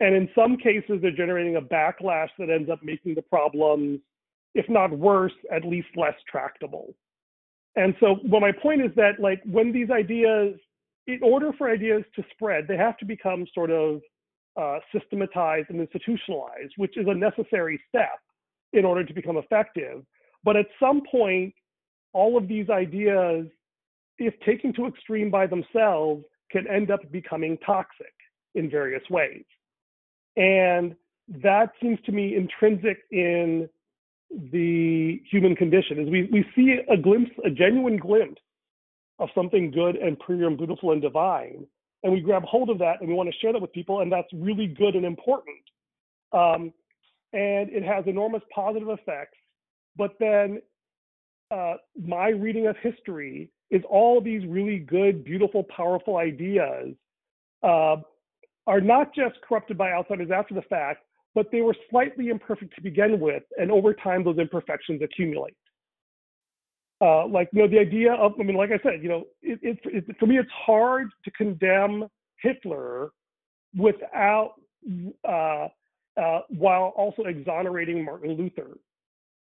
And 0.00 0.14
in 0.14 0.28
some 0.34 0.56
cases, 0.56 0.98
they're 1.00 1.10
generating 1.10 1.56
a 1.56 1.60
backlash 1.60 2.28
that 2.38 2.50
ends 2.50 2.70
up 2.70 2.80
making 2.82 3.14
the 3.14 3.22
problems, 3.22 4.00
if 4.54 4.68
not 4.68 4.90
worse, 4.90 5.32
at 5.52 5.64
least 5.64 5.88
less 5.96 6.14
tractable. 6.30 6.94
And 7.76 7.94
so, 8.00 8.16
well, 8.24 8.40
my 8.40 8.52
point 8.52 8.82
is 8.82 8.90
that, 8.96 9.20
like, 9.20 9.42
when 9.44 9.72
these 9.72 9.90
ideas, 9.90 10.58
in 11.06 11.20
order 11.22 11.52
for 11.56 11.70
ideas 11.70 12.02
to 12.16 12.24
spread, 12.32 12.66
they 12.66 12.76
have 12.76 12.96
to 12.98 13.04
become 13.04 13.46
sort 13.54 13.70
of 13.70 14.00
uh, 14.56 14.78
systematized 14.92 15.68
and 15.70 15.80
institutionalized, 15.80 16.72
which 16.76 16.96
is 16.96 17.06
a 17.08 17.14
necessary 17.14 17.80
step 17.88 18.18
in 18.72 18.84
order 18.84 19.04
to 19.04 19.12
become 19.12 19.36
effective. 19.36 20.04
But 20.44 20.56
at 20.56 20.66
some 20.80 21.02
point, 21.10 21.54
all 22.12 22.36
of 22.36 22.48
these 22.48 22.70
ideas, 22.70 23.46
if 24.18 24.34
taken 24.40 24.72
to 24.74 24.86
extreme 24.86 25.30
by 25.30 25.46
themselves, 25.46 26.24
can 26.50 26.66
end 26.68 26.90
up 26.90 27.00
becoming 27.10 27.58
toxic 27.66 28.12
in 28.54 28.70
various 28.70 29.02
ways. 29.10 29.44
And 30.36 30.94
that 31.42 31.72
seems 31.82 31.98
to 32.06 32.12
me 32.12 32.36
intrinsic 32.36 32.98
in 33.10 33.68
the 34.52 35.20
human 35.30 35.54
condition 35.54 36.00
is 36.00 36.08
we, 36.10 36.28
we 36.32 36.44
see 36.54 36.78
a 36.90 36.96
glimpse, 36.96 37.30
a 37.44 37.50
genuine 37.50 37.96
glimpse 37.96 38.40
of 39.18 39.28
something 39.34 39.70
good 39.70 39.96
and 39.96 40.18
pure 40.26 40.46
and 40.46 40.58
beautiful 40.58 40.92
and 40.92 41.02
divine. 41.02 41.66
And 42.02 42.12
we 42.12 42.20
grab 42.20 42.42
hold 42.42 42.70
of 42.70 42.78
that 42.78 43.00
and 43.00 43.08
we 43.08 43.14
want 43.14 43.30
to 43.30 43.38
share 43.38 43.52
that 43.52 43.62
with 43.62 43.72
people, 43.72 44.00
and 44.00 44.12
that's 44.12 44.28
really 44.32 44.66
good 44.66 44.94
and 44.94 45.04
important. 45.04 45.56
Um, 46.32 46.72
and 47.32 47.70
it 47.70 47.82
has 47.82 48.04
enormous 48.06 48.42
positive 48.54 48.88
effects. 48.88 49.38
But 49.96 50.14
then 50.20 50.60
uh, 51.50 51.74
my 52.00 52.28
reading 52.28 52.66
of 52.66 52.76
history 52.82 53.50
is 53.70 53.82
all 53.88 54.20
these 54.20 54.44
really 54.46 54.78
good, 54.78 55.24
beautiful, 55.24 55.64
powerful 55.64 56.16
ideas 56.16 56.94
uh, 57.62 57.96
are 58.66 58.80
not 58.80 59.14
just 59.14 59.36
corrupted 59.46 59.78
by 59.78 59.92
outsiders 59.92 60.30
after 60.30 60.54
the 60.54 60.62
fact, 60.62 61.04
but 61.34 61.50
they 61.50 61.60
were 61.60 61.74
slightly 61.90 62.28
imperfect 62.28 62.74
to 62.76 62.82
begin 62.82 63.18
with, 63.18 63.42
and 63.58 63.70
over 63.70 63.92
time 63.92 64.22
those 64.22 64.38
imperfections 64.38 65.02
accumulate. 65.02 65.56
Uh, 67.04 67.26
like 67.28 67.48
you 67.52 67.60
know, 67.60 67.68
the 67.68 67.78
idea 67.78 68.14
of 68.14 68.32
I 68.40 68.42
mean, 68.44 68.56
like 68.56 68.70
I 68.70 68.80
said, 68.82 69.02
you 69.02 69.08
know, 69.08 69.24
it, 69.42 69.58
it, 69.62 69.78
it, 69.84 70.16
for 70.18 70.26
me 70.26 70.38
it's 70.38 70.50
hard 70.66 71.08
to 71.24 71.30
condemn 71.32 72.08
Hitler 72.40 73.10
without 73.76 74.54
uh, 75.28 75.68
uh, 76.16 76.40
while 76.48 76.94
also 76.96 77.24
exonerating 77.24 78.04
Martin 78.04 78.32
Luther, 78.38 78.78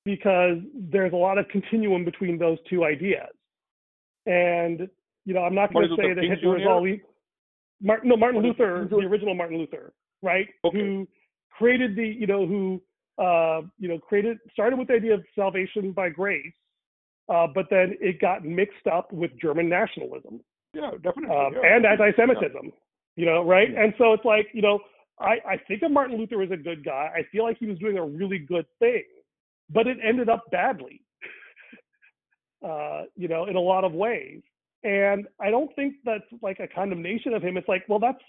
because 0.06 0.58
there's 0.74 1.14
a 1.14 1.18
lot 1.28 1.38
of 1.38 1.48
continuum 1.50 2.04
between 2.04 2.40
those 2.40 2.58
two 2.70 2.84
ideas. 2.84 3.36
And 4.26 4.90
you 5.26 5.34
know, 5.36 5.42
I'm 5.42 5.56
not 5.56 5.72
going 5.72 5.90
to 5.90 5.96
say 5.96 6.04
Luther 6.04 6.16
that 6.16 6.22
King 6.22 6.32
Hitler 6.32 6.60
is 6.60 6.68
all 6.68 6.88
evil. 6.88 7.10
Martin, 7.82 8.10
no, 8.10 8.18
Martin 8.18 8.42
Luther 8.42 8.88
the 8.90 8.98
original 8.98 9.36
Martin 9.36 9.60
Luther, 9.60 9.94
right? 10.24 10.48
Okay. 10.64 10.78
Who 10.78 11.08
created 11.58 11.96
the, 11.96 12.08
you 12.08 12.28
know, 12.28 12.48
who, 12.48 12.82
uh, 13.24 13.62
you 13.78 13.88
know, 13.88 14.00
created, 14.00 14.38
started 14.52 14.80
with 14.80 14.88
the 14.88 14.96
idea 14.96 15.14
of 15.14 15.24
salvation 15.36 15.92
by 15.92 16.10
grace, 16.10 16.54
uh, 17.30 17.48
but 17.54 17.66
then 17.70 17.96
it 18.00 18.20
got 18.20 18.46
mixed 18.46 18.88
up 18.92 19.12
with 19.12 19.32
German 19.42 19.68
nationalism 19.70 20.42
Yeah, 20.74 20.92
definitely. 21.04 21.36
um, 21.36 21.54
yeah. 21.54 21.76
and 21.76 21.86
anti-Semitism. 21.86 22.72
You 23.16 23.26
know, 23.26 23.44
right? 23.46 23.70
Yeah. 23.72 23.84
And 23.84 23.94
so 23.98 24.12
it's 24.14 24.26
like, 24.26 24.48
you 24.54 24.62
know, 24.62 24.80
I, 25.20 25.38
I 25.48 25.58
think 25.68 25.82
of 25.84 25.92
Martin 25.92 26.18
Luther 26.18 26.42
as 26.42 26.52
a 26.52 26.58
good 26.58 26.84
guy. 26.84 27.10
I 27.16 27.22
feel 27.32 27.44
like 27.44 27.58
he 27.60 27.66
was 27.66 27.80
doing 27.80 27.98
a 27.98 28.06
really 28.06 28.40
good 28.40 28.66
thing, 28.80 29.04
but 29.74 29.88
it 29.88 29.98
ended 30.04 30.28
up 30.28 30.44
badly. 30.52 31.02
uh, 32.68 33.04
you 33.16 33.28
know, 33.28 33.46
in 33.46 33.56
a 33.56 33.60
lot 33.60 33.84
of 33.86 33.94
ways. 33.94 34.42
And 34.84 35.28
I 35.42 35.50
don't 35.50 35.74
think 35.76 35.96
that's 36.04 36.26
like 36.42 36.60
a 36.60 36.68
condemnation 36.68 37.34
of 37.34 37.42
him. 37.42 37.58
It's 37.58 37.68
like, 37.68 37.86
well, 37.88 38.00
that's 38.00 38.20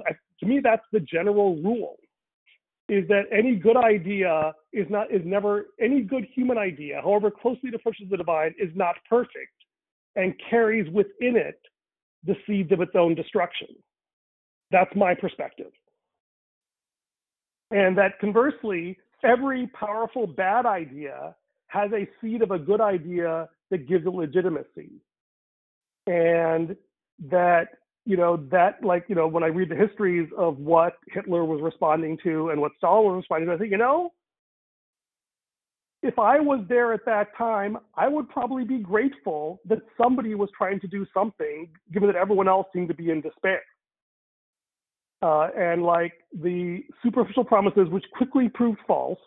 to 0.40 0.46
me, 0.46 0.60
that's 0.62 0.84
the 0.92 1.00
general 1.00 1.56
rule 1.56 1.96
is 2.88 3.06
that 3.08 3.24
any 3.32 3.56
good 3.56 3.76
idea 3.76 4.54
is 4.72 4.86
not 4.88 5.10
is 5.10 5.22
never 5.24 5.66
any 5.80 6.02
good 6.02 6.26
human 6.34 6.56
idea, 6.58 7.00
however 7.02 7.30
closely 7.30 7.68
it 7.70 7.74
approaches 7.74 8.08
the 8.10 8.16
divine, 8.16 8.54
is 8.58 8.70
not 8.74 8.96
perfect 9.08 9.52
and 10.14 10.34
carries 10.50 10.88
within 10.92 11.36
it 11.36 11.60
the 12.24 12.36
seeds 12.46 12.72
of 12.72 12.80
its 12.80 12.92
own 12.94 13.14
destruction. 13.14 13.68
That's 14.70 14.94
my 14.96 15.14
perspective. 15.14 15.72
And 17.70 17.96
that 17.98 18.18
conversely, 18.20 18.98
every 19.24 19.66
powerful 19.68 20.26
bad 20.26 20.66
idea 20.66 21.34
has 21.68 21.90
a 21.92 22.08
seed 22.20 22.42
of 22.42 22.52
a 22.52 22.58
good 22.58 22.80
idea 22.80 23.48
that 23.70 23.88
gives 23.88 24.06
it 24.06 24.12
legitimacy. 24.12 24.90
And 26.06 26.76
that, 27.28 27.68
you 28.06 28.16
know, 28.16 28.36
that 28.50 28.82
like, 28.82 29.04
you 29.08 29.14
know, 29.16 29.26
when 29.26 29.42
I 29.42 29.48
read 29.48 29.68
the 29.68 29.74
histories 29.74 30.28
of 30.38 30.58
what 30.58 30.94
Hitler 31.08 31.44
was 31.44 31.60
responding 31.60 32.16
to 32.22 32.50
and 32.50 32.60
what 32.60 32.72
Stalin 32.78 33.04
was 33.04 33.16
responding 33.16 33.48
to, 33.48 33.54
I 33.54 33.58
think, 33.58 33.72
you 33.72 33.78
know, 33.78 34.12
if 36.02 36.16
I 36.18 36.38
was 36.38 36.64
there 36.68 36.92
at 36.92 37.04
that 37.06 37.36
time, 37.36 37.76
I 37.96 38.06
would 38.06 38.28
probably 38.28 38.64
be 38.64 38.78
grateful 38.78 39.60
that 39.68 39.78
somebody 40.00 40.36
was 40.36 40.48
trying 40.56 40.78
to 40.80 40.86
do 40.86 41.04
something, 41.12 41.68
given 41.92 42.08
that 42.08 42.16
everyone 42.16 42.46
else 42.46 42.68
seemed 42.72 42.88
to 42.88 42.94
be 42.94 43.10
in 43.10 43.20
despair. 43.20 43.62
Uh, 45.20 45.48
and 45.58 45.82
like 45.82 46.12
the 46.32 46.84
superficial 47.02 47.42
promises, 47.42 47.88
which 47.88 48.04
quickly 48.12 48.48
proved 48.48 48.78
false, 48.86 49.18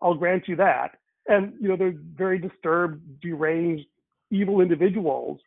I'll 0.00 0.14
grant 0.14 0.48
you 0.48 0.56
that. 0.56 0.92
And 1.28 1.52
you 1.60 1.68
know, 1.68 1.76
they're 1.76 1.98
very 2.16 2.38
disturbed, 2.38 3.20
deranged, 3.20 3.84
evil 4.30 4.62
individuals. 4.62 5.38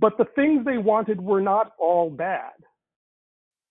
But 0.00 0.16
the 0.16 0.26
things 0.36 0.64
they 0.64 0.78
wanted 0.78 1.20
were 1.20 1.40
not 1.40 1.72
all 1.78 2.10
bad. 2.10 2.52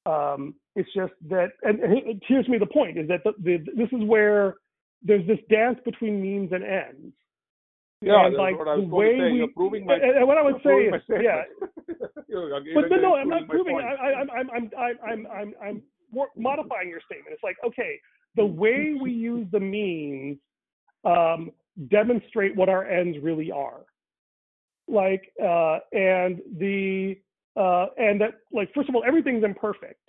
Um, 0.05 0.55
it's 0.75 0.89
just 0.93 1.13
that, 1.29 1.49
and, 1.63 1.79
and 1.79 2.21
here's 2.27 2.47
me 2.47 2.57
the 2.57 2.65
point: 2.65 2.97
is 2.97 3.07
that 3.07 3.23
the, 3.23 3.33
the, 3.43 3.57
this 3.75 3.89
is 3.91 4.07
where 4.07 4.55
there's 5.03 5.25
this 5.27 5.39
dance 5.49 5.79
between 5.85 6.21
means 6.21 6.51
and 6.51 6.63
ends. 6.63 7.13
yeah, 8.01 8.25
and, 8.25 8.33
that's 8.33 8.39
like, 8.39 8.57
what 8.57 8.67
I 8.67 8.75
was 8.75 8.89
the 8.89 8.95
way 8.95 9.17
say. 9.19 9.31
we- 9.31 9.37
You're 9.39 9.47
proving 9.55 9.85
my, 9.85 9.95
and, 9.95 10.17
and 10.17 10.27
what 10.27 10.37
I 10.37 10.43
would 10.43 10.61
say 10.63 10.87
is, 10.87 10.93
yeah, 11.09 11.43
statement. 11.43 12.11
You're- 12.27 12.57
again, 12.57 12.73
but 12.75 12.85
again, 12.85 13.01
no, 13.01 13.15
I'm 13.15 13.29
not 13.29 13.47
proving. 13.47 13.77
I, 13.77 13.93
I, 13.93 14.21
I'm, 14.21 14.29
I'm, 14.29 14.49
I'm, 14.49 14.71
I'm, 14.77 14.97
I'm, 15.03 15.27
I'm, 15.27 15.53
I'm 15.61 15.81
modifying 16.37 16.89
your 16.89 17.01
statement. 17.05 17.33
It's 17.33 17.43
like, 17.43 17.57
okay, 17.65 17.99
the 18.35 18.45
way 18.45 18.95
we 19.01 19.11
use 19.11 19.47
the 19.51 19.59
means 19.59 20.37
um, 21.03 21.51
demonstrate 21.89 22.55
what 22.55 22.69
our 22.69 22.85
ends 22.85 23.17
really 23.21 23.51
are. 23.51 23.81
Like, 24.87 25.31
uh, 25.41 25.79
and 25.91 26.41
the, 26.57 27.15
uh, 27.55 27.87
and 27.97 28.21
that, 28.21 28.39
like, 28.51 28.73
first 28.73 28.89
of 28.89 28.95
all, 28.95 29.03
everything's 29.05 29.43
imperfect, 29.43 30.01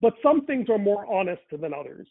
but 0.00 0.14
some 0.22 0.46
things 0.46 0.68
are 0.68 0.78
more 0.78 1.10
honest 1.12 1.42
than 1.50 1.72
others, 1.74 2.06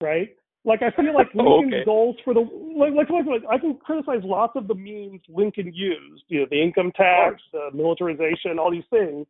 right? 0.00 0.36
Like, 0.64 0.82
I 0.82 0.90
feel 0.90 1.14
like 1.14 1.28
Oh, 1.38 1.58
Lincoln's 1.58 1.74
okay. 1.74 1.84
goals 1.84 2.16
for 2.24 2.34
the, 2.34 2.40
like, 2.40 2.92
like, 2.94 3.10
like, 3.10 3.26
like, 3.26 3.42
I 3.50 3.58
can 3.58 3.76
criticize 3.76 4.22
lots 4.22 4.54
of 4.56 4.68
the 4.68 4.74
means 4.74 5.20
Lincoln 5.28 5.72
used, 5.74 6.24
you 6.28 6.40
know, 6.40 6.46
the 6.50 6.62
income 6.62 6.92
tax, 6.96 7.42
the 7.52 7.70
militarization, 7.72 8.58
all 8.58 8.70
these 8.70 8.84
things. 8.90 9.26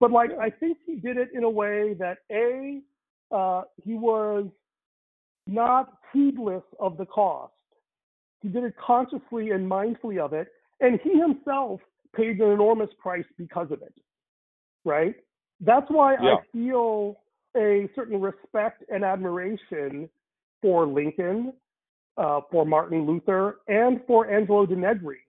But 0.00 0.12
like, 0.12 0.30
I 0.40 0.50
think 0.50 0.78
he 0.86 0.96
did 0.96 1.16
it 1.16 1.30
in 1.34 1.44
a 1.44 1.50
way 1.50 1.94
that 1.98 2.18
a 2.30 2.80
uh, 3.34 3.62
he 3.84 3.94
was 3.94 4.46
not 5.46 5.98
heedless 6.12 6.62
of 6.78 6.96
the 6.96 7.06
cost. 7.06 7.52
He 8.40 8.48
did 8.48 8.64
it 8.64 8.74
consciously 8.84 9.50
and 9.50 9.68
mindfully 9.68 10.18
of 10.18 10.32
it, 10.32 10.48
and 10.80 11.00
he 11.02 11.18
himself 11.18 11.80
paid 12.14 12.40
an 12.40 12.50
enormous 12.50 12.90
price 12.98 13.24
because 13.36 13.70
of 13.70 13.82
it. 13.82 13.94
Right? 14.84 15.16
That's 15.60 15.90
why 15.90 16.14
Yeah. 16.14 16.36
I 16.36 16.40
feel 16.52 17.20
a 17.56 17.88
certain 17.94 18.20
respect 18.20 18.84
and 18.88 19.04
admiration 19.04 20.08
for 20.62 20.86
Lincoln, 20.86 21.52
uh, 22.16 22.40
for 22.50 22.64
Martin 22.64 23.06
Luther, 23.06 23.60
and 23.68 24.04
for 24.06 24.28
Angelo 24.30 24.66
de 24.66 24.76
Negri, 24.76 25.20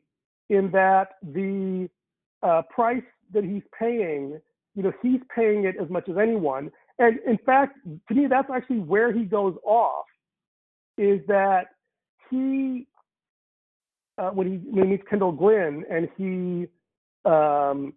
in 0.49 0.71
that 0.71 1.17
the 1.21 1.89
uh, 2.43 2.61
price 2.69 3.03
that 3.33 3.43
he's 3.43 3.63
paying, 3.77 4.39
you 4.75 4.83
know, 4.83 4.93
he's 5.01 5.21
paying 5.35 5.65
it 5.65 5.75
as 5.81 5.89
much 5.89 6.07
as 6.09 6.17
anyone. 6.17 6.71
And 6.99 7.19
in 7.25 7.37
fact, 7.45 7.77
to 8.07 8.13
me, 8.13 8.27
that's 8.27 8.49
actually 8.53 8.79
where 8.79 9.11
he 9.11 9.23
goes 9.23 9.55
off, 9.63 10.05
is 10.97 11.21
that 11.27 11.67
he, 12.29 12.87
uh, 14.19 14.29
when 14.31 14.47
he 14.51 14.57
when 14.69 14.85
he 14.85 14.91
meets 14.91 15.03
Kendall 15.09 15.31
Glynn, 15.31 15.85
and 15.89 16.09
he 16.17 16.67
um, 17.29 17.93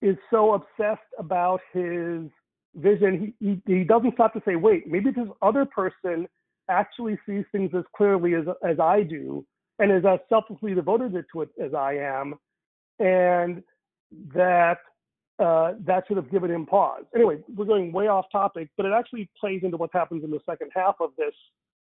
is 0.00 0.16
so 0.30 0.54
obsessed 0.54 1.00
about 1.18 1.60
his 1.72 2.22
vision, 2.76 3.34
he, 3.40 3.46
he 3.46 3.62
he 3.78 3.84
doesn't 3.84 4.14
stop 4.14 4.32
to 4.34 4.42
say, 4.46 4.56
wait, 4.56 4.86
maybe 4.86 5.10
this 5.10 5.26
other 5.42 5.64
person 5.64 6.28
actually 6.70 7.18
sees 7.26 7.44
things 7.50 7.70
as 7.76 7.84
clearly 7.96 8.34
as 8.34 8.44
as 8.66 8.78
I 8.78 9.02
do, 9.02 9.44
and 9.80 9.90
is 9.90 10.04
as 10.04 10.20
selflessly 10.28 10.74
devoted 10.74 11.12
to 11.32 11.42
it 11.42 11.48
as 11.62 11.74
I 11.74 11.94
am, 11.94 12.34
and 13.00 13.62
that 14.34 14.78
uh, 15.40 15.72
that 15.84 16.04
should 16.06 16.16
have 16.16 16.30
given 16.30 16.50
him 16.50 16.64
pause. 16.64 17.04
Anyway, 17.14 17.38
we're 17.56 17.64
going 17.64 17.92
way 17.92 18.06
off 18.06 18.26
topic, 18.30 18.68
but 18.76 18.86
it 18.86 18.92
actually 18.92 19.28
plays 19.38 19.62
into 19.64 19.76
what 19.76 19.90
happens 19.92 20.22
in 20.22 20.30
the 20.30 20.40
second 20.48 20.70
half 20.74 20.94
of 21.00 21.10
this 21.18 21.34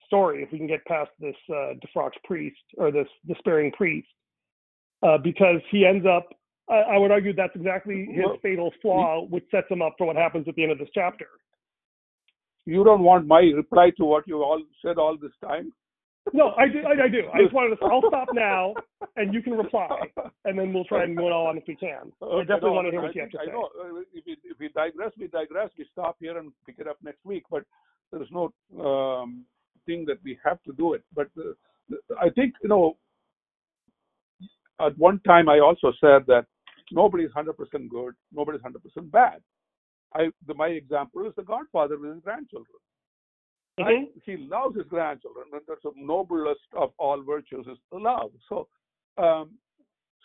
story 0.07 0.43
if 0.43 0.51
we 0.51 0.57
can 0.57 0.67
get 0.67 0.83
past 0.85 1.11
this 1.19 1.35
uh, 1.49 1.73
defrocked 1.83 2.21
priest 2.23 2.57
or 2.77 2.91
this 2.91 3.07
despairing 3.27 3.71
priest, 3.71 4.07
uh, 5.03 5.17
because 5.17 5.61
he 5.71 5.85
ends 5.85 6.05
up. 6.05 6.27
I, 6.69 6.95
I 6.95 6.97
would 6.97 7.11
argue 7.11 7.33
that's 7.33 7.55
exactly 7.55 8.07
his 8.11 8.25
Well, 8.25 8.37
fatal 8.41 8.73
flaw, 8.81 9.25
which 9.25 9.45
sets 9.51 9.67
him 9.69 9.81
up 9.81 9.95
for 9.97 10.07
what 10.07 10.15
happens 10.15 10.47
at 10.47 10.55
the 10.55 10.63
end 10.63 10.71
of 10.71 10.79
this 10.79 10.89
chapter. 10.93 11.27
You 12.65 12.83
don't 12.83 13.03
want 13.03 13.27
my 13.27 13.39
reply 13.39 13.91
to 13.97 14.03
what 14.03 14.27
you 14.27 14.43
all 14.43 14.61
said 14.83 14.97
all 14.97 15.17
this 15.17 15.31
time? 15.41 15.71
No, 16.33 16.51
I 16.57 16.67
do. 16.67 16.79
I, 16.79 17.05
I 17.05 17.07
do. 17.07 17.21
I 17.33 17.43
just 17.43 17.53
wanted 17.53 17.77
to. 17.77 17.85
I'll 17.85 18.03
stop 18.07 18.27
now, 18.33 18.73
and 19.15 19.33
you 19.33 19.41
can 19.41 19.53
reply, 19.53 19.87
and 20.45 20.59
then 20.59 20.73
we'll 20.73 20.83
try 20.83 21.03
and 21.03 21.15
move 21.15 21.31
on 21.31 21.57
if 21.57 21.63
we 21.67 21.75
can. 21.75 22.11
I 22.21 22.41
definitely 22.41 22.69
no, 22.69 22.73
want 22.73 22.87
to 22.87 22.91
hear 22.91 22.99
I 22.99 23.03
what 23.03 23.15
you 23.15 23.21
have 23.21 23.31
to 23.31 23.39
I 23.39 23.45
say. 23.45 23.51
know. 23.51 23.69
If 24.13 24.25
we, 24.25 24.37
if 24.43 24.59
we 24.59 24.67
digress, 24.69 25.11
we 25.17 25.27
digress. 25.27 25.69
We 25.77 25.85
stop 25.91 26.17
here 26.19 26.37
and 26.37 26.51
pick 26.65 26.79
it 26.79 26.87
up 26.87 26.97
next 27.01 27.23
week. 27.23 27.43
But 27.49 27.63
there 28.11 28.21
is 28.21 28.27
no 28.31 28.51
um, 28.83 29.45
thing 29.87 30.05
that 30.05 30.19
we 30.23 30.37
have 30.45 30.61
to 30.67 30.73
do 30.73 30.93
it. 30.93 31.03
But 31.15 31.29
uh, 31.39 31.95
I 32.21 32.29
think 32.29 32.53
you 32.63 32.69
know. 32.69 32.97
At 34.79 34.95
one 34.99 35.19
time, 35.25 35.49
I 35.49 35.57
also 35.57 35.91
said 35.99 36.21
that 36.27 36.45
nobody 36.91 37.23
is 37.23 37.31
hundred 37.33 37.57
percent 37.57 37.89
good, 37.89 38.13
nobody 38.31 38.57
is 38.57 38.61
hundred 38.61 38.83
percent 38.83 39.11
bad. 39.11 39.39
I 40.13 40.29
the, 40.47 40.53
my 40.53 40.67
example 40.67 41.25
is 41.27 41.33
the 41.35 41.41
Godfather 41.53 41.97
with 41.97 42.13
his 42.13 42.23
grandchildren. 42.23 42.79
Mhm. 43.79 43.85
Right? 43.85 44.07
He 44.23 44.37
loves 44.37 44.75
his 44.77 44.85
grandchildren, 44.87 45.45
and 45.53 45.61
that's 45.67 45.81
the 45.83 45.91
noblest 45.95 46.69
of 46.73 46.91
all 46.97 47.21
virtues 47.23 47.65
is 47.67 47.77
love. 47.91 48.31
So, 48.49 48.67
um, 49.17 49.51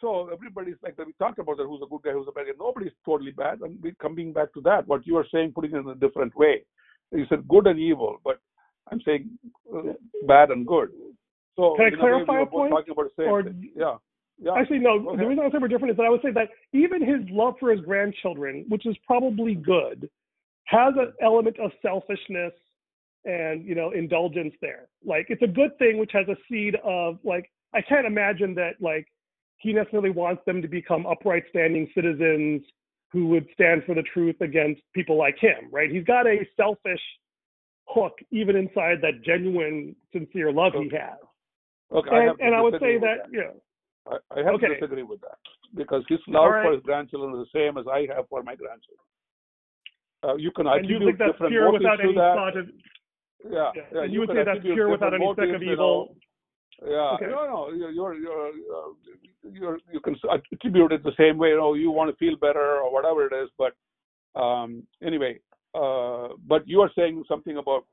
so 0.01 0.29
everybody's 0.33 0.81
like 0.83 0.97
that. 0.97 1.07
we 1.07 1.13
talked 1.15 1.39
about 1.39 1.57
that. 1.59 1.67
Who's 1.67 1.83
a 1.83 1.91
good 1.93 2.03
guy? 2.03 2.13
Who's 2.13 2.29
a 2.29 2.33
bad 2.33 2.47
guy? 2.47 2.53
Nobody's 2.59 2.93
totally 3.05 3.31
bad. 3.31 3.61
And 3.61 3.81
we 3.83 3.95
coming 4.07 4.33
back 4.33 4.53
to 4.55 4.61
that, 4.63 4.87
what 4.87 5.07
you 5.07 5.17
are 5.17 5.27
saying, 5.33 5.53
putting 5.55 5.73
it 5.73 5.79
in 5.79 5.89
a 5.89 5.95
different 5.95 6.35
way. 6.37 6.65
You 7.11 7.27
said 7.29 7.47
good 7.49 7.67
and 7.67 7.79
evil, 7.79 8.19
but 8.25 8.41
I'm 8.91 9.01
saying 9.05 9.31
uh, 9.75 9.93
bad 10.27 10.51
and 10.51 10.67
good. 10.67 10.91
So 11.57 11.75
Can 11.77 11.85
I 11.85 11.89
a 11.89 11.91
way, 11.91 11.91
we 11.91 11.97
clarify 11.99 12.41
a 12.43 12.47
point? 12.47 12.71
Talking 12.73 12.93
about 12.93 13.05
the 13.17 13.23
same 13.23 13.29
Or- 13.29 13.43
thing. 13.43 13.71
Yeah. 13.77 13.97
Yeah. 14.39 14.55
Actually, 14.55 14.81
no. 14.81 14.99
Go 14.99 15.17
The 15.17 15.27
reason 15.27 15.45
I 15.45 15.51
say 15.51 15.59
we're 15.61 15.69
different 15.69 15.93
is 15.93 15.97
that 15.99 16.07
I 16.07 16.11
would 16.11 16.23
say 16.23 16.33
that 16.33 16.49
even 16.73 17.01
his 17.01 17.21
love 17.31 17.55
for 17.61 17.71
his 17.71 17.81
grandchildren, 17.83 18.65
which 18.69 18.87
is 18.87 18.97
probably 19.07 19.55
good, 19.55 20.11
has 20.65 20.95
an 20.97 21.13
element 21.21 21.59
of 21.61 21.71
selfishness 21.81 22.53
and 23.25 23.65
you 23.65 23.75
know 23.75 23.93
indulgence 23.93 24.55
there. 24.61 24.89
Like 25.05 25.27
it's 25.29 25.43
a 25.43 25.47
good 25.47 25.77
thing, 25.79 25.99
which 25.99 26.11
has 26.13 26.27
a 26.29 26.37
seed 26.49 26.77
of 26.83 27.19
like 27.23 27.51
I 27.75 27.83
can't 27.83 28.07
imagine 28.07 28.55
that 28.57 28.81
like 28.81 29.07
he 29.59 29.73
necessarily 29.73 30.11
wants 30.11 30.43
them 30.45 30.61
to 30.61 30.69
become 30.69 31.07
upright, 31.07 31.45
standing 31.51 31.89
citizens 31.95 32.63
who 33.13 33.27
would 33.29 33.47
stand 33.53 33.85
for 33.85 33.95
the 33.95 34.03
truth 34.03 34.41
against 34.41 34.81
people 34.95 35.17
like 35.17 35.39
him. 35.39 35.69
Right? 35.71 35.91
He's 35.91 36.05
got 36.05 36.27
a 36.27 36.39
selfish 36.57 37.01
hook 37.95 38.19
even 38.31 38.57
inside 38.57 38.99
that 39.03 39.23
genuine, 39.25 39.95
sincere 40.13 40.53
love 40.53 40.73
he 40.75 40.91
has. 40.97 41.19
Okay. 41.93 42.11
And, 42.11 42.29
have 42.29 42.37
and 42.41 42.55
I 42.55 42.61
would 42.61 42.75
say 42.81 42.95
with 42.95 43.03
that, 43.03 43.29
yeah. 43.33 43.53
I, 44.11 44.41
I 44.41 44.45
have 44.45 44.59
to 44.61 44.69
disagree 44.75 45.03
with 45.03 45.21
that 45.21 45.39
because 45.75 46.03
his 46.09 46.19
love 46.27 46.51
right. 46.51 46.65
for 46.65 46.73
his 46.73 46.83
grandchildren 46.83 47.39
is 47.41 47.47
the 47.53 47.59
same 47.59 47.79
as 47.79 47.85
I 47.87 48.07
have 48.15 48.29
for 48.29 48.43
my 48.43 48.55
grandchildren. 48.57 49.07
Uh, 50.25 50.37
you 50.37 50.51
can 50.53 50.67
And 50.67 50.89
you 50.89 50.97
attribute 50.97 51.09
think 51.09 51.19
that's 51.19 51.33
different 51.33 51.53
pure 51.53 51.67
motives 51.67 51.83
without 51.85 51.97
to 51.97 52.03
any 52.05 52.15
that. 52.15 52.35
thought 52.35 52.57
of 52.57 52.67
Yeah, 53.45 53.71
yeah. 53.75 53.83
yeah. 53.93 54.03
and 54.05 54.13
you 54.13 54.21
would 54.21 54.29
say 54.31 54.45
that's 54.45 54.63
pure 54.63 54.89
without 54.89 55.15
any 55.15 55.27
speck 55.27 55.39
motives, 55.39 55.57
of 55.57 55.63
you 55.63 55.73
evil. 55.73 56.17
Yeah, 56.85 57.15
Okay. 57.15 57.27
no, 57.27 57.47
no, 57.47 57.71
you're, 57.75 57.91
you're, 57.93 58.15
you're, 58.15 58.53
you're, 59.53 59.79
you 59.93 60.01
can 60.01 60.17
attribute 60.53 60.91
it 60.93 61.05
the 61.05 61.13
same 61.17 61.39
way. 61.39 61.53
Oh, 61.53 61.75
you 61.75 61.91
want 61.91 62.11
to 62.11 62.17
feel 62.17 62.37
better 62.37 62.81
or 62.83 62.93
whatever 62.93 63.27
it 63.27 63.33
is. 63.33 63.51
But 63.57 63.73
um, 64.41 64.83
anyway, 65.03 65.39
uh, 65.75 66.29
but 66.47 66.67
you 66.67 66.81
are 66.81 66.91
saying 66.97 67.23
something 67.29 67.57
about 67.57 67.85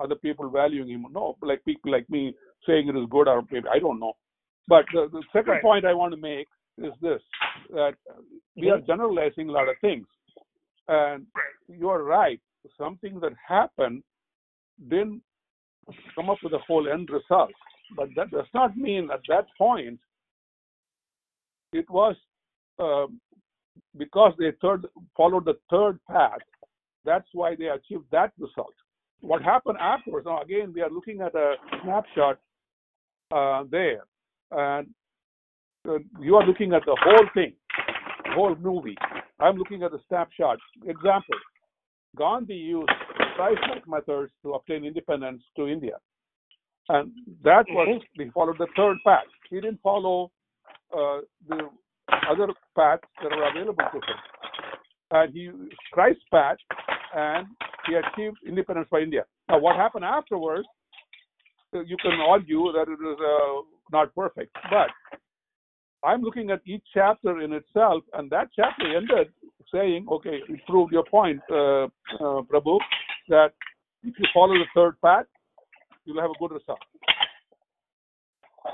other 0.00 0.14
people 0.14 0.48
valuing 0.48 0.88
him. 0.88 1.06
No, 1.12 1.36
like 1.42 1.64
people 1.64 1.92
like 1.92 2.08
me 2.10 2.34
saying 2.66 2.88
it 2.88 2.96
is 2.96 3.06
good 3.10 3.28
or 3.28 3.44
maybe 3.50 3.68
I 3.72 3.78
don't 3.78 4.00
know. 4.00 4.14
But 4.68 4.84
the, 4.92 5.08
the 5.12 5.22
second 5.32 5.54
Right. 5.54 5.62
point 5.62 5.84
I 5.84 5.94
want 5.94 6.14
to 6.14 6.20
make 6.20 6.48
is 6.78 6.92
this: 7.00 7.20
that 7.70 7.94
we 8.56 8.70
are 8.70 8.80
generalizing 8.80 9.48
a 9.48 9.52
lot 9.52 9.68
of 9.68 9.76
things, 9.80 10.06
and 10.88 11.26
you 11.68 11.88
are 11.88 12.02
right. 12.02 12.40
Something 12.78 13.18
that 13.20 13.32
happened 13.46 14.02
didn't 14.88 15.22
come 16.14 16.30
up 16.30 16.38
with 16.42 16.52
a 16.52 16.58
whole 16.58 16.88
end 16.88 17.10
result. 17.10 17.50
But 17.96 18.08
that 18.16 18.30
does 18.30 18.46
not 18.54 18.76
mean 18.76 19.10
at 19.12 19.20
that 19.28 19.46
point 19.58 19.98
it 21.72 21.88
was 21.90 22.16
um, 22.78 23.20
because 23.96 24.32
they 24.38 24.52
third 24.60 24.86
followed 25.16 25.44
the 25.44 25.58
third 25.70 25.98
path. 26.08 26.40
That's 27.04 27.26
why 27.32 27.54
they 27.56 27.66
achieved 27.66 28.04
that 28.12 28.32
result. 28.38 28.74
What 29.20 29.42
happened 29.42 29.78
afterwards? 29.80 30.26
Now 30.26 30.42
again, 30.42 30.72
we 30.74 30.80
are 30.82 30.90
looking 30.90 31.20
at 31.20 31.34
a 31.34 31.54
snapshot 31.82 32.38
uh, 33.34 33.64
there, 33.70 34.04
and 34.50 34.88
uh, 35.88 35.98
you 36.20 36.36
are 36.36 36.46
looking 36.46 36.72
at 36.72 36.82
the 36.84 36.96
whole 37.02 37.28
thing, 37.34 37.52
whole 38.34 38.54
movie. 38.56 38.96
I'm 39.40 39.56
looking 39.56 39.82
at 39.82 39.92
the 39.92 40.00
snapshot. 40.08 40.58
Example: 40.86 41.36
Gandhi 42.16 42.54
used 42.54 42.90
Christ-like 43.36 43.88
methods 43.88 44.32
to 44.42 44.54
obtain 44.54 44.84
independence 44.84 45.42
to 45.56 45.66
India. 45.66 45.96
And 46.88 47.12
that 47.44 47.64
was, 47.70 48.02
he 48.14 48.28
followed 48.34 48.58
the 48.58 48.66
third 48.76 48.98
path. 49.06 49.24
He 49.48 49.56
didn't 49.56 49.80
follow 49.82 50.30
uh, 50.92 51.20
the 51.48 51.70
other 52.28 52.48
paths 52.76 53.02
that 53.22 53.30
were 53.30 53.48
available 53.48 53.84
to 53.92 53.98
him. 53.98 54.18
And 55.12 55.32
he, 55.32 55.50
Christ's 55.92 56.24
path, 56.30 56.56
and 57.14 57.46
he 57.86 57.94
achieved 57.94 58.38
independence 58.46 58.88
for 58.88 59.00
India. 59.00 59.24
Now, 59.48 59.58
what 59.58 59.76
happened 59.76 60.04
afterwards, 60.04 60.66
uh, 61.74 61.80
you 61.80 61.96
can 62.02 62.20
argue 62.20 62.72
that 62.72 62.86
it 62.88 63.00
is 63.00 63.18
uh, 63.20 63.62
not 63.90 64.14
perfect. 64.14 64.54
But 64.70 64.88
I'm 66.04 66.22
looking 66.22 66.50
at 66.50 66.60
each 66.66 66.84
chapter 66.92 67.40
in 67.40 67.52
itself, 67.52 68.02
and 68.14 68.30
that 68.30 68.48
chapter 68.54 68.96
ended 68.96 69.28
saying, 69.72 70.06
okay, 70.10 70.40
it 70.48 70.60
proved 70.68 70.92
your 70.92 71.04
point, 71.04 71.40
uh, 71.50 71.84
uh, 71.84 72.42
Prabhu, 72.42 72.78
that 73.28 73.52
if 74.02 74.14
you 74.18 74.26
follow 74.34 74.54
the 74.54 74.64
third 74.74 75.00
path, 75.00 75.26
you'll 76.04 76.20
have 76.20 76.30
a 76.30 76.38
good 76.38 76.50
result. 76.52 76.80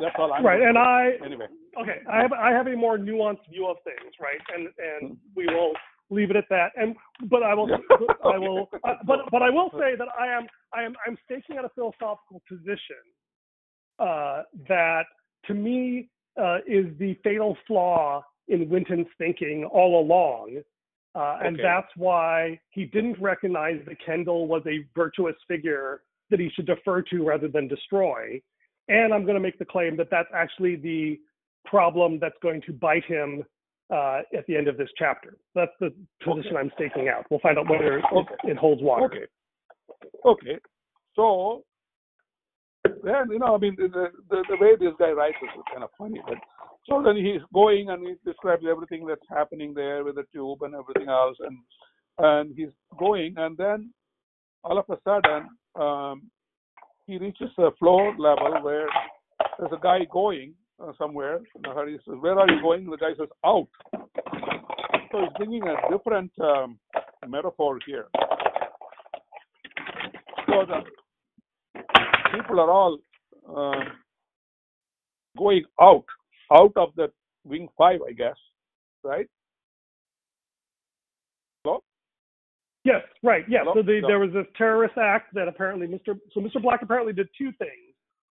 That's 0.00 0.14
all 0.18 0.32
I'm 0.32 0.44
Right, 0.44 0.60
and 0.60 0.76
I 0.76 1.12
anyway. 1.24 1.46
okay, 1.80 2.00
I 2.10 2.20
have 2.20 2.32
I 2.32 2.50
have 2.50 2.66
a 2.66 2.76
more 2.76 2.98
nuanced 2.98 3.48
view 3.50 3.66
of 3.66 3.78
things, 3.84 4.12
right? 4.20 4.40
And 4.54 4.68
and 4.78 5.16
we 5.34 5.46
will 5.46 5.72
leave 6.10 6.30
it 6.30 6.36
at 6.36 6.48
that. 6.50 6.72
And 6.76 6.96
but 7.28 7.42
I 7.42 7.54
will 7.54 7.68
I 8.24 8.38
will 8.38 8.68
uh, 8.84 8.94
but 9.06 9.20
but 9.30 9.42
I 9.42 9.50
will 9.50 9.70
say 9.72 9.94
that 9.96 10.08
I 10.18 10.26
am 10.28 10.46
I 10.72 10.82
am 10.82 10.94
I'm 11.06 11.16
staking 11.24 11.58
out 11.58 11.64
a 11.64 11.70
philosophical 11.70 12.42
position 12.48 13.02
uh, 13.98 14.42
that 14.68 15.04
to 15.46 15.54
me 15.54 16.10
uh, 16.40 16.58
is 16.66 16.86
the 16.98 17.18
fatal 17.24 17.56
flaw 17.66 18.22
in 18.48 18.68
Winton's 18.68 19.06
thinking 19.18 19.64
all 19.64 20.00
along. 20.00 20.62
Uh, 21.14 21.38
and 21.42 21.56
Okay. 21.56 21.62
that's 21.62 21.90
why 21.96 22.60
he 22.70 22.84
didn't 22.84 23.20
recognize 23.20 23.84
that 23.86 23.96
Kendall 24.04 24.46
was 24.46 24.62
a 24.66 24.86
virtuous 24.94 25.34
figure 25.48 26.02
that 26.30 26.38
he 26.38 26.48
should 26.50 26.66
defer 26.66 27.02
to 27.02 27.24
rather 27.24 27.48
than 27.48 27.66
destroy. 27.66 28.40
And 28.88 29.12
I'm 29.12 29.24
going 29.24 29.34
to 29.34 29.40
make 29.40 29.58
the 29.58 29.64
claim 29.64 29.96
that 29.96 30.10
that's 30.10 30.28
actually 30.32 30.76
the 30.76 31.18
problem 31.64 32.18
that's 32.18 32.38
going 32.40 32.62
to 32.62 32.72
bite 32.72 33.04
him 33.04 33.44
uh, 33.90 34.20
at 34.36 34.46
the 34.46 34.56
end 34.56 34.68
of 34.68 34.76
this 34.76 34.88
chapter. 34.98 35.36
That's 35.54 35.72
the 35.80 35.92
position 36.24 36.56
I'm 36.56 36.70
staking 36.74 37.08
out. 37.08 37.24
We'll 37.30 37.40
find 37.40 37.58
out 37.58 37.68
whether 37.68 37.98
it, 37.98 38.04
Okay. 38.12 38.34
it 38.44 38.56
holds 38.56 38.82
water. 38.82 39.04
Okay. 39.04 39.26
Okay. 40.24 40.58
So 41.16 41.64
then, 42.84 43.30
you 43.30 43.38
know, 43.38 43.54
I 43.54 43.58
mean, 43.58 43.76
the, 43.76 44.08
the, 44.30 44.44
the 44.48 44.56
way 44.60 44.76
this 44.78 44.94
guy 44.98 45.10
writes 45.10 45.36
is 45.42 45.62
kind 45.72 45.82
of 45.82 45.90
funny. 45.98 46.20
But 46.26 46.38
so 46.88 47.02
then 47.02 47.16
he's 47.16 47.42
going 47.52 47.90
and 47.90 48.06
he 48.06 48.14
describes 48.24 48.64
everything 48.68 49.06
that's 49.06 49.20
happening 49.28 49.74
there 49.74 50.04
with 50.04 50.16
the 50.16 50.24
tube 50.32 50.62
and 50.62 50.74
everything 50.74 51.08
else, 51.08 51.36
and 51.40 51.58
and 52.20 52.52
he's 52.56 52.70
going, 52.98 53.34
and 53.36 53.56
then 53.56 53.90
all 54.64 54.78
of 54.78 54.84
a 54.90 54.98
sudden 55.04 55.48
um, 55.80 56.22
he 57.06 57.16
reaches 57.16 57.50
a 57.58 57.70
floor 57.78 58.12
level 58.18 58.60
where 58.62 58.88
there's 59.58 59.72
a 59.72 59.80
guy 59.80 60.00
going 60.10 60.52
uh, 60.82 60.92
somewhere. 60.98 61.40
He 61.54 61.96
says, 62.06 62.16
"Where 62.20 62.38
are 62.38 62.50
you 62.50 62.60
going?" 62.60 62.88
The 62.88 62.96
guy 62.96 63.10
says, 63.18 63.28
"Out." 63.44 63.68
So 65.10 65.20
he's 65.20 65.32
bringing 65.36 65.62
a 65.62 65.76
different 65.90 66.30
um, 66.40 66.78
metaphor 67.26 67.78
here. 67.86 68.06
So 70.46 70.64
the 70.66 70.84
people 72.34 72.60
are 72.60 72.70
all 72.70 72.98
uh, 73.48 73.84
going 75.36 75.64
out, 75.80 76.04
out 76.52 76.72
of 76.76 76.90
the 76.96 77.10
wing 77.44 77.68
five, 77.76 78.00
I 78.06 78.12
guess, 78.12 78.36
right? 79.02 79.26
Hello? 81.64 81.82
Yes, 82.84 83.02
right. 83.22 83.44
Yeah. 83.48 83.60
Hello? 83.60 83.74
So 83.74 83.82
the, 83.82 84.00
No. 84.02 84.08
there 84.08 84.18
was 84.18 84.32
this 84.32 84.46
terrorist 84.56 84.96
act 84.98 85.34
that 85.34 85.48
apparently 85.48 85.86
Mr. 85.86 86.18
So 86.32 86.40
Mr. 86.40 86.60
Black 86.62 86.82
apparently 86.82 87.12
did 87.12 87.28
two 87.36 87.52
things. 87.58 87.87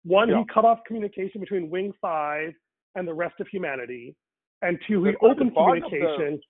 One, 0.03 0.29
Yeah. 0.29 0.39
he 0.39 0.45
cut 0.45 0.65
off 0.65 0.83
communication 0.85 1.39
between 1.41 1.69
Wing 1.69 1.93
Five 2.01 2.53
and 2.95 3.07
the 3.07 3.13
rest 3.13 3.39
of 3.39 3.47
humanity, 3.47 4.15
and 4.61 4.79
two, 4.87 5.03
he 5.03 5.15
opened 5.17 5.53
part 5.53 5.77
of 5.77 5.83
the- 5.83 5.89
communication. 5.89 6.41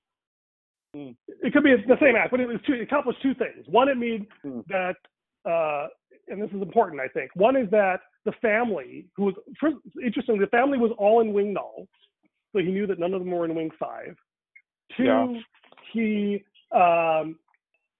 Hmm. 0.93 1.11
It 1.43 1.53
could 1.53 1.63
be 1.63 1.75
the 1.75 1.97
same 1.99 2.15
act, 2.15 2.31
but 2.31 2.39
it 2.39 2.47
was 2.47 2.61
two. 2.63 2.73
It 2.73 2.81
accomplished 2.81 3.21
two 3.21 3.33
things. 3.33 3.67
One, 3.67 3.87
it 3.87 3.97
made 3.97 4.27
Hmm. 4.41 4.61
that, 4.67 4.97
uh, 5.45 5.87
and 6.27 6.41
this 6.41 6.51
is 6.51 6.61
important, 6.61 7.01
I 7.01 7.07
think. 7.09 7.31
One 7.35 7.55
is 7.55 7.69
that 7.71 8.01
the 8.25 8.31
family, 8.33 9.07
who 9.15 9.25
was 9.25 9.35
first, 9.59 9.77
interesting, 10.01 10.37
the 10.37 10.47
family 10.47 10.77
was 10.77 10.91
all 10.93 11.21
in 11.21 11.33
Wing 11.33 11.53
Null, 11.53 11.87
so 12.51 12.59
he 12.59 12.71
knew 12.71 12.85
that 12.87 12.99
none 12.99 13.13
of 13.13 13.21
them 13.21 13.31
were 13.31 13.45
in 13.45 13.55
Wing 13.55 13.71
Five. 13.71 14.17
Two, 14.95 15.03
Yeah. 15.05 15.41
he 15.91 16.43
um, 16.71 17.37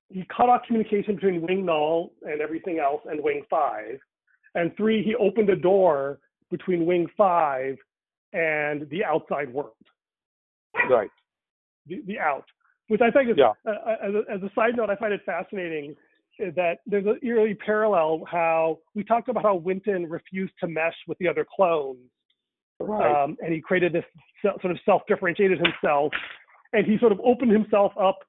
he 0.10 0.24
cut 0.26 0.47
off 0.49 0.66
communication 0.66 1.16
between 1.16 1.41
Wing 1.41 1.66
Null 1.66 2.14
and 2.24 2.41
everything 2.41 2.80
else 2.80 3.06
and 3.06 3.22
Wing 3.22 3.43
Five. 3.49 3.99
And 4.56 4.76
three, 4.76 5.04
he 5.04 5.16
opened 5.16 5.49
a 5.49 5.56
door 5.56 6.20
between 6.49 6.86
Wing 6.86 7.08
Five 7.18 7.78
and 8.34 8.89
the 8.89 9.04
outside 9.04 9.52
world, 9.54 9.74
Right. 10.89 11.10
the, 11.86 12.02
the 12.06 12.20
out, 12.20 12.45
which 12.88 13.02
I 13.02 13.12
think 13.12 13.30
is, 13.30 13.38
Yeah. 13.38 13.54
uh, 13.66 13.95
as, 14.02 14.14
a, 14.14 14.24
as 14.32 14.43
a 14.43 14.52
side 14.54 14.76
note, 14.76 14.89
I 14.89 14.95
find 14.95 15.14
it 15.14 15.22
fascinating 15.26 15.95
uh, 16.41 16.52
that 16.56 16.80
there's 16.86 17.06
an 17.06 17.20
eerily 17.24 17.56
parallel 17.56 18.24
how 18.30 18.80
we 18.95 19.04
talked 19.04 19.30
about 19.30 19.43
how 19.43 19.56
Winton 19.56 20.10
refused 20.10 20.54
to 20.62 20.68
mesh 20.68 20.95
with 21.08 21.18
the 21.20 21.28
other 21.28 21.45
clones 21.56 22.10
Right. 22.80 23.24
um, 23.24 23.38
and 23.41 23.54
he 23.54 23.62
created 23.62 23.93
this 23.93 24.06
sort 24.41 24.72
of 24.72 24.78
self-differentiated 24.86 25.60
himself, 25.60 26.12
and 26.74 26.86
he 26.86 26.97
sort 26.97 27.12
of 27.12 27.20
opened 27.24 27.52
himself 27.52 27.91
up 27.99 28.20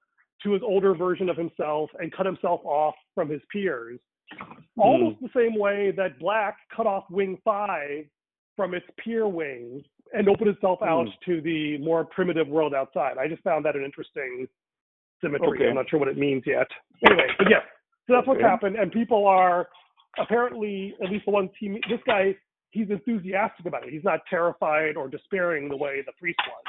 to 0.43 0.53
his 0.53 0.63
older 0.63 0.95
version 0.95 1.29
of 1.29 1.37
himself 1.37 1.89
and 2.01 2.13
cut 2.13 2.27
himself 2.27 2.61
off 2.65 2.95
from 3.15 3.31
his 3.31 3.41
peers, 3.51 3.99
almost 4.77 5.21
the 5.21 5.29
same 5.37 5.59
way 5.59 5.93
that 5.97 6.19
Black 6.19 6.57
cut 6.75 6.87
off 6.87 7.05
Wing 7.11 7.39
Five 7.45 8.05
from 8.57 8.75
its 8.75 8.87
peer 9.03 9.27
wing 9.29 9.83
and 10.13 10.29
opened 10.29 10.49
itself 10.51 10.83
out 10.83 11.07
Hmm. 11.07 11.31
to 11.31 11.41
the 11.41 11.79
more 11.79 12.05
primitive 12.05 12.49
world 12.49 12.75
outside. 12.75 13.17
I 13.19 13.29
just 13.29 13.43
found 13.43 13.65
that 13.65 13.77
an 13.77 13.83
interesting 13.85 14.47
symmetry. 15.23 15.59
Okay. 15.59 15.69
I'm 15.69 15.75
not 15.75 15.89
sure 15.89 15.99
what 15.99 16.09
it 16.09 16.19
means 16.19 16.43
yet. 16.47 16.67
Anyway, 17.07 17.29
but 17.39 17.49
yes, 17.49 17.63
so 18.07 18.13
that's 18.15 18.27
what's 18.27 18.41
happened, 18.41 18.77
and 18.77 18.93
people 18.93 19.27
are 19.27 19.69
apparently, 20.19 20.95
at 21.03 21.11
least 21.11 21.25
the 21.25 21.31
ones 21.31 21.49
he, 21.59 21.69
this 21.89 22.01
guy, 22.07 22.37
he's 22.71 22.91
enthusiastic 22.91 23.65
about 23.67 23.87
it. 23.87 23.91
He's 23.93 24.05
not 24.05 24.21
terrified 24.29 24.97
or 24.97 25.09
despairing 25.09 25.69
the 25.71 25.77
way 25.77 26.03
the 26.05 26.13
priest 26.19 26.39
was. 26.47 26.65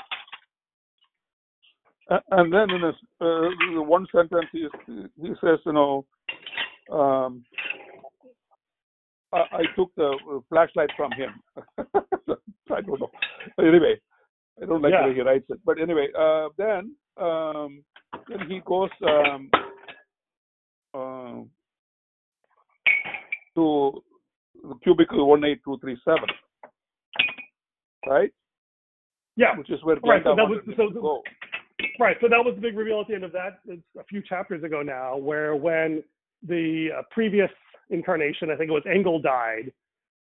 A- 2.10 2.38
And 2.38 2.54
then 2.54 2.70
in 2.70 2.82
his 2.82 2.96
uh, 3.22 3.50
the 3.74 3.82
one 3.82 4.06
sentence, 4.14 4.46
he, 4.52 4.68
he 4.88 5.34
says, 5.42 5.60
you 5.66 5.74
know, 5.74 6.06
um, 6.94 7.44
I, 9.34 9.38
I 9.52 9.64
took 9.76 9.94
the 9.96 10.16
flashlight 10.50 10.90
from 10.96 11.12
him. 11.14 11.32
I 12.72 12.82
don't 12.82 13.00
know. 13.00 13.10
Anyway, 13.60 14.00
I 14.62 14.66
don't 14.66 14.82
like 14.82 14.92
Yeah. 14.94 15.04
the 15.04 15.10
way 15.10 15.16
he 15.16 15.22
writes 15.22 15.46
it. 15.50 15.60
But 15.66 15.80
anyway, 15.82 16.08
uh, 16.18 16.50
then 16.58 16.96
um, 17.18 17.84
then 18.30 18.48
he 18.50 18.62
goes 18.66 18.90
um, 19.08 19.50
uh, 20.94 21.42
to 23.56 24.04
the 24.64 24.76
cubicle 24.84 25.28
one 25.28 25.44
eight 25.44 25.62
two 25.66 25.78
three 25.80 25.98
seven, 26.06 26.28
right? 28.08 28.32
Yeah, 29.36 29.58
Which 29.58 29.72
is 29.72 29.84
where 29.84 29.96
Right, 30.04 30.22
so 30.24 30.36
that 30.36 30.48
was- 30.48 30.60
so 30.78 30.90
go. 30.92 31.24
right. 32.00 32.16
So 32.22 32.28
that 32.30 32.38
was 32.46 32.54
the 32.56 32.62
big 32.62 32.78
reveal 32.78 33.02
at 33.02 33.08
the 33.08 33.16
end 33.16 33.24
of 33.24 33.32
that. 33.32 33.60
It's 33.68 33.82
a 34.00 34.04
few 34.04 34.22
chapters 34.22 34.64
ago 34.64 34.84
now, 34.84 35.18
where 35.18 35.56
when 35.56 36.04
the 36.48 36.90
uh, 36.98 37.02
previous 37.12 37.50
incarnation, 37.90 38.50
I 38.52 38.56
think 38.56 38.70
it 38.70 38.74
was 38.74 38.84
Engel, 38.86 39.20
died, 39.20 39.72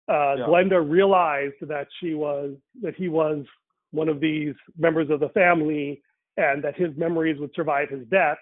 uh, 0.10 0.36
Yeah. 0.38 0.45
Glenda 0.47 0.80
realized 0.88 1.55
that 1.62 1.88
she 1.99 2.14
was 2.14 2.55
that 2.82 2.95
he 2.95 3.07
was 3.10 3.45
one 3.91 4.10
of 4.10 4.20
these 4.20 4.55
members 4.78 5.10
of 5.10 5.20
the 5.20 5.30
family 5.30 6.01
and 6.38 6.64
that 6.64 6.76
his 6.76 6.95
memories 6.97 7.39
would 7.39 7.53
survive 7.55 7.89
his 7.89 8.05
death. 8.07 8.38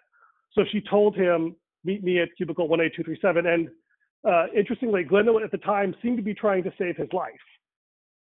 So 0.53 0.63
she 0.71 0.81
told 0.81 1.15
him, 1.15 1.55
"Meet 1.83 2.03
me 2.03 2.19
at 2.19 2.29
cubicle 2.37 2.67
18237." 2.67 3.45
And 3.45 3.69
uh, 4.23 4.47
interestingly, 4.55 5.03
Glenda 5.03 5.41
at 5.43 5.51
the 5.51 5.57
time 5.59 5.95
seemed 6.01 6.17
to 6.17 6.23
be 6.23 6.33
trying 6.33 6.63
to 6.63 6.73
save 6.77 6.95
his 6.97 7.11
life. 7.13 7.33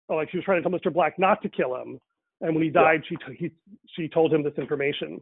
Like 0.09 0.29
she 0.29 0.37
was 0.37 0.45
trying 0.45 0.61
to 0.61 0.69
tell 0.69 0.77
Mr. 0.79 0.93
Black 0.93 1.17
not 1.17 1.41
to 1.43 1.49
kill 1.49 1.75
him. 1.75 1.99
And 2.41 2.53
when 2.53 2.63
he 2.63 2.69
Yeah. 2.69 2.81
died, 2.81 3.03
she 3.07 3.15
t- 3.15 3.35
he, 3.37 3.51
she 3.87 4.07
told 4.07 4.33
him 4.33 4.43
this 4.43 4.53
information. 4.57 5.21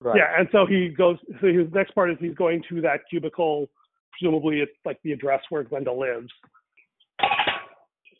Right. 0.00 0.16
Yeah, 0.16 0.38
and 0.38 0.48
so 0.52 0.66
he 0.66 0.88
goes. 0.88 1.16
So 1.40 1.46
his 1.46 1.72
next 1.72 1.94
part 1.94 2.10
is 2.10 2.18
he's 2.20 2.34
going 2.34 2.62
to 2.68 2.80
that 2.82 3.00
cubicle. 3.08 3.68
Presumably, 4.12 4.60
it's 4.60 4.72
like 4.84 4.98
the 5.02 5.12
address 5.12 5.40
where 5.48 5.64
Glenda 5.64 5.96
lives. 5.96 6.30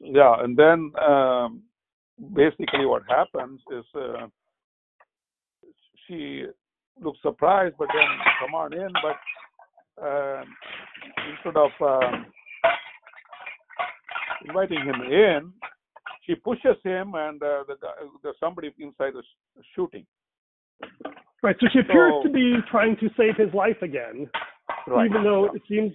Yeah, 0.00 0.36
and 0.40 0.56
then 0.56 0.92
um, 1.02 1.62
basically 2.34 2.86
what 2.86 3.02
happens 3.08 3.60
is 3.70 3.84
uh, 3.94 4.26
she 6.06 6.44
looks 7.02 7.18
surprised, 7.22 7.74
but 7.78 7.88
then 7.88 8.08
come 8.40 8.54
on 8.54 8.72
in. 8.72 8.88
But 9.02 10.02
uh, 10.02 10.44
instead 11.30 11.56
of 11.56 11.70
um, 11.80 12.26
inviting 14.46 14.80
him 14.80 15.02
in, 15.02 15.52
she 16.24 16.34
pushes 16.34 16.76
him, 16.82 17.14
and 17.14 17.42
uh, 17.42 17.64
the 17.66 17.76
there's 18.22 18.36
somebody 18.40 18.72
inside 18.78 19.14
is 19.18 19.24
shooting. 19.74 20.06
Right. 21.42 21.56
So 21.60 21.66
she 21.72 21.78
appears 21.80 22.12
So- 22.18 22.22
to 22.24 22.28
be 22.30 22.56
trying 22.70 22.96
to 22.96 23.08
save 23.16 23.36
his 23.36 23.52
life 23.54 23.80
again, 23.82 24.28
Right. 24.86 25.06
even 25.06 25.22
though 25.22 25.46
it 25.54 25.62
seems. 25.68 25.92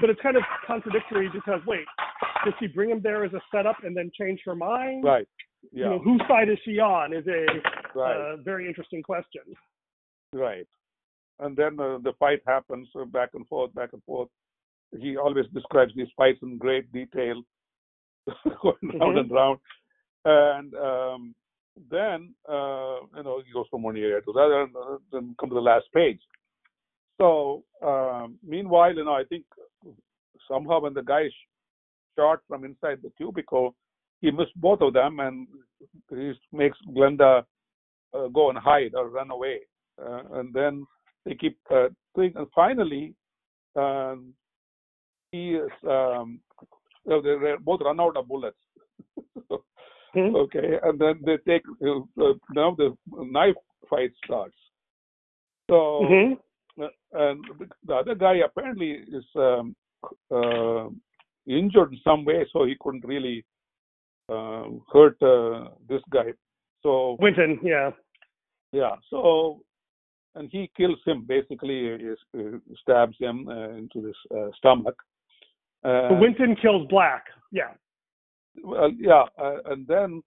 But 0.00 0.10
it's 0.10 0.20
kind 0.20 0.36
of 0.36 0.42
contradictory 0.66 1.28
because 1.30 1.64
wait, 1.66 1.86
did 2.44 2.54
she 2.58 2.66
bring 2.66 2.90
him 2.90 3.00
there 3.00 3.24
as 3.24 3.32
a 3.32 3.40
setup 3.50 3.82
and 3.84 3.96
then 3.96 4.10
change 4.18 4.40
her 4.44 4.54
mind? 4.54 5.04
Right. 5.04 5.26
You 5.70 5.82
Yeah. 5.84 5.88
know, 5.90 5.98
whose 6.00 6.20
side 6.26 6.48
is 6.48 6.58
she 6.64 6.78
on? 6.80 7.12
Is 7.12 7.26
a 7.28 7.46
right. 7.94 8.16
uh, 8.16 8.36
very 8.38 8.66
interesting 8.66 9.02
question. 9.02 9.42
Right. 10.32 10.66
And 11.38 11.56
then 11.56 11.78
uh, 11.80 11.98
the 11.98 12.12
fight 12.14 12.42
happens 12.46 12.88
uh, 12.94 13.04
back 13.04 13.30
and 13.34 13.46
forth, 13.48 13.72
back 13.74 13.92
and 13.92 14.02
forth. 14.04 14.28
He 14.98 15.16
always 15.16 15.46
describes 15.48 15.94
these 15.94 16.10
fights 16.16 16.42
in 16.42 16.58
great 16.58 16.90
detail, 16.92 17.42
going 18.60 18.76
round 18.82 19.16
Mhm. 19.16 19.20
and 19.20 19.30
round. 19.30 19.58
And 20.24 20.74
um, 20.74 21.34
then, 21.90 22.34
uh, 22.48 23.00
you 23.16 23.22
know, 23.24 23.42
he 23.44 23.52
goes 23.52 23.66
from 23.70 23.82
one 23.82 23.96
area 23.96 24.20
to 24.20 24.32
the 24.32 24.40
other 24.40 24.62
and 24.62 24.76
uh, 24.76 24.98
then 25.12 25.34
come 25.38 25.48
to 25.48 25.54
the 25.54 25.60
last 25.60 25.86
page. 25.94 26.20
So, 27.20 27.64
um, 27.82 28.38
meanwhile, 28.46 28.94
you 28.94 29.04
know, 29.04 29.12
I 29.12 29.24
think 29.24 29.44
somehow 30.48 30.80
when 30.80 30.94
the 30.94 31.02
guy 31.02 31.28
shot 32.16 32.40
from 32.48 32.64
inside 32.64 32.98
the 33.02 33.10
cubicle, 33.16 33.74
he 34.20 34.30
missed 34.30 34.54
both 34.56 34.80
of 34.80 34.92
them 34.92 35.20
and 35.20 35.46
he 36.10 36.32
makes 36.52 36.78
Glenda 36.88 37.44
uh, 38.14 38.28
go 38.28 38.50
and 38.50 38.58
hide 38.58 38.94
or 38.94 39.08
run 39.08 39.30
away 39.30 39.60
uh, 40.00 40.22
and 40.34 40.52
then 40.52 40.86
they 41.24 41.34
keep 41.34 41.58
uh, 41.70 41.88
doing. 42.14 42.32
And 42.36 42.46
finally, 42.54 43.14
um, 43.76 44.34
he 45.30 45.52
is. 45.52 45.70
Um, 45.88 46.40
they 47.04 47.54
both 47.60 47.80
run 47.80 48.00
out 48.00 48.16
of 48.16 48.28
bullets. 48.28 48.56
Hmm? 50.14 50.36
okay, 50.36 50.78
and 50.82 50.98
then 50.98 51.20
they 51.24 51.38
take. 51.38 51.62
Uh, 51.82 52.00
uh, 52.22 52.34
now 52.50 52.74
the 52.76 52.94
knife 53.10 53.56
fight 53.88 54.12
starts. 54.24 54.56
So, 55.70 56.00
Mhm. 56.02 56.38
uh, 56.80 56.88
and 57.12 57.44
the 57.84 57.94
other 57.94 58.14
guy 58.14 58.34
apparently 58.44 58.90
is 58.90 59.24
um, 59.36 59.74
uh, 60.30 60.88
injured 61.46 61.92
in 61.92 61.98
some 62.04 62.24
way, 62.24 62.46
so 62.52 62.64
he 62.64 62.76
couldn't 62.80 63.04
really 63.04 63.44
uh, 64.28 64.64
hurt 64.92 65.20
uh, 65.22 65.70
this 65.88 66.02
guy. 66.10 66.32
So 66.82 67.16
Winton, 67.20 67.58
yeah. 67.62 67.90
yeah. 68.72 68.96
So, 69.08 69.62
and 70.34 70.50
he 70.50 70.70
kills 70.76 70.98
him. 71.04 71.24
Basically, 71.24 71.98
stabs 72.82 73.16
him 73.18 73.48
uh, 73.48 73.70
into 73.70 74.04
his 74.04 74.16
uh, 74.36 74.50
stomach. 74.56 74.96
Uh, 75.84 76.18
Winton 76.20 76.56
kills 76.56 76.86
Black. 76.88 77.26
Yeah. 77.50 77.72
Well, 78.62 78.90
yeah, 78.98 79.24
uh, 79.40 79.58
and 79.66 79.86
then 79.86 80.22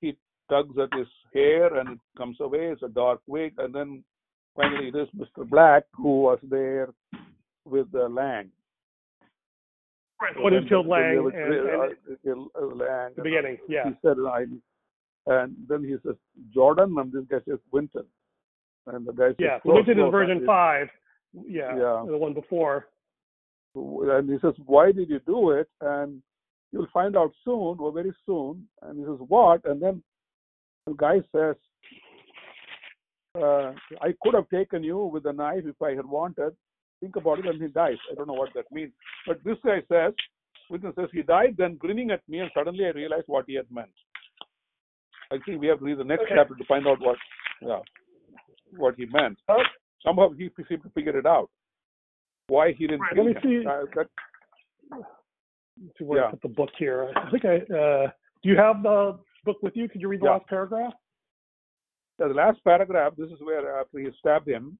he 0.00 0.16
tugs 0.48 0.76
at 0.78 0.96
his 0.98 1.08
hair, 1.32 1.78
and 1.78 1.90
it 1.90 1.98
comes 2.16 2.36
away. 2.40 2.66
It's 2.72 2.82
a 2.82 2.88
dark 2.88 3.20
wig, 3.26 3.54
and 3.58 3.74
then 3.74 4.04
finally 4.56 4.88
it 4.88 4.96
is 4.96 5.08
Mr. 5.16 5.48
Black 5.48 5.84
who 5.94 6.22
was 6.22 6.38
there 6.42 6.88
with 7.64 7.86
uh, 7.94 8.08
Lang. 8.08 8.50
Right. 10.20 10.34
So 10.34 10.48
he 10.48 10.50
then 10.50 10.68
killed 10.68 10.86
they 10.86 10.90
Lang 10.90 11.30
and, 11.34 11.54
uh, 11.54 12.30
and 12.30 12.46
uh, 12.54 12.66
Lang. 12.66 13.12
the 13.16 13.22
and, 13.22 13.24
beginning. 13.24 13.56
Yeah. 13.68 13.88
He 13.88 13.94
said, 14.02 14.16
I, 14.26 14.44
and 15.26 15.56
then 15.68 15.82
he 15.82 15.96
says 16.04 16.16
Jordan, 16.52 16.94
and 16.98 17.12
this 17.12 17.24
guy 17.30 17.38
says 17.48 17.58
Winton, 17.72 18.04
and 18.86 19.06
the 19.06 19.12
guy 19.12 19.28
says, 19.28 19.36
Yeah. 19.38 19.58
"Close, 19.60 19.86
Winton 19.86 20.04
is 20.04 20.10
version 20.10 20.44
five. 20.46 20.88
Yeah. 21.32 21.76
Yeah. 21.76 22.04
The 22.06 22.18
one 22.18 22.34
before. 22.34 22.86
and 23.74 24.28
he 24.28 24.36
says, 24.42 24.54
"Why 24.66 24.92
did 24.92 25.08
you 25.08 25.20
do 25.20 25.50
it?" 25.50 25.68
And 25.80 26.22
you'll 26.72 26.88
find 26.92 27.16
out 27.16 27.32
soon, 27.44 27.78
or 27.78 27.92
very 27.92 28.12
soon. 28.26 28.66
And 28.82 28.98
he 28.98 29.04
says, 29.04 29.18
"What?" 29.28 29.64
And 29.64 29.80
then 29.80 30.02
the 30.86 30.94
guy 30.94 31.20
says, 31.32 31.56
uh, 33.36 33.72
"I 34.00 34.14
could 34.22 34.34
have 34.34 34.48
taken 34.48 34.82
you 34.82 34.98
with 34.98 35.26
a 35.26 35.32
knife 35.32 35.64
if 35.66 35.80
I 35.82 35.94
had 35.94 36.06
wanted." 36.06 36.56
Think 37.00 37.16
about 37.16 37.38
it, 37.38 37.46
and 37.46 37.60
he 37.60 37.68
dies. 37.68 37.96
I 38.10 38.14
don't 38.14 38.26
know 38.26 38.34
what 38.34 38.52
that 38.54 38.70
means, 38.70 38.92
but 39.26 39.42
this 39.42 39.56
guy 39.64 39.78
says, 39.88 40.12
witness 40.68 40.94
says 40.94 41.08
he 41.12 41.22
died, 41.22 41.54
then 41.56 41.76
grinning 41.76 42.10
at 42.10 42.20
me, 42.28 42.40
and 42.40 42.50
suddenly 42.54 42.84
I 42.84 42.90
realized 42.90 43.26
what 43.26 43.46
he 43.46 43.54
had 43.54 43.70
meant. 43.70 43.90
I 45.32 45.38
think 45.46 45.60
we 45.62 45.68
have 45.68 45.78
to 45.78 45.84
read 45.84 45.96
the 45.96 46.04
next 46.04 46.24
Okay. 46.24 46.34
chapter 46.34 46.54
to 46.54 46.64
find 46.64 46.86
out 46.86 47.00
what, 47.00 47.16
yeah, 47.62 47.80
what 48.76 48.96
he 48.96 49.06
meant. 49.06 49.38
Somehow 50.04 50.30
he 50.30 50.50
seemed 50.68 50.82
to 50.82 50.90
figure 50.90 51.18
it 51.18 51.24
out. 51.24 51.50
Why 52.48 52.72
he 52.72 52.86
didn't 52.86 53.00
Right, 53.00 53.14
kill 53.14 53.24
let 53.24 53.44
me 53.44 53.62
see. 53.62 53.66
Uh, 53.66 53.84
that, 53.94 54.08
See 55.98 56.04
where 56.04 56.26
I 56.26 56.30
put 56.30 56.42
the 56.42 56.48
book 56.48 56.70
here. 56.78 57.10
I 57.16 57.30
think 57.30 57.44
I. 57.44 57.56
Uh, 57.74 58.10
do 58.42 58.48
you 58.48 58.56
have 58.56 58.82
the 58.82 59.18
book 59.44 59.56
with 59.62 59.74
you? 59.76 59.88
Could 59.88 60.00
you 60.00 60.08
read 60.08 60.20
the 60.20 60.26
Yeah. 60.26 60.32
last 60.32 60.46
paragraph? 60.48 60.94
the 62.18 62.26
last 62.26 62.62
paragraph, 62.64 63.14
this 63.16 63.30
is 63.30 63.40
where 63.40 63.80
after 63.80 63.98
he 63.98 64.10
stabbed 64.18 64.46
him, 64.46 64.78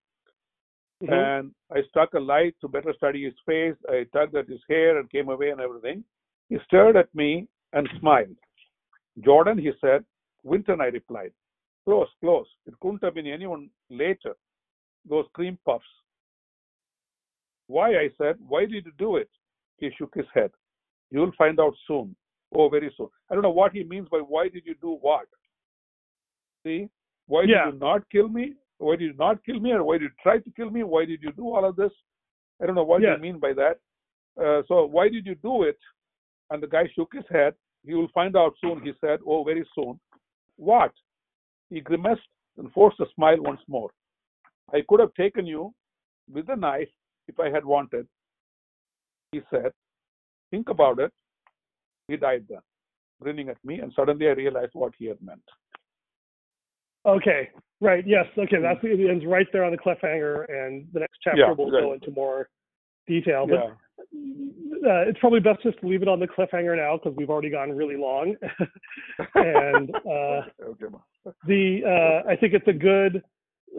Mhm. 1.03 1.11
and 1.11 1.55
I 1.71 1.81
struck 1.85 2.13
a 2.13 2.21
light 2.21 2.55
to 2.61 2.69
better 2.69 2.93
study 2.93 3.25
his 3.25 3.39
face. 3.47 3.77
I 3.89 4.05
tugged 4.13 4.37
at 4.37 4.47
his 4.47 4.63
hair 4.69 4.99
and 4.99 5.09
came 5.09 5.31
away 5.31 5.49
and 5.49 5.59
everything. 5.59 6.05
He 6.51 6.59
stared 6.67 6.97
at 6.97 7.15
me 7.15 7.49
and 7.73 7.89
smiled. 7.99 8.37
Jordan, 9.21 9.57
he 9.57 9.73
said. 9.81 10.05
Winton, 10.43 10.83
I 10.83 10.89
replied. 10.89 11.33
Close, 11.87 12.13
close. 12.21 12.47
It 12.67 12.79
couldn't 12.81 13.03
have 13.03 13.15
been 13.15 13.27
anyone 13.27 13.71
later. 13.89 14.37
Those 15.07 15.27
cream 15.33 15.57
puffs. 15.65 15.89
Why, 17.69 17.97
I 18.01 18.11
said. 18.19 18.37
Why 18.41 18.67
did 18.67 18.85
you 18.85 18.93
do 18.99 19.17
it? 19.17 19.31
He 19.79 19.91
shook 19.93 20.15
his 20.15 20.29
head. 20.35 20.53
You'll 21.11 21.33
find 21.37 21.59
out 21.61 21.75
soon. 21.87 22.15
Oh, 22.55 22.69
very 22.69 22.93
soon. 22.97 23.09
I 23.31 23.35
don't 23.35 23.43
know 23.43 23.51
what 23.51 23.73
he 23.73 23.85
means 23.85 24.09
by 24.09 24.19
why 24.19 24.49
did 24.49 24.65
you 24.67 24.75
do 24.81 24.99
what. 25.01 25.27
See? 26.65 26.89
Why 27.27 27.43
Yeah. 27.45 27.67
did 27.67 27.75
you 27.75 27.81
not 27.81 28.09
kill 28.11 28.29
me? 28.29 28.55
Why 28.79 28.97
did 28.97 29.07
you 29.07 29.13
not 29.15 29.45
kill 29.45 29.61
me? 29.61 29.73
Or 29.73 29.85
why 29.85 29.99
did 29.99 30.05
you 30.05 30.11
try 30.23 30.39
to 30.39 30.51
kill 30.53 30.71
me? 30.71 30.83
Why 30.83 31.05
did 31.05 31.23
you 31.23 31.33
do 31.33 31.55
all 31.55 31.65
of 31.65 31.77
this? 31.77 31.93
I 32.61 32.67
don't 32.67 32.75
know 32.75 32.85
what 32.85 33.03
Yes. 33.03 33.17
you 33.17 33.23
mean 33.23 33.39
by 33.39 33.53
that. 33.55 33.79
Uh, 34.37 34.63
so 34.69 34.87
why 34.87 35.09
did 35.09 35.27
you 35.27 35.35
do 35.37 35.63
it? 35.65 35.79
And 36.51 36.63
the 36.63 36.67
guy 36.67 36.87
shook 36.89 37.13
his 37.13 37.27
head. 37.29 37.55
You 37.85 37.97
will 37.99 38.09
find 38.09 38.37
out 38.37 38.57
soon, 38.59 38.81
he 38.83 38.93
said. 39.01 39.21
Oh, 39.27 39.43
very 39.45 39.65
soon. 39.75 39.99
What? 40.57 40.93
He 41.71 41.81
grimaced 41.81 42.27
and 42.59 42.73
forced 42.73 43.01
a 43.01 43.07
smile 43.15 43.41
once 43.41 43.61
more. 43.69 43.91
I 44.73 44.83
could 44.89 45.01
have 45.01 45.15
taken 45.15 45.47
you 45.47 45.75
with 46.29 46.49
a 46.51 46.57
knife 46.57 46.91
if 47.29 47.39
I 47.41 47.49
had 47.51 47.65
wanted, 47.65 48.09
he 49.33 49.41
said. 49.51 49.73
Think 50.51 50.69
about 50.69 50.99
it. 50.99 51.13
He 52.09 52.17
died 52.17 52.47
then, 52.49 52.61
grinning 53.21 53.49
at 53.49 53.65
me, 53.65 53.79
and 53.79 53.93
suddenly 53.95 54.27
I 54.29 54.33
realized 54.33 54.73
what 54.75 54.93
he 54.99 55.07
had 55.07 55.23
meant. 55.23 55.43
Okay. 57.07 57.51
Right. 57.81 58.05
Yes. 58.07 58.27
Okay. 58.37 58.61
That's 58.61 58.81
it 58.83 59.11
ends 59.11 59.25
right 59.27 59.47
there 59.53 59.65
on 59.65 59.73
the 59.73 59.79
cliffhanger, 59.79 60.45
and 60.51 60.87
the 60.93 61.01
next 61.01 61.19
chapter 61.23 61.41
Yeah, 61.41 61.53
will 61.53 61.71
right. 61.71 61.83
go 61.83 61.93
into 61.95 62.11
more 62.11 62.49
detail. 63.07 63.47
But 63.47 63.55
Yeah. 63.55 64.91
uh, 64.91 65.09
it's 65.09 65.19
probably 65.19 65.41
best 65.41 65.63
just 65.63 65.79
to 65.81 65.87
leave 65.87 66.03
it 66.03 66.09
on 66.09 66.21
the 66.21 66.29
cliffhanger 66.29 66.77
now 66.77 66.99
because 66.99 67.17
we've 67.17 67.31
already 67.31 67.51
gone 67.51 67.73
really 67.73 67.97
long. 67.97 68.37
and 69.35 69.95
uh, 69.95 70.43
okay. 70.63 70.87
the 71.47 71.83
uh, 71.87 72.29
I 72.29 72.37
think 72.37 72.53
it's 72.53 72.69
a 72.69 72.73
good 72.73 73.23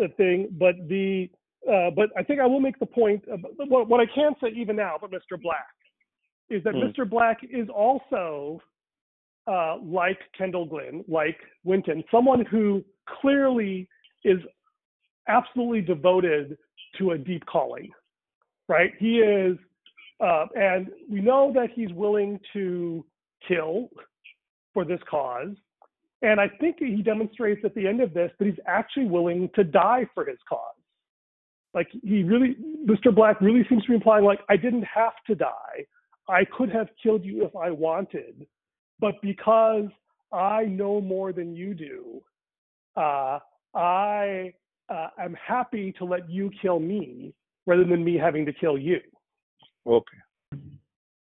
uh, 0.01 0.07
thing, 0.17 0.47
but 0.57 0.75
the 0.87 1.29
uh, 1.71 1.91
but 1.91 2.09
I 2.17 2.23
think 2.23 2.39
I 2.39 2.47
will 2.47 2.59
make 2.59 2.79
the 2.79 2.87
point. 2.87 3.23
Of, 3.27 3.41
what, 3.67 3.87
what 3.87 3.99
I 3.99 4.07
can 4.07 4.33
say 4.41 4.49
even 4.55 4.75
now 4.75 4.97
but 4.99 5.11
Mr. 5.11 5.39
Black 5.39 5.67
is 6.51 6.63
that 6.63 6.73
Hmm. 6.73 6.83
Mr. 6.83 7.09
Black 7.09 7.39
is 7.43 7.67
also 7.69 8.61
uh, 9.47 9.77
like 9.81 10.19
Kendall 10.37 10.65
Glynn, 10.65 11.03
like 11.07 11.39
Winton, 11.63 12.03
someone 12.11 12.45
who 12.45 12.83
clearly 13.07 13.87
is 14.23 14.39
absolutely 15.27 15.81
devoted 15.81 16.57
to 16.97 17.11
a 17.11 17.17
deep 17.17 17.43
calling. 17.45 17.89
Right? 18.67 18.93
He 18.99 19.19
is 19.19 19.57
Uh, 20.21 20.45
and 20.53 20.91
we 21.09 21.19
know 21.19 21.51
that 21.51 21.69
he's 21.73 21.91
willing 21.93 22.39
to 22.53 23.03
kill 23.47 23.89
for 24.71 24.85
this 24.85 24.99
cause. 25.09 25.55
And 26.21 26.39
I 26.39 26.47
think 26.59 26.77
he 26.77 27.01
demonstrates 27.01 27.61
at 27.65 27.73
the 27.73 27.87
end 27.87 28.01
of 28.01 28.13
this 28.13 28.31
that 28.37 28.45
he's 28.45 28.63
actually 28.67 29.07
willing 29.07 29.49
to 29.55 29.63
die 29.63 30.05
for 30.13 30.23
his 30.23 30.37
cause. 30.47 30.75
Like 31.73 31.89
he 32.03 32.21
really, 32.23 32.55
Mr. 32.85 33.09
Black 33.13 33.41
really 33.41 33.65
seems 33.67 33.81
to 33.85 33.89
be 33.89 33.95
implying, 33.95 34.23
like, 34.23 34.41
I 34.47 34.57
didn't 34.57 34.83
have 34.83 35.13
to 35.25 35.33
die. 35.33 35.77
I 36.31 36.45
could 36.45 36.71
have 36.71 36.87
killed 37.03 37.25
you 37.25 37.45
if 37.45 37.55
I 37.55 37.69
wanted. 37.69 38.47
But 38.99 39.15
because 39.21 39.85
I 40.31 40.63
know 40.65 41.01
more 41.01 41.33
than 41.33 41.55
you 41.55 41.73
do, 41.73 42.21
uh, 42.95 43.39
I 43.75 44.53
uh, 44.89 45.07
am 45.19 45.35
happy 45.45 45.93
to 45.97 46.05
let 46.05 46.29
you 46.29 46.49
kill 46.61 46.79
me 46.79 47.33
rather 47.67 47.83
than 47.83 48.03
me 48.03 48.17
having 48.17 48.45
to 48.45 48.53
kill 48.53 48.77
you. 48.77 48.99
Okay. 49.85 50.17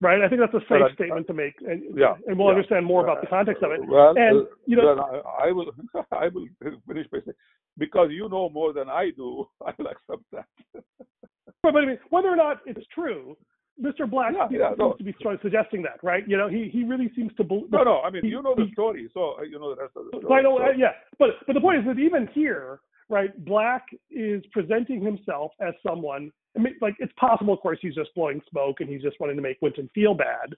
Right? 0.02 0.22
I 0.22 0.30
think 0.30 0.42
that's 0.42 0.54
a 0.54 0.66
safe 0.68 0.82
I- 0.92 0.94
statement 0.96 1.28
to 1.28 1.34
make. 1.34 1.54
And, 1.66 1.98
Yeah, 1.98 2.16
and 2.28 2.38
we'll 2.38 2.48
yeah. 2.48 2.56
understand 2.56 2.86
more 2.86 3.04
about 3.04 3.22
the 3.22 3.28
context 3.28 3.64
of 3.64 3.72
it. 3.72 3.82
Well, 3.88 4.14
And, 4.18 4.42
uh, 4.42 4.46
you 4.66 4.76
know- 4.76 4.96
then 4.96 5.04
I, 5.04 5.48
I 5.48 5.52
will 5.52 5.72
I 6.12 6.28
will 6.30 6.48
finish 6.88 7.08
by 7.12 7.20
saying 7.20 7.36
because 7.78 8.10
you 8.12 8.28
know 8.30 8.50
more 8.50 8.74
than 8.74 8.90
I 8.90 9.12
do, 9.16 9.48
I 9.66 9.74
will 9.78 9.88
accept 9.88 10.24
that. 10.34 10.46
But, 10.74 11.74
but 11.74 11.84
I 11.84 11.86
mean, 11.86 12.00
whether 12.10 12.30
or 12.30 12.36
not 12.38 12.62
it's 12.66 12.86
true, 12.94 13.36
Mr. 13.82 14.10
Black 14.10 14.34
Yeah, 14.34 14.48
seems 14.50 14.78
no. 14.80 14.94
to 14.94 15.04
be 15.04 15.16
suggesting 15.42 15.82
that, 15.84 16.00
right? 16.04 16.28
You 16.28 16.38
know, 16.38 16.48
he, 16.50 16.70
he 16.72 16.84
really 16.84 17.12
seems 17.16 17.32
to 17.38 17.44
believe. 17.44 17.72
No, 17.72 17.84
no. 17.84 18.02
I 18.02 18.10
mean, 18.10 18.24
He- 18.24 18.30
you 18.30 18.42
know 18.42 18.54
the 18.56 18.66
he- 18.66 18.74
story, 18.74 19.10
so 19.14 19.36
uh, 19.40 19.44
you 19.44 19.58
know 19.60 19.74
the 19.74 19.82
rest 19.82 19.96
of 19.96 20.06
the 20.06 20.10
So 20.14 20.20
story. 20.20 20.40
I 20.40 20.42
know, 20.44 20.58
so- 20.58 20.66
uh, 20.66 20.72
yeah, 20.78 20.92
but 21.18 21.30
but 21.48 21.54
the 21.54 21.62
point 21.62 21.80
is 21.80 21.86
that 21.86 21.98
even 22.00 22.28
here, 22.34 22.80
right, 23.10 23.32
Black 23.46 23.86
is 24.12 24.44
presenting 24.52 25.02
himself 25.02 25.52
as 25.62 25.74
someone. 25.86 26.32
I 26.58 26.62
mean, 26.62 26.76
like 26.82 26.96
it's 27.00 27.14
possible, 27.18 27.54
of 27.54 27.60
course, 27.62 27.80
he's 27.82 27.96
just 27.96 28.14
blowing 28.16 28.42
smoke 28.50 28.82
and 28.82 28.90
he's 28.90 29.02
just 29.02 29.20
wanting 29.20 29.36
to 29.38 29.42
make 29.42 29.58
Winton 29.62 29.90
feel 29.96 30.14
bad. 30.14 30.56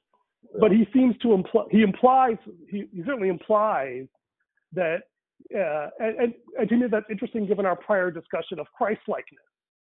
But 0.59 0.71
he 0.71 0.87
seems 0.91 1.15
to 1.19 1.33
imply. 1.33 1.65
He 1.69 1.81
implies. 1.83 2.37
He, 2.69 2.87
he 2.93 3.03
certainly 3.05 3.29
implies 3.29 4.07
that. 4.73 5.03
Uh, 5.53 5.89
and, 5.99 6.17
and 6.19 6.33
and 6.59 6.69
to 6.69 6.75
me, 6.77 6.85
that's 6.89 7.05
interesting 7.09 7.45
given 7.45 7.65
our 7.65 7.75
prior 7.75 8.09
discussion 8.11 8.57
of 8.59 8.67
Christ-likeness, 8.77 9.43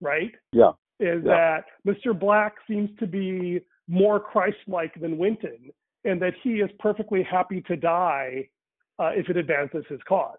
right? 0.00 0.30
Yeah. 0.52 0.70
Is 1.00 1.24
Yeah. 1.24 1.62
that 1.64 1.64
Mr. 1.86 2.18
Black 2.18 2.54
seems 2.66 2.96
to 2.98 3.06
be 3.06 3.60
more 3.88 4.20
Christ-like 4.20 4.94
than 5.00 5.18
Winton, 5.18 5.72
and 6.04 6.20
that 6.22 6.34
he 6.42 6.60
is 6.60 6.70
perfectly 6.78 7.22
happy 7.22 7.60
to 7.62 7.76
die 7.76 8.48
uh, 8.98 9.12
if 9.14 9.28
it 9.28 9.36
advances 9.36 9.84
his 9.88 10.00
cause. 10.04 10.38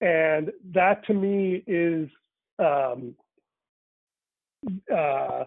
And 0.00 0.50
that 0.72 1.04
to 1.06 1.14
me 1.14 1.62
is 1.66 2.08
um, 2.58 3.14
uh, 4.94 5.44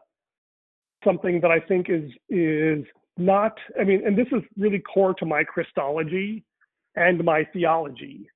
something 1.04 1.40
that 1.42 1.52
I 1.52 1.60
think 1.60 1.90
is 1.90 2.12
is 2.30 2.86
not. 3.18 3.58
I 3.80 3.84
mean, 3.84 4.06
and 4.06 4.18
this 4.18 4.28
is 4.32 4.44
really 4.58 4.80
core 4.80 5.14
to 5.16 5.26
my 5.26 5.44
Christology 5.44 6.44
and 6.96 7.24
my 7.24 7.46
theology. 7.54 8.30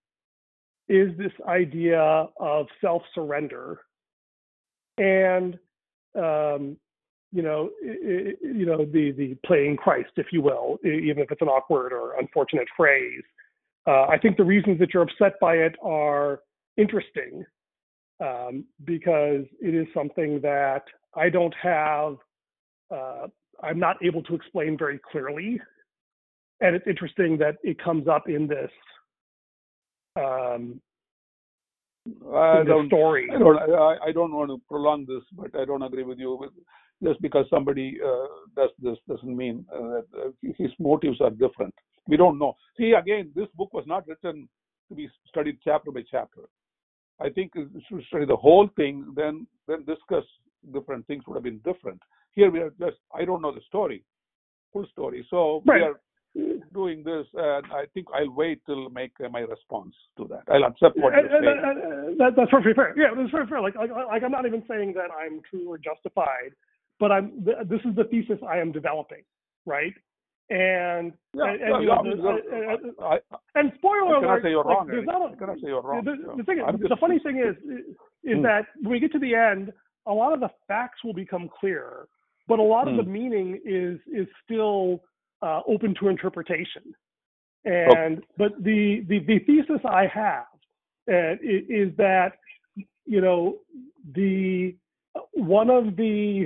Is 0.89 1.15
this 1.17 1.33
idea 1.47 2.27
of 2.39 2.67
self 2.81 3.03
surrender 3.13 3.81
and 4.97 5.57
um, 6.15 6.77
you 7.31 7.41
know, 7.41 7.69
i- 7.83 7.87
i- 7.89 8.35
you 8.41 8.65
know, 8.65 8.85
the 8.85 9.11
the 9.11 9.35
playing 9.45 9.77
Christ, 9.77 10.11
if 10.17 10.31
you 10.31 10.41
will, 10.41 10.79
even 10.83 11.19
if 11.23 11.31
it's 11.31 11.41
an 11.41 11.49
awkward 11.49 11.93
or 11.93 12.17
unfortunate 12.19 12.67
phrase. 12.75 13.23
Uh, 13.85 14.03
I 14.05 14.17
think 14.17 14.37
the 14.37 14.43
reasons 14.43 14.79
that 14.79 14.93
you're 14.93 15.03
upset 15.03 15.39
by 15.39 15.55
it 15.57 15.75
are 15.81 16.41
interesting 16.77 17.45
um, 18.19 18.65
because 18.85 19.45
it 19.61 19.73
is 19.75 19.87
something 19.93 20.41
that 20.41 20.83
I 21.15 21.29
don't 21.29 21.53
have. 21.61 22.17
Uh, 22.91 23.27
I'm 23.63 23.79
not 23.79 23.97
able 24.03 24.23
to 24.23 24.35
explain 24.35 24.77
very 24.77 24.99
clearly, 25.11 25.59
and 26.61 26.75
it's 26.75 26.87
interesting 26.87 27.37
that 27.39 27.57
it 27.63 27.81
comes 27.83 28.07
up 28.07 28.29
in 28.29 28.47
this 28.47 28.71
um, 30.15 30.81
I 32.33 32.63
don't. 32.63 32.87
story. 32.87 33.29
I 33.33 33.37
don't. 33.37 33.57
I, 33.57 33.97
I 34.07 34.11
don't 34.11 34.33
want 34.33 34.49
to 34.49 34.61
prolong 34.69 35.05
this, 35.05 35.23
but 35.33 35.59
I 35.59 35.65
don't 35.65 35.83
agree 35.83 36.03
with 36.03 36.19
you. 36.19 36.49
Just 37.03 37.21
because 37.21 37.45
somebody 37.49 37.99
uh, 38.03 38.25
does 38.55 38.69
this 38.79 38.97
doesn't 39.07 39.35
mean 39.35 39.65
uh, 39.73 39.77
that 39.79 40.05
uh, 40.17 40.29
his 40.57 40.71
motives 40.79 41.21
are 41.21 41.29
different. 41.29 41.73
We 42.07 42.17
don't 42.17 42.39
know. 42.39 42.55
See, 42.77 42.93
again, 42.93 43.31
this 43.35 43.47
book 43.55 43.71
was 43.73 43.85
not 43.85 44.07
written 44.07 44.49
to 44.89 44.95
be 44.95 45.07
studied 45.27 45.59
chapter 45.63 45.91
by 45.91 46.01
chapter. 46.09 46.41
I 47.19 47.29
think 47.29 47.51
if 47.55 47.67
we 47.71 47.83
should 47.87 48.03
study 48.07 48.25
the 48.25 48.35
whole 48.35 48.69
thing, 48.75 49.13
then 49.15 49.45
then 49.67 49.83
discuss 49.85 50.23
different 50.73 51.05
things 51.07 51.23
would 51.27 51.35
have 51.35 51.43
been 51.43 51.59
different. 51.59 52.01
Here 52.33 52.49
we 52.49 52.59
are 52.59 52.73
just. 52.79 52.97
I 53.13 53.25
don't 53.25 53.41
know 53.41 53.53
the 53.53 53.61
story, 53.67 54.03
full 54.73 54.87
story. 54.91 55.25
So 55.29 55.61
Right. 55.65 55.81
we 55.81 55.87
are 55.87 55.99
doing 56.73 57.03
this, 57.03 57.25
and 57.33 57.65
I 57.73 57.85
think 57.93 58.07
I'll 58.13 58.29
wait 58.31 58.61
till 58.65 58.89
make 58.89 59.11
uh, 59.23 59.29
my 59.29 59.39
response 59.41 59.95
to 60.17 60.27
that. 60.29 60.43
I'll 60.53 60.63
accept 60.65 60.97
what 60.97 61.13
And- 61.17 61.29
you're 61.29 61.37
and- 61.37 61.45
saying. 61.45 61.59
and- 61.63 62.07
and 62.09 62.19
that, 62.19 62.35
that's 62.35 62.51
perfectly 62.51 62.73
fair. 62.73 62.93
Yeah, 62.97 63.13
that's 63.15 63.31
very 63.31 63.47
fair. 63.47 63.61
Like, 63.61 63.75
like, 63.75 63.89
like, 63.91 64.23
I'm 64.23 64.31
not 64.31 64.45
even 64.45 64.63
saying 64.67 64.93
that 64.93 65.09
I'm 65.11 65.41
true 65.49 65.67
or 65.67 65.77
justified, 65.77 66.53
but 66.99 67.11
I'm. 67.11 67.43
th- 67.43 67.57
This 67.65 67.81
is 67.85 67.95
the 67.95 68.03
thesis 68.05 68.39
I 68.47 68.57
am 68.59 68.71
developing, 68.71 69.23
right? 69.65 69.93
And 70.49 71.11
Yeah, 71.33 71.43
and, 71.51 71.59
yeah, 71.59 71.73
and, 71.75 71.83
you 71.83 71.89
know, 71.89 71.93
I 71.93 72.01
mean, 72.03 72.17
the- 72.17 72.23
look, 72.23 73.01
I, 73.01 73.13
I 73.15 73.19
and 73.59 73.73
spoiler 73.77 74.15
I 74.15 74.19
alert, 74.19 74.43
say 74.43 74.49
you're 74.51 74.63
like, 74.63 74.77
wrong. 74.77 74.87
there's 74.87 75.05
not 75.05 75.21
a- 75.21 75.33
I 75.33 75.35
cannot 75.35 75.55
say 75.59 75.67
you're 75.67 75.81
wrong. 75.81 76.05
the, 76.05 76.35
the 76.37 76.43
thing, 76.43 76.61
I'm 76.65 76.77
the 76.77 76.87
just- 76.89 76.99
funny 77.01 77.19
thing 77.19 77.37
is, 77.39 77.55
is 78.23 78.37
Hmm. 78.37 78.43
that 78.43 78.65
when 78.81 78.91
we 78.91 78.99
get 78.99 79.11
to 79.13 79.19
the 79.19 79.35
end, 79.35 79.73
a 80.05 80.13
lot 80.13 80.33
of 80.33 80.39
the 80.39 80.49
facts 80.67 81.03
will 81.03 81.13
become 81.13 81.49
clear, 81.49 82.07
but 82.47 82.59
a 82.59 82.63
lot 82.63 82.87
of 82.87 82.93
Hmm. 82.93 82.97
the 83.01 83.03
meaning 83.03 83.59
is 83.65 83.99
is 84.07 84.27
still 84.43 85.03
uh, 85.41 85.61
open 85.67 85.95
to 85.99 86.09
interpretation. 86.09 86.93
And 87.65 88.23
but 88.37 88.51
the, 88.63 89.05
the 89.07 89.19
the 89.19 89.39
thesis 89.39 89.81
I 89.83 90.07
have 90.13 90.45
uh, 91.09 91.33
is 91.41 91.95
that 91.97 92.33
you 93.05 93.21
know 93.21 93.57
the 94.15 94.75
one 95.33 95.69
of 95.69 95.95
the 95.95 96.45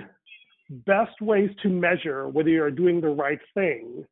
best 0.85 1.21
ways 1.21 1.49
to 1.61 1.69
measure 1.69 2.29
whether 2.29 2.49
you're 2.49 2.71
doing 2.71 3.01
the 3.01 3.09
right 3.09 3.39
thing 3.53 4.05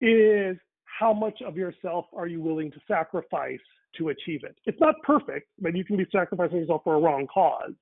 is 0.00 0.56
how 0.84 1.12
much 1.12 1.42
of 1.42 1.56
yourself 1.56 2.06
are 2.16 2.26
you 2.26 2.40
willing 2.40 2.70
to 2.70 2.78
sacrifice 2.86 3.58
to 3.96 4.08
achieve 4.08 4.42
it. 4.44 4.56
It's 4.64 4.80
not 4.80 4.94
perfect, 5.02 5.48
but 5.60 5.76
you 5.76 5.84
can 5.84 5.96
be 5.96 6.06
sacrificing 6.12 6.58
yourself 6.58 6.82
for 6.84 6.94
a 6.94 7.00
wrong 7.00 7.26
cause. 7.26 7.72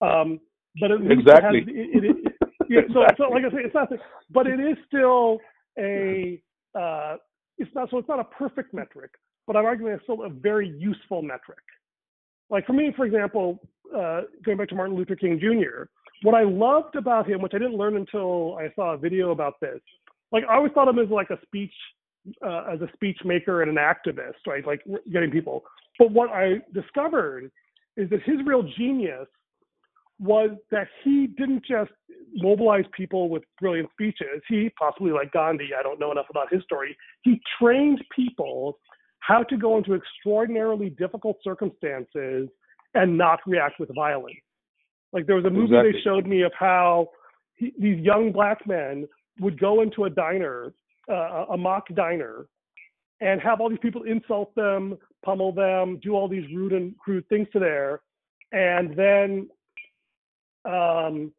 Um, 0.00 0.40
but 0.80 0.90
at 0.90 1.00
least 1.00 1.20
Exactly. 1.20 1.58
it 1.60 1.68
has, 1.68 1.74
it, 1.76 2.16
it, 2.26 2.33
yeah, 2.68 2.80
so, 2.92 3.04
so 3.18 3.24
like 3.30 3.44
I 3.44 3.50
say, 3.50 3.62
it's 3.64 3.74
not, 3.74 3.88
but 4.30 4.46
it 4.46 4.60
is 4.60 4.76
still 4.86 5.38
a, 5.78 6.40
uh, 6.78 7.16
it's 7.58 7.70
not, 7.74 7.90
so 7.90 7.98
it's 7.98 8.08
not 8.08 8.20
a 8.20 8.24
perfect 8.24 8.74
metric, 8.74 9.10
but 9.46 9.56
I'm 9.56 9.64
arguing 9.64 9.94
it's 9.94 10.02
still 10.04 10.24
a 10.24 10.28
very 10.28 10.68
useful 10.68 11.22
metric. 11.22 11.58
Like 12.50 12.66
for 12.66 12.72
me, 12.72 12.92
for 12.96 13.06
example, 13.06 13.58
uh, 13.94 14.22
going 14.44 14.58
back 14.58 14.68
to 14.68 14.74
Martin 14.74 14.96
Luther 14.96 15.16
King 15.16 15.38
Jr., 15.40 15.84
what 16.22 16.34
I 16.34 16.42
loved 16.42 16.96
about 16.96 17.28
him, 17.28 17.42
which 17.42 17.52
I 17.54 17.58
didn't 17.58 17.76
learn 17.76 17.96
until 17.96 18.56
I 18.58 18.72
saw 18.74 18.94
a 18.94 18.96
video 18.96 19.30
about 19.30 19.60
this, 19.60 19.80
like 20.32 20.44
I 20.48 20.56
always 20.56 20.72
thought 20.72 20.88
of 20.88 20.96
him 20.96 21.04
as 21.04 21.10
like 21.10 21.30
a 21.30 21.38
speech, 21.44 21.72
uh, 22.44 22.64
as 22.72 22.80
a 22.80 22.88
speech 22.94 23.18
maker 23.24 23.62
and 23.62 23.70
an 23.70 23.76
activist, 23.76 24.46
right? 24.46 24.66
Like 24.66 24.82
getting 25.12 25.30
people. 25.30 25.64
But 25.98 26.10
what 26.10 26.30
I 26.30 26.60
discovered 26.72 27.50
is 27.96 28.10
that 28.10 28.22
his 28.22 28.36
real 28.44 28.62
genius 28.76 29.26
was 30.18 30.50
that 30.70 30.88
he 31.02 31.26
didn't 31.26 31.64
just 31.64 31.90
mobilize 32.34 32.84
people 32.96 33.28
with 33.28 33.42
brilliant 33.60 33.90
speeches. 33.92 34.42
He, 34.48 34.70
possibly 34.78 35.12
like 35.12 35.32
Gandhi, 35.32 35.70
I 35.78 35.82
don't 35.82 36.00
know 36.00 36.12
enough 36.12 36.26
about 36.30 36.52
his 36.52 36.62
story, 36.64 36.96
he 37.22 37.40
trained 37.60 38.02
people 38.14 38.78
how 39.20 39.42
to 39.44 39.56
go 39.56 39.78
into 39.78 39.94
extraordinarily 39.94 40.90
difficult 40.90 41.38
circumstances 41.42 42.48
and 42.94 43.16
not 43.16 43.40
react 43.46 43.80
with 43.80 43.88
violence. 43.94 44.36
Like 45.12 45.26
there 45.26 45.36
was 45.36 45.44
a 45.44 45.50
movie 45.50 45.74
Exactly. 45.74 45.92
they 45.92 46.00
showed 46.02 46.26
me 46.26 46.42
of 46.42 46.52
how 46.58 47.08
he, 47.54 47.72
these 47.78 48.00
young 48.00 48.32
black 48.32 48.66
men 48.66 49.06
would 49.40 49.58
go 49.58 49.80
into 49.80 50.04
a 50.04 50.10
diner, 50.10 50.72
uh, 51.10 51.46
a 51.50 51.56
mock 51.56 51.86
diner, 51.94 52.46
and 53.20 53.40
have 53.40 53.60
all 53.60 53.70
these 53.70 53.78
people 53.80 54.02
insult 54.02 54.54
them, 54.54 54.98
pummel 55.24 55.52
them, 55.52 55.98
do 56.02 56.14
all 56.14 56.28
these 56.28 56.44
rude 56.54 56.72
and 56.72 56.96
crude 56.98 57.26
things 57.28 57.46
to 57.52 57.58
there, 57.58 58.00
and 58.52 58.96
then 58.96 59.48
um, 60.64 61.32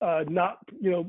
uh, 0.00 0.24
not, 0.28 0.58
you 0.80 0.90
know, 0.90 1.08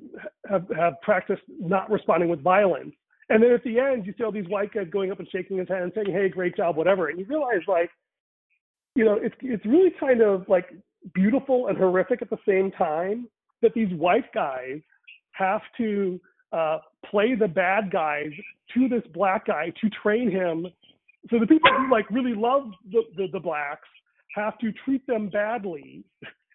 have 0.49 0.65
have 0.75 0.93
practiced 1.01 1.43
not 1.59 1.89
responding 1.89 2.29
with 2.29 2.41
violence. 2.41 2.93
And 3.29 3.43
then 3.43 3.51
at 3.51 3.63
the 3.63 3.79
end, 3.79 4.05
you 4.05 4.13
see 4.17 4.23
all 4.23 4.31
these 4.31 4.47
white 4.47 4.73
guys 4.73 4.87
going 4.89 5.11
up 5.11 5.19
and 5.19 5.27
shaking 5.29 5.57
his 5.57 5.67
hand 5.67 5.83
and 5.83 5.91
saying, 5.93 6.11
"Hey, 6.11 6.29
great 6.29 6.55
job, 6.55 6.77
whatever." 6.77 7.09
And 7.09 7.19
you 7.19 7.25
realize, 7.25 7.61
like, 7.67 7.89
you 8.95 9.03
know, 9.03 9.15
it's 9.21 9.35
it's 9.41 9.65
really 9.65 9.91
kind 9.99 10.21
of 10.21 10.47
like 10.47 10.73
beautiful 11.13 11.67
and 11.67 11.77
horrific 11.77 12.21
at 12.21 12.29
the 12.29 12.37
same 12.47 12.71
time 12.71 13.27
that 13.61 13.73
these 13.73 13.91
white 13.93 14.31
guys 14.33 14.79
have 15.31 15.61
to 15.77 16.19
uh, 16.51 16.77
play 17.05 17.35
the 17.35 17.47
bad 17.47 17.91
guys 17.91 18.29
to 18.73 18.87
this 18.87 19.03
black 19.13 19.47
guy 19.47 19.71
to 19.81 19.89
train 20.01 20.31
him. 20.31 20.67
So 21.29 21.39
the 21.39 21.47
people 21.47 21.69
who 21.77 21.91
like 21.91 22.09
really 22.09 22.33
love 22.33 22.71
the, 22.89 23.03
the, 23.17 23.27
the 23.33 23.39
blacks 23.39 23.87
have 24.35 24.57
to 24.59 24.71
treat 24.85 25.05
them 25.07 25.29
badly, 25.29 26.05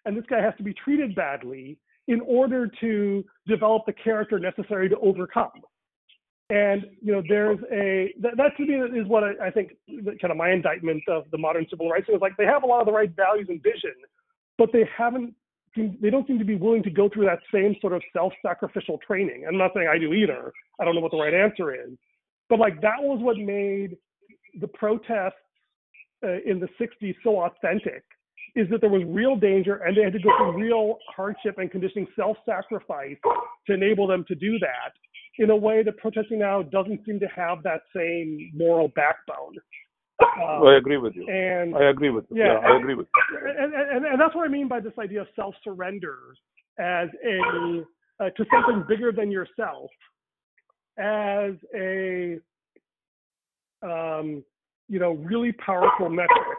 and 0.05 0.17
this 0.17 0.25
guy 0.27 0.41
has 0.41 0.53
to 0.57 0.63
be 0.63 0.73
treated 0.73 1.13
badly 1.15 1.77
in 2.07 2.21
order 2.21 2.69
to 2.81 3.23
develop 3.47 3.83
the 3.85 3.93
character 3.93 4.39
necessary 4.39 4.89
to 4.89 4.97
overcome. 4.99 5.51
And 6.49 6.85
you 7.01 7.13
know, 7.13 7.23
there's 7.27 7.59
a 7.71 8.13
that, 8.21 8.37
that 8.37 8.57
to 8.57 8.65
me 8.65 8.75
is 8.99 9.07
what 9.07 9.23
I, 9.23 9.47
I 9.47 9.51
think 9.51 9.71
kind 10.21 10.31
of 10.31 10.37
my 10.37 10.51
indictment 10.51 11.01
of 11.07 11.23
the 11.31 11.37
modern 11.37 11.65
civil 11.69 11.89
rights 11.89 12.07
is 12.09 12.21
like 12.21 12.33
they 12.37 12.45
have 12.45 12.63
a 12.63 12.65
lot 12.65 12.81
of 12.81 12.85
the 12.85 12.91
right 12.91 13.09
values 13.15 13.47
and 13.49 13.63
vision, 13.63 13.95
but 14.57 14.69
they 14.73 14.87
haven't 14.95 15.33
they 15.75 16.09
don't 16.11 16.27
seem 16.27 16.37
to 16.37 16.45
be 16.45 16.55
willing 16.55 16.83
to 16.83 16.91
go 16.91 17.09
through 17.09 17.25
that 17.25 17.39
same 17.51 17.75
sort 17.81 17.93
of 17.93 18.03
self-sacrificial 18.13 18.99
training. 19.07 19.45
I'm 19.47 19.57
not 19.57 19.71
saying 19.73 19.87
I 19.87 19.97
do 19.97 20.13
either. 20.13 20.51
I 20.79 20.85
don't 20.85 20.93
know 20.93 21.01
what 21.01 21.11
the 21.11 21.17
right 21.17 21.33
answer 21.33 21.73
is, 21.73 21.97
but 22.49 22.59
like 22.59 22.79
that 22.81 22.99
was 22.99 23.19
what 23.21 23.37
made 23.37 23.97
the 24.59 24.67
protests 24.67 25.33
uh, 26.23 26.39
in 26.45 26.59
the 26.59 26.67
60s 26.79 27.15
so 27.23 27.43
authentic 27.43 28.03
is 28.55 28.69
that 28.69 28.81
there 28.81 28.89
was 28.89 29.01
real 29.07 29.35
danger 29.35 29.75
and 29.77 29.97
they 29.97 30.03
had 30.03 30.13
to 30.13 30.19
go 30.19 30.29
through 30.37 30.61
real 30.61 30.97
hardship 31.15 31.57
and 31.57 31.71
conditioning 31.71 32.07
self-sacrifice 32.15 33.17
to 33.67 33.73
enable 33.73 34.05
them 34.07 34.23
to 34.27 34.35
do 34.35 34.59
that 34.59 34.93
in 35.39 35.49
a 35.49 35.55
way 35.55 35.81
that 35.83 35.97
protesting 35.97 36.39
now 36.39 36.61
doesn't 36.61 37.03
seem 37.05 37.19
to 37.19 37.27
have 37.35 37.63
that 37.63 37.81
same 37.95 38.51
moral 38.53 38.89
backbone. 38.89 39.57
Um, 40.21 40.67
I 40.67 40.77
agree 40.77 40.97
with 40.97 41.15
you. 41.15 41.27
And 41.27 41.75
I 41.75 41.89
agree 41.89 42.11
with 42.11 42.25
you. 42.29 42.37
Yeah, 42.37 42.59
yeah 42.61 42.69
I 42.69 42.77
agree 42.77 42.93
with 42.93 43.07
you. 43.31 43.39
And, 43.49 43.73
and, 43.73 44.05
and, 44.05 44.21
that's 44.21 44.35
what 44.35 44.47
I 44.47 44.51
mean 44.51 44.67
by 44.67 44.79
this 44.79 44.93
idea 44.99 45.21
of 45.21 45.27
self-surrender 45.35 46.17
as 46.79 47.09
a 47.25 47.83
uh, 48.19 48.29
to 48.29 48.45
something 48.51 48.85
bigger 48.87 49.11
than 49.11 49.31
yourself, 49.31 49.89
as 50.97 51.53
a 51.75 52.39
um, 53.81 54.43
you 54.87 54.99
know 54.99 55.13
really 55.13 55.51
powerful 55.51 56.09
metric 56.09 56.57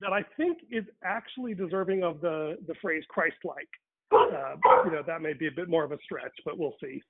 that 0.00 0.12
I 0.12 0.22
think 0.36 0.58
is 0.70 0.84
actually 1.04 1.54
deserving 1.54 2.02
of 2.02 2.20
the 2.20 2.56
the 2.66 2.74
phrase 2.80 3.04
Christ-like. 3.08 3.68
Uh, 4.12 4.56
you 4.84 4.92
know 4.92 5.02
that 5.06 5.22
may 5.22 5.32
be 5.32 5.46
a 5.46 5.52
bit 5.54 5.68
more 5.68 5.84
of 5.84 5.92
a 5.92 5.98
stretch, 6.04 6.34
but 6.44 6.58
we'll 6.58 6.74
see. 6.82 7.00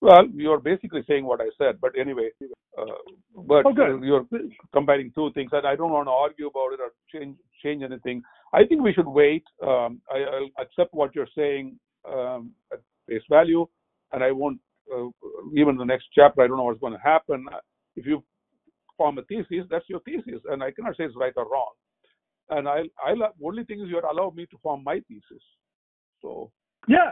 Well, 0.00 0.26
you're 0.34 0.58
basically 0.58 1.04
saying 1.08 1.24
what 1.24 1.40
I 1.40 1.46
said, 1.56 1.80
but 1.80 1.92
anyway, 1.98 2.30
uh, 2.76 2.84
but 3.36 3.64
oh, 3.64 4.00
you're 4.02 4.26
comparing 4.72 5.12
two 5.14 5.30
things, 5.32 5.50
and 5.52 5.64
I 5.64 5.76
don't 5.76 5.92
want 5.92 6.08
to 6.08 6.12
argue 6.12 6.48
about 6.48 6.72
it 6.72 6.80
or 6.80 6.90
change 7.12 7.36
change 7.62 7.84
anything. 7.84 8.22
I 8.52 8.64
think 8.64 8.82
we 8.82 8.92
should 8.92 9.06
wait. 9.06 9.44
Um, 9.62 10.00
I, 10.12 10.18
will 10.18 10.50
accept 10.58 10.92
what 10.92 11.14
you're 11.14 11.28
saying 11.36 11.78
um, 12.08 12.50
at 12.72 12.80
face 13.08 13.22
value, 13.30 13.66
and 14.12 14.24
I 14.24 14.32
won't. 14.32 14.58
Uh, 14.92 15.08
even 15.56 15.76
the 15.76 15.84
next 15.84 16.06
chapter, 16.12 16.42
I 16.42 16.48
don't 16.48 16.56
know 16.56 16.64
what's 16.64 16.80
going 16.80 16.92
to 16.92 16.98
happen. 16.98 17.46
If 17.94 18.04
you 18.04 18.24
form 18.96 19.18
a 19.18 19.22
thesis, 19.22 19.66
that's 19.70 19.88
your 19.88 20.00
thesis, 20.00 20.42
and 20.50 20.62
I 20.62 20.70
cannot 20.70 20.96
say 20.96 21.04
it's 21.04 21.16
right 21.16 21.32
or 21.36 21.48
wrong. 21.50 21.72
And 22.50 22.68
I, 22.68 22.82
I 23.04 23.14
only 23.44 23.64
thing 23.64 23.80
is 23.80 23.88
you're 23.88 24.04
allowed 24.04 24.36
me 24.36 24.46
to 24.46 24.58
form 24.62 24.82
my 24.84 25.00
thesis. 25.08 25.42
So 26.20 26.50
yeah, 26.88 27.10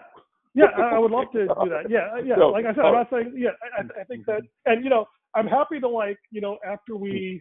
yeah, 0.54 0.66
I 0.76 0.98
would 0.98 1.10
love 1.10 1.30
to 1.32 1.46
do 1.46 1.68
that. 1.70 1.88
Yeah, 1.88 2.08
uh, 2.12 2.22
yeah. 2.22 2.34
No, 2.36 2.48
like 2.48 2.64
I 2.64 2.74
said, 2.74 2.84
I'm 2.84 2.94
not 2.94 3.08
saying. 3.10 3.34
Yeah, 3.36 3.50
I, 3.78 4.00
I 4.00 4.04
think 4.04 4.26
that, 4.26 4.42
and 4.66 4.82
you 4.82 4.90
know, 4.90 5.06
I'm 5.34 5.46
happy 5.46 5.78
to 5.80 5.88
like, 5.88 6.18
you 6.30 6.40
know, 6.40 6.58
after 6.66 6.96
we 6.96 7.40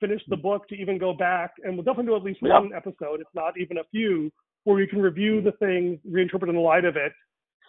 finish 0.00 0.22
the 0.28 0.36
book, 0.36 0.66
to 0.68 0.74
even 0.74 0.98
go 0.98 1.12
back 1.12 1.52
and 1.64 1.74
we'll 1.74 1.84
definitely 1.84 2.06
do 2.06 2.16
at 2.16 2.22
least 2.22 2.42
one 2.42 2.70
episode, 2.74 3.20
if 3.20 3.26
not 3.34 3.58
even 3.58 3.78
a 3.78 3.84
few, 3.90 4.30
where 4.64 4.76
we 4.76 4.86
can 4.86 5.00
review 5.00 5.42
the 5.42 5.52
things, 5.52 5.98
reinterpret 6.10 6.48
in 6.48 6.54
the 6.54 6.60
light 6.60 6.84
of 6.84 6.96
it, 6.96 7.12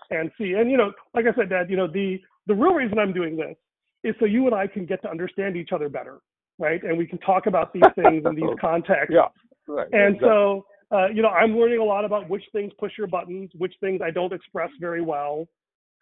and 0.09 0.31
see. 0.37 0.53
And 0.53 0.71
you 0.71 0.77
know, 0.77 0.91
like 1.13 1.25
I 1.25 1.35
said, 1.35 1.49
Dad, 1.49 1.69
you 1.69 1.77
know, 1.77 1.87
the 1.87 2.19
the 2.47 2.55
real 2.55 2.73
reason 2.73 2.97
I'm 2.97 3.13
doing 3.13 3.35
this 3.35 3.57
is 4.07 4.15
so 4.19 4.25
you 4.25 4.45
and 4.45 4.55
I 4.55 4.67
can 4.67 4.85
get 4.85 5.01
to 5.03 5.09
understand 5.09 5.55
each 5.55 5.69
other 5.73 5.89
better, 5.89 6.19
right? 6.59 6.81
And 6.83 6.97
we 6.97 7.05
can 7.05 7.19
talk 7.19 7.45
about 7.47 7.73
these 7.73 7.83
things 7.95 8.23
in 8.25 8.35
these 8.35 8.55
contexts. 8.59 9.13
Yeah. 9.13 9.27
Right. 9.67 9.87
And 9.91 10.15
exactly. 10.15 10.29
so 10.29 10.65
uh, 10.91 11.07
you 11.07 11.21
know, 11.21 11.29
I'm 11.29 11.57
learning 11.57 11.79
a 11.79 11.83
lot 11.83 12.05
about 12.05 12.29
which 12.29 12.43
things 12.53 12.71
push 12.79 12.93
your 12.97 13.07
buttons, 13.07 13.49
which 13.57 13.73
things 13.81 13.99
I 14.03 14.11
don't 14.11 14.31
express 14.31 14.69
very 14.79 15.01
well, 15.01 15.47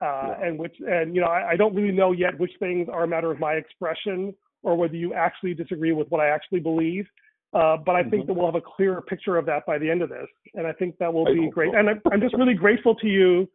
uh, 0.02 0.06
yeah. 0.06 0.48
and 0.48 0.60
which, 0.60 0.76
and 0.80 1.16
you 1.16 1.22
know, 1.22 1.28
I, 1.28 1.52
I, 1.52 1.56
don't 1.56 1.74
really 1.74 1.92
know 1.92 2.12
yet 2.12 2.38
which 2.38 2.52
things 2.60 2.88
are 2.92 3.04
a 3.04 3.08
matter 3.08 3.32
of 3.32 3.40
my 3.40 3.54
expression 3.54 4.36
or 4.62 4.76
whether 4.76 4.96
you 4.96 5.14
actually 5.14 5.54
disagree 5.56 5.92
with 5.92 6.08
what 6.10 6.22
I 6.22 6.28
actually 6.28 6.60
believe. 6.60 7.06
Uh, 7.54 7.78
but 7.78 7.96
I 7.96 8.02
mm-hmm. 8.02 8.12
think 8.12 8.28
that 8.28 8.34
we'll 8.34 8.46
have 8.46 8.56
a 8.56 8.62
clearer 8.62 9.02
picture 9.02 9.38
of 9.38 9.46
that 9.48 9.66
by 9.66 9.78
the 9.80 9.90
end 9.90 10.02
of 10.02 10.10
this, 10.10 10.28
and 10.56 10.68
I 10.68 10.74
think 10.74 10.98
that 11.00 11.12
will 11.12 11.26
be 11.26 11.50
great. 11.50 11.74
And 11.74 11.90
I'm, 11.90 12.02
I'm 12.12 12.22
just 12.22 12.36
really 12.36 12.54
grateful 12.54 12.96
to 12.96 13.08
you 13.08 13.50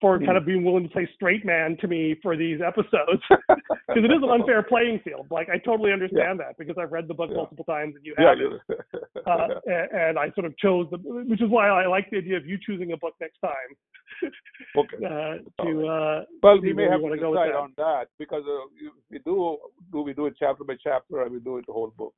for 0.00 0.18
kind 0.18 0.36
of 0.36 0.46
being 0.46 0.64
willing 0.64 0.84
to 0.84 0.88
play 0.88 1.08
straight 1.14 1.44
man 1.44 1.76
to 1.80 1.86
me 1.86 2.16
for 2.22 2.36
these 2.36 2.60
episodes 2.66 3.22
because 3.28 4.04
it 4.04 4.10
is 4.10 4.22
an 4.22 4.30
unfair 4.30 4.62
playing 4.62 5.00
field. 5.04 5.26
Like 5.30 5.48
I 5.50 5.58
totally 5.58 5.92
understand 5.92 6.38
yeah. 6.40 6.46
that 6.46 6.58
because 6.58 6.76
I've 6.80 6.92
read 6.92 7.06
the 7.06 7.14
book 7.14 7.28
yeah. 7.30 7.36
multiple 7.36 7.64
times 7.64 7.94
and 7.96 8.04
you 8.04 8.14
haven't. 8.16 8.60
Yeah, 9.26 9.34
uh, 9.34 9.48
and, 9.66 9.90
and, 9.92 10.18
I 10.18 10.30
sort 10.32 10.46
of 10.46 10.56
chose 10.56 10.86
the, 10.90 10.96
which 10.98 11.42
is 11.42 11.50
why 11.50 11.68
I 11.68 11.86
like 11.86 12.10
the 12.10 12.18
idea 12.18 12.36
of 12.36 12.46
you 12.46 12.58
choosing 12.64 12.92
a 12.92 12.96
book 12.96 13.14
next 13.20 13.38
time. 13.40 13.52
okay. 14.76 14.96
Uh, 14.96 15.64
to 15.64 15.86
uh, 15.86 16.24
well, 16.42 16.60
we 16.60 16.72
may 16.72 16.84
have 16.84 17.00
to 17.00 17.10
decide 17.10 17.54
on 17.54 17.74
that 17.76 18.06
because 18.18 18.42
uh, 18.48 18.66
we 19.10 19.18
do 19.18 19.58
do 19.92 20.00
we 20.00 20.14
do 20.14 20.26
it 20.26 20.34
chapter 20.38 20.64
by 20.64 20.74
chapter 20.82 21.20
or 21.20 21.28
we 21.28 21.38
do 21.40 21.58
it 21.58 21.66
the 21.66 21.72
whole 21.72 21.92
book, 21.96 22.14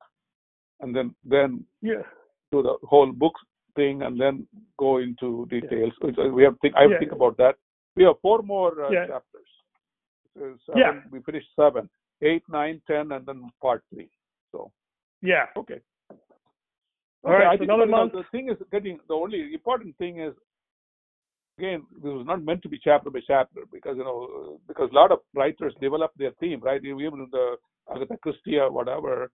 and 0.79 0.95
then 0.95 1.13
then 1.25 1.65
yeah 1.81 2.03
do 2.51 2.63
the 2.63 2.75
whole 2.83 3.11
book 3.11 3.33
thing 3.75 4.01
and 4.03 4.19
then 4.19 4.47
go 4.79 4.97
into 4.97 5.45
details. 5.49 5.93
We 6.01 6.43
have 6.43 6.55
think 6.61 6.75
I 6.75 6.83
have 6.83 6.91
to 6.91 6.99
think 6.99 7.11
about 7.11 7.37
that 7.37 7.55
we 7.95 8.03
have 8.03 8.15
four 8.21 8.41
more 8.41 8.85
uh, 8.85 8.89
yeah. 8.89 9.07
chapters. 9.07 9.47
So 10.35 10.55
seven, 10.65 10.81
yeah. 10.81 10.91
We 11.11 11.21
finished 11.21 11.47
seven, 11.55 11.89
eight, 12.21 12.43
nine, 12.49 12.81
ten, 12.87 13.11
and 13.11 13.25
then 13.25 13.49
part 13.61 13.83
three. 13.93 14.09
So. 14.51 14.71
Yeah. 15.21 15.45
Okay. 15.55 15.79
All 17.23 17.33
okay, 17.33 17.43
right. 17.43 17.59
So 17.59 17.63
another 17.63 17.85
month. 17.85 18.13
The 18.13 18.23
thing 18.31 18.49
is 18.49 18.57
getting 18.71 18.99
the 19.07 19.13
only 19.13 19.53
important 19.53 19.97
thing 19.97 20.19
is 20.19 20.33
again 21.57 21.83
this 21.95 22.11
was 22.11 22.25
not 22.25 22.43
meant 22.43 22.61
to 22.63 22.69
be 22.69 22.79
chapter 22.83 23.09
by 23.09 23.19
chapter 23.25 23.61
because 23.71 23.95
you 23.97 24.03
know 24.03 24.59
because 24.67 24.89
a 24.91 24.95
lot 24.95 25.11
of 25.11 25.19
writers 25.35 25.73
develop 25.81 26.11
their 26.17 26.31
theme 26.39 26.59
right 26.61 26.83
even 26.83 27.27
the 27.31 27.55
Agatha 27.93 28.17
Christie 28.17 28.57
or 28.57 28.71
whatever 28.71 29.31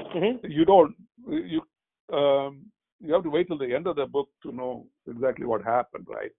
mm-hmm. 0.00 0.50
you 0.50 0.64
don't 0.64 0.94
you 1.28 1.60
um 2.16 2.64
you 3.00 3.12
have 3.12 3.22
to 3.24 3.30
wait 3.30 3.46
till 3.46 3.58
the 3.58 3.74
end 3.74 3.86
of 3.86 3.96
the 3.96 4.06
book 4.06 4.28
to 4.42 4.52
know 4.52 4.86
exactly 5.08 5.44
what 5.44 5.62
happened 5.62 6.06
right 6.08 6.32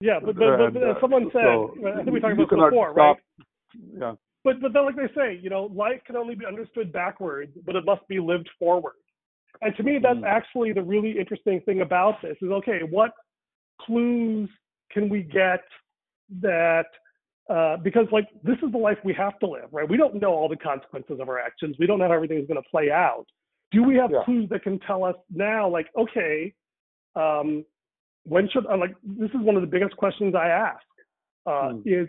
yeah, 0.00 0.18
but, 0.24 0.36
but, 0.36 0.56
but, 0.56 0.74
but 0.74 0.82
uh, 0.82 1.00
someone 1.00 1.30
said, 1.32 1.42
so 1.42 1.74
I 1.86 2.02
think 2.02 2.10
we 2.10 2.20
talked 2.20 2.34
about 2.34 2.50
this 2.50 2.58
before, 2.58 2.92
stop. 2.92 2.96
right? 2.96 3.16
Yeah. 3.98 4.12
But 4.42 4.60
but 4.60 4.72
then, 4.72 4.86
like 4.86 4.96
they 4.96 5.12
say, 5.14 5.38
you 5.40 5.50
know, 5.50 5.70
life 5.74 6.00
can 6.06 6.16
only 6.16 6.34
be 6.34 6.46
understood 6.46 6.92
backwards, 6.92 7.52
but 7.66 7.76
it 7.76 7.84
must 7.84 8.06
be 8.08 8.18
lived 8.18 8.48
forward. 8.58 8.94
And 9.60 9.76
to 9.76 9.82
me, 9.82 9.98
that's 10.02 10.18
mm. 10.18 10.26
actually 10.26 10.72
the 10.72 10.82
really 10.82 11.18
interesting 11.18 11.60
thing 11.66 11.82
about 11.82 12.22
this 12.22 12.36
is 12.40 12.50
okay, 12.50 12.80
what 12.88 13.12
clues 13.82 14.48
can 14.90 15.08
we 15.08 15.22
get 15.22 15.60
that 16.40 16.86
uh, 17.50 17.76
because 17.78 18.06
like 18.12 18.28
this 18.44 18.56
is 18.62 18.72
the 18.72 18.78
life 18.78 18.98
we 19.04 19.12
have 19.12 19.38
to 19.40 19.46
live, 19.46 19.68
right? 19.72 19.88
We 19.88 19.96
don't 19.96 20.20
know 20.20 20.32
all 20.32 20.48
the 20.48 20.56
consequences 20.56 21.18
of 21.20 21.28
our 21.28 21.38
actions. 21.38 21.76
We 21.78 21.86
don't 21.86 21.98
know 21.98 22.06
how 22.08 22.14
everything 22.14 22.38
is 22.38 22.46
going 22.46 22.62
to 22.62 22.68
play 22.70 22.90
out. 22.90 23.26
Do 23.72 23.82
we 23.82 23.96
have 23.96 24.10
yeah. 24.10 24.22
clues 24.24 24.48
that 24.50 24.62
can 24.62 24.78
tell 24.80 25.04
us 25.04 25.16
now, 25.30 25.68
like, 25.68 25.88
okay, 25.98 26.54
um, 27.14 27.64
when 28.24 28.48
should 28.52 28.66
I 28.66 28.76
like 28.76 28.94
this 29.02 29.30
is 29.30 29.40
one 29.40 29.56
of 29.56 29.62
the 29.62 29.68
biggest 29.68 29.96
questions 29.96 30.34
I 30.34 30.48
ask 30.48 30.84
uh, 31.46 31.72
mm. 31.72 31.82
is 31.84 32.08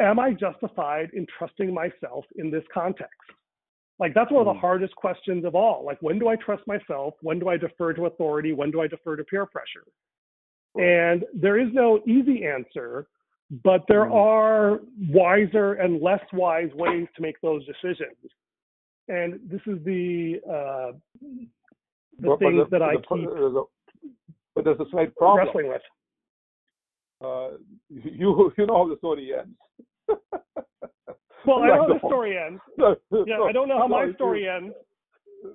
am 0.00 0.18
I 0.18 0.32
justified 0.32 1.10
in 1.14 1.26
trusting 1.38 1.72
myself 1.72 2.24
in 2.36 2.50
this 2.50 2.64
context? 2.72 3.14
Like 3.98 4.12
that's 4.14 4.30
one 4.30 4.40
of 4.40 4.46
the 4.46 4.52
hmm. 4.52 4.60
hardest 4.60 4.94
questions 4.96 5.44
of 5.46 5.54
all. 5.54 5.82
Like 5.84 5.96
when 6.02 6.18
do 6.18 6.28
I 6.28 6.36
trust 6.36 6.62
myself? 6.66 7.14
When 7.22 7.38
do 7.38 7.48
I 7.48 7.56
defer 7.56 7.94
to 7.94 8.06
authority? 8.06 8.52
When 8.52 8.70
do 8.70 8.82
I 8.82 8.86
defer 8.86 9.16
to 9.16 9.24
peer 9.24 9.46
pressure? 9.46 9.86
And 10.74 11.24
there 11.32 11.58
is 11.58 11.68
no 11.72 12.02
easy 12.06 12.44
answer, 12.44 13.06
but 13.64 13.84
there 13.88 14.04
mm. 14.04 14.14
are 14.14 14.80
wiser 15.08 15.74
and 15.74 16.02
less 16.02 16.20
wise 16.34 16.68
ways 16.74 17.06
to 17.16 17.22
make 17.22 17.40
those 17.40 17.64
decisions. 17.64 18.16
And 19.08 19.40
this 19.48 19.60
is 19.66 19.82
the 19.84 20.40
uh, 20.46 20.92
the 22.18 22.36
things 22.38 22.64
the, 22.64 22.78
that 22.78 22.82
I 22.82 22.96
the, 22.96 23.16
keep. 23.16 23.28
The, 23.30 23.64
but 24.56 24.64
there's 24.64 24.80
a 24.80 24.90
slight 24.90 25.14
problem. 25.14 25.46
Wrestling 25.46 25.68
with. 25.68 25.82
Uh, 27.22 27.56
you 27.88 28.52
you 28.58 28.66
know 28.66 28.76
how 28.84 28.88
the 28.88 28.96
story 28.98 29.30
ends. 29.38 29.56
well, 31.46 31.62
I 31.62 31.66
know 31.68 31.86
how 31.86 31.92
the 31.92 32.00
story 32.08 32.36
ends. 32.36 32.60
No, 32.78 32.96
yeah, 33.26 33.36
no, 33.36 33.44
I 33.44 33.52
don't 33.52 33.68
know 33.68 33.78
how 33.78 33.86
my 33.86 34.10
story 34.14 34.48
ends. 34.48 34.74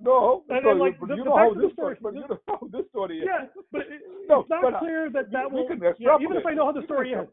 No, 0.02 0.43
and 0.49 0.66
then, 0.66 0.80
like, 0.80 0.97
the, 0.99 1.16
you 1.16 1.24
the 1.24 1.30
know 1.30 1.38
how 1.38 1.54
this 1.54 1.74
story, 1.74 1.97
but 2.02 2.14
you 2.14 2.22
know 2.22 2.39
how 2.47 2.60
this 2.72 2.86
story 2.89 3.22
ends. 3.22 3.30
Yeah, 3.30 3.62
but 3.72 3.82
it, 3.82 4.02
no, 4.30 4.41
it's 4.41 4.49
not 4.49 4.62
but, 4.62 4.80
clear 4.80 5.10
that 5.12 5.32
that 5.32 5.52
will. 5.52 5.68
Yeah, 5.99 6.18
even 6.22 6.38
if 6.38 6.45
I 6.45 6.54
know 6.54 6.66
how 6.66 6.72
the 6.72 6.86
story 6.86 7.14
ends, 7.14 7.30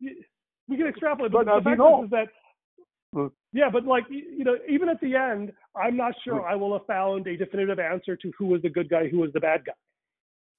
we 0.00 0.76
can 0.76 0.86
extrapolate. 0.86 1.32
But, 1.32 1.46
but 1.46 1.58
the 1.58 1.64
fact 1.64 1.78
know. 1.78 2.04
is 2.04 2.10
that. 2.10 2.28
Mm. 3.14 3.30
Yeah, 3.52 3.70
but 3.72 3.84
like 3.84 4.04
you 4.10 4.44
know, 4.44 4.56
even 4.68 4.88
at 4.88 5.00
the 5.00 5.14
end, 5.16 5.52
I'm 5.74 5.96
not 5.96 6.14
sure 6.24 6.40
mm. 6.40 6.50
I 6.50 6.54
will 6.54 6.72
have 6.76 6.86
found 6.86 7.26
a 7.26 7.36
definitive 7.36 7.78
answer 7.78 8.16
to 8.16 8.32
who 8.38 8.46
was 8.46 8.62
the 8.62 8.70
good 8.70 8.88
guy, 8.88 9.08
who 9.08 9.18
was 9.18 9.30
the 9.32 9.40
bad 9.40 9.64
guy. 9.64 9.72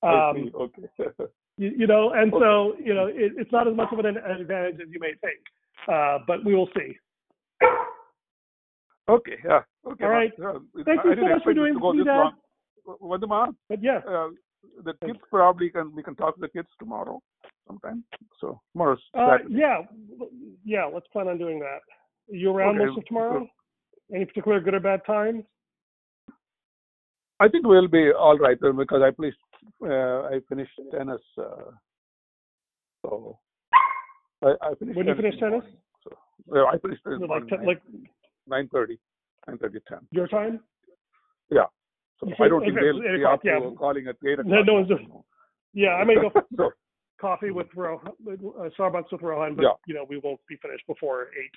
Um, 0.02 0.52
okay. 0.56 0.84
you, 1.58 1.72
you, 1.78 1.88
know, 1.88 2.12
and 2.12 2.34
okay. 2.34 2.42
so 2.42 2.74
you 2.84 2.94
know, 2.94 3.08
it, 3.08 3.34
it's 3.38 3.52
not 3.52 3.68
as 3.68 3.76
much 3.76 3.90
of 3.92 4.00
an, 4.00 4.06
an, 4.06 4.18
advantage 4.18 4.76
as 4.82 4.88
you 4.90 5.00
may 5.00 5.14
think, 5.22 5.40
uh, 5.92 6.20
but 6.28 6.44
we 6.46 6.56
will 6.56 6.70
see. 6.76 6.96
Okay. 9.10 9.38
Yeah. 9.44 9.62
Okay. 9.88 10.06
All 10.06 10.12
right. 10.12 10.32
Thank 10.86 11.04
you 11.04 11.16
so 11.16 11.28
much 11.28 11.44
for 11.44 11.54
doing 11.54 11.74
this. 11.74 11.82
Long. 11.82 13.56
But 13.68 13.84
yeah. 13.84 14.00
Uh, 14.08 14.30
the 14.84 14.94
kids 15.06 15.20
probably 15.30 15.70
can 15.70 15.94
we 15.96 16.04
can 16.04 16.16
talk 16.16 16.36
to 16.36 16.42
the 16.42 16.50
kids 16.50 16.68
tomorrow. 16.80 17.22
sometime. 17.68 18.04
So 18.40 18.62
tomorrow's 18.74 19.02
Uh, 19.14 19.38
yeah, 19.50 19.82
yeah. 20.66 20.86
Let's 20.92 21.08
plan 21.08 21.28
on 21.28 21.38
doing 21.38 21.60
that. 21.60 21.82
Are 22.32 22.36
you 22.36 22.52
around 22.52 22.76
Okay, 22.76 22.86
most 22.86 22.98
of 22.98 23.06
tomorrow? 23.06 23.48
Any 24.14 24.26
particular 24.26 24.60
good 24.60 24.74
or 24.74 24.80
bad 24.80 25.06
time? 25.06 25.46
I 27.40 27.48
think 27.48 27.66
we'll 27.66 27.88
be 27.88 28.12
all 28.12 28.38
right 28.38 28.58
uh, 28.64 28.72
because 28.72 29.02
I 29.02 29.12
placed, 29.12 29.38
uh, 29.84 30.22
I 30.34 30.40
finished 30.50 30.72
tennis. 30.92 31.22
Uh, 31.38 31.72
so 33.06 33.38
I, 34.44 34.54
I 34.62 34.76
finished. 34.80 34.98
When 34.98 35.06
do 35.06 35.12
you 35.12 35.16
tennis 35.16 35.36
finish 35.36 35.40
tennis? 35.40 35.52
morning, 35.64 35.78
So 36.04 36.10
well, 36.48 36.68
I 36.68 36.78
finished 36.80 37.02
tennis 37.04 37.22
Like, 37.30 37.48
ten, 37.48 37.66
like 37.66 37.82
nine 38.48 38.70
thirty, 38.72 39.00
nine 39.48 39.58
thirty, 39.58 39.80
ten. 39.88 40.00
your 40.12 40.28
time? 40.28 40.60
Yeah. 41.52 41.66
So 42.20 42.28
You 42.28 42.36
I 42.44 42.48
don't 42.50 42.62
think 42.62 42.76
they'll 42.76 43.00
be 43.00 43.24
up 43.26 43.40
yeah. 43.44 43.60
calling 43.78 44.08
at 44.08 44.16
eight 44.28 44.40
o'clock. 44.40 44.66
no 44.66 44.74
one's 44.74 44.88
doing- 44.90 45.24
Yeah, 45.74 45.96
I 45.96 46.04
may 46.04 46.16
go 46.16 46.32
so 46.58 46.72
coffee 47.22 47.52
with 47.52 47.68
Rohan, 47.76 48.12
uh, 48.28 48.70
Starbucks 48.78 49.12
with 49.12 49.22
Rohan, 49.22 49.56
but 49.56 49.64
Yeah. 49.64 49.70
you 49.88 49.94
know 49.94 50.06
we 50.10 50.20
won't 50.24 50.40
be 50.50 50.56
finished 50.62 50.86
before 50.88 51.28
eight. 51.38 51.56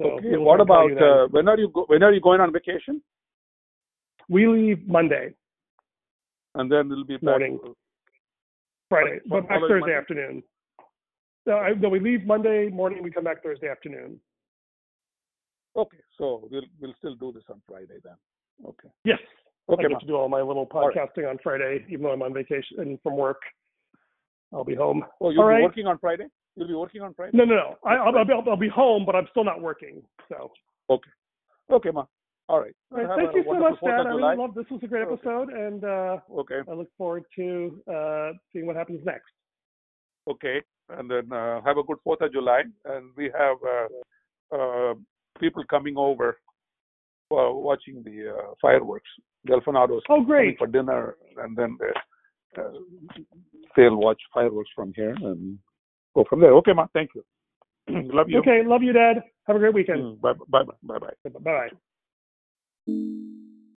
So 0.00 0.10
okay. 0.12 0.28
we'll 0.30 0.42
What 0.42 0.60
about 0.60 0.90
uh, 1.00 1.26
when 1.30 1.48
are 1.48 1.58
you 1.58 1.68
go- 1.68 1.86
when 1.88 2.02
are 2.02 2.12
you 2.12 2.20
going 2.20 2.40
on 2.40 2.52
vacation? 2.52 3.02
we 4.30 4.46
leave 4.46 4.86
Monday, 4.86 5.34
And 6.58 6.70
then 6.70 6.90
it'll 6.90 7.04
be 7.04 7.14
back. 7.16 7.22
Morning. 7.22 7.58
Friday, 8.88 9.20
Fol- 9.28 9.40
but 9.42 9.48
back 9.48 9.60
Thursday 9.60 9.80
Monday? 9.80 9.94
afternoon. 9.94 10.42
No, 11.46 11.54
I, 11.54 11.72
no, 11.74 11.88
we 11.88 12.00
leave 12.00 12.26
Monday 12.26 12.68
morning. 12.68 13.02
We 13.02 13.10
come 13.10 13.24
back 13.24 13.42
Thursday 13.42 13.68
afternoon. 13.68 14.20
Okay, 15.76 15.98
so 16.18 16.48
we'll 16.50 16.64
we'll 16.80 16.94
still 16.98 17.14
do 17.14 17.32
this 17.32 17.44
on 17.48 17.62
Friday 17.68 17.98
then. 18.02 18.14
Okay. 18.66 18.88
Yes, 19.04 19.20
Okay, 19.68 19.84
I 19.84 19.88
get 19.88 20.00
to 20.00 20.06
do 20.06 20.16
all 20.16 20.28
my 20.28 20.42
little 20.42 20.66
All 20.72 20.88
right. 20.88 20.96
podcasting 20.96 21.30
on 21.30 21.38
Friday, 21.42 21.86
even 21.88 22.02
though 22.02 22.10
I'm 22.12 22.22
on 22.22 22.34
vacation 22.34 22.80
and 22.80 23.00
from 23.02 23.16
work. 23.16 23.40
I'll 24.52 24.64
be 24.64 24.74
home. 24.74 25.04
Oh, 25.20 25.30
you'll 25.30 25.42
All 25.42 25.48
be 25.48 25.54
right. 25.54 25.62
working 25.62 25.86
on 25.86 25.98
Friday? 25.98 26.26
You'll 26.56 26.66
be 26.68 26.74
working 26.74 27.02
on 27.02 27.14
Friday? 27.14 27.36
No, 27.36 27.44
no, 27.44 27.54
no. 27.54 27.74
I, 27.84 27.96
I'll, 27.96 28.16
I'll, 28.16 28.24
be, 28.24 28.32
I'll 28.32 28.56
be 28.56 28.68
home, 28.68 29.04
but 29.06 29.14
I'm 29.14 29.28
still 29.30 29.44
not 29.44 29.60
working. 29.60 30.02
So, 30.28 30.50
Okay. 30.90 31.10
Okay, 31.70 31.90
ma. 31.90 32.06
All 32.48 32.60
right. 32.60 32.74
all 32.92 32.98
right, 32.98 33.08
thank 33.16 33.34
you 33.34 33.44
so 33.46 33.58
much, 33.58 33.74
Dad. 33.84 34.06
I 34.06 34.10
really 34.10 34.36
love 34.36 34.54
this. 34.54 34.64
Was 34.70 34.80
a 34.82 34.86
great 34.86 35.02
Okay. 35.02 35.12
episode, 35.14 35.50
and 35.50 35.84
uh, 35.84 36.18
Okay, 36.38 36.60
I 36.68 36.72
look 36.72 36.88
forward 36.96 37.24
to 37.36 37.82
uh, 37.92 38.32
seeing 38.52 38.66
what 38.66 38.76
happens 38.76 39.00
next. 39.04 39.30
okay. 40.28 40.62
And 40.90 41.10
then 41.10 41.30
uh, 41.30 41.60
have 41.66 41.76
a 41.76 41.82
good 41.82 41.98
Fourth 42.02 42.22
of 42.22 42.32
July. 42.32 42.62
And 42.86 43.10
we 43.14 43.30
have 43.38 43.58
uh, 43.76 44.56
uh, 44.56 44.94
people 45.38 45.62
coming 45.68 45.98
over 45.98 46.38
for 47.28 47.60
watching 47.62 48.02
the 48.02 48.30
uh, 48.34 48.54
fireworks. 48.62 49.10
Delfinado's 49.46 50.02
Oh, 50.08 50.22
great! 50.22 50.56
for 50.56 50.66
dinner, 50.66 51.16
and 51.36 51.54
then 51.54 51.76
they, 51.78 52.62
uh, 52.62 52.70
they'll 53.76 53.96
watch 53.96 54.20
fireworks 54.32 54.70
from 54.74 54.94
here 54.96 55.14
and 55.20 55.58
go 56.14 56.24
from 56.28 56.40
there. 56.40 56.54
Okay, 56.54 56.72
ma. 56.72 56.86
Thank 56.94 57.10
you. 57.14 57.22
Love 58.14 58.30
you. 58.30 58.40
Okay, 58.40 58.62
love 58.64 58.82
you, 58.82 58.92
Dad. 58.92 59.22
Have 59.46 59.56
a 59.56 59.58
great 59.58 59.74
weekend. 59.74 60.00
Mm, 60.00 60.20
Bye 60.20 60.32
bye 60.48 60.62
bye 60.64 60.74
bye 60.82 60.98
bye. 60.98 61.30
Bye 61.38 61.70
bye. 62.88 63.37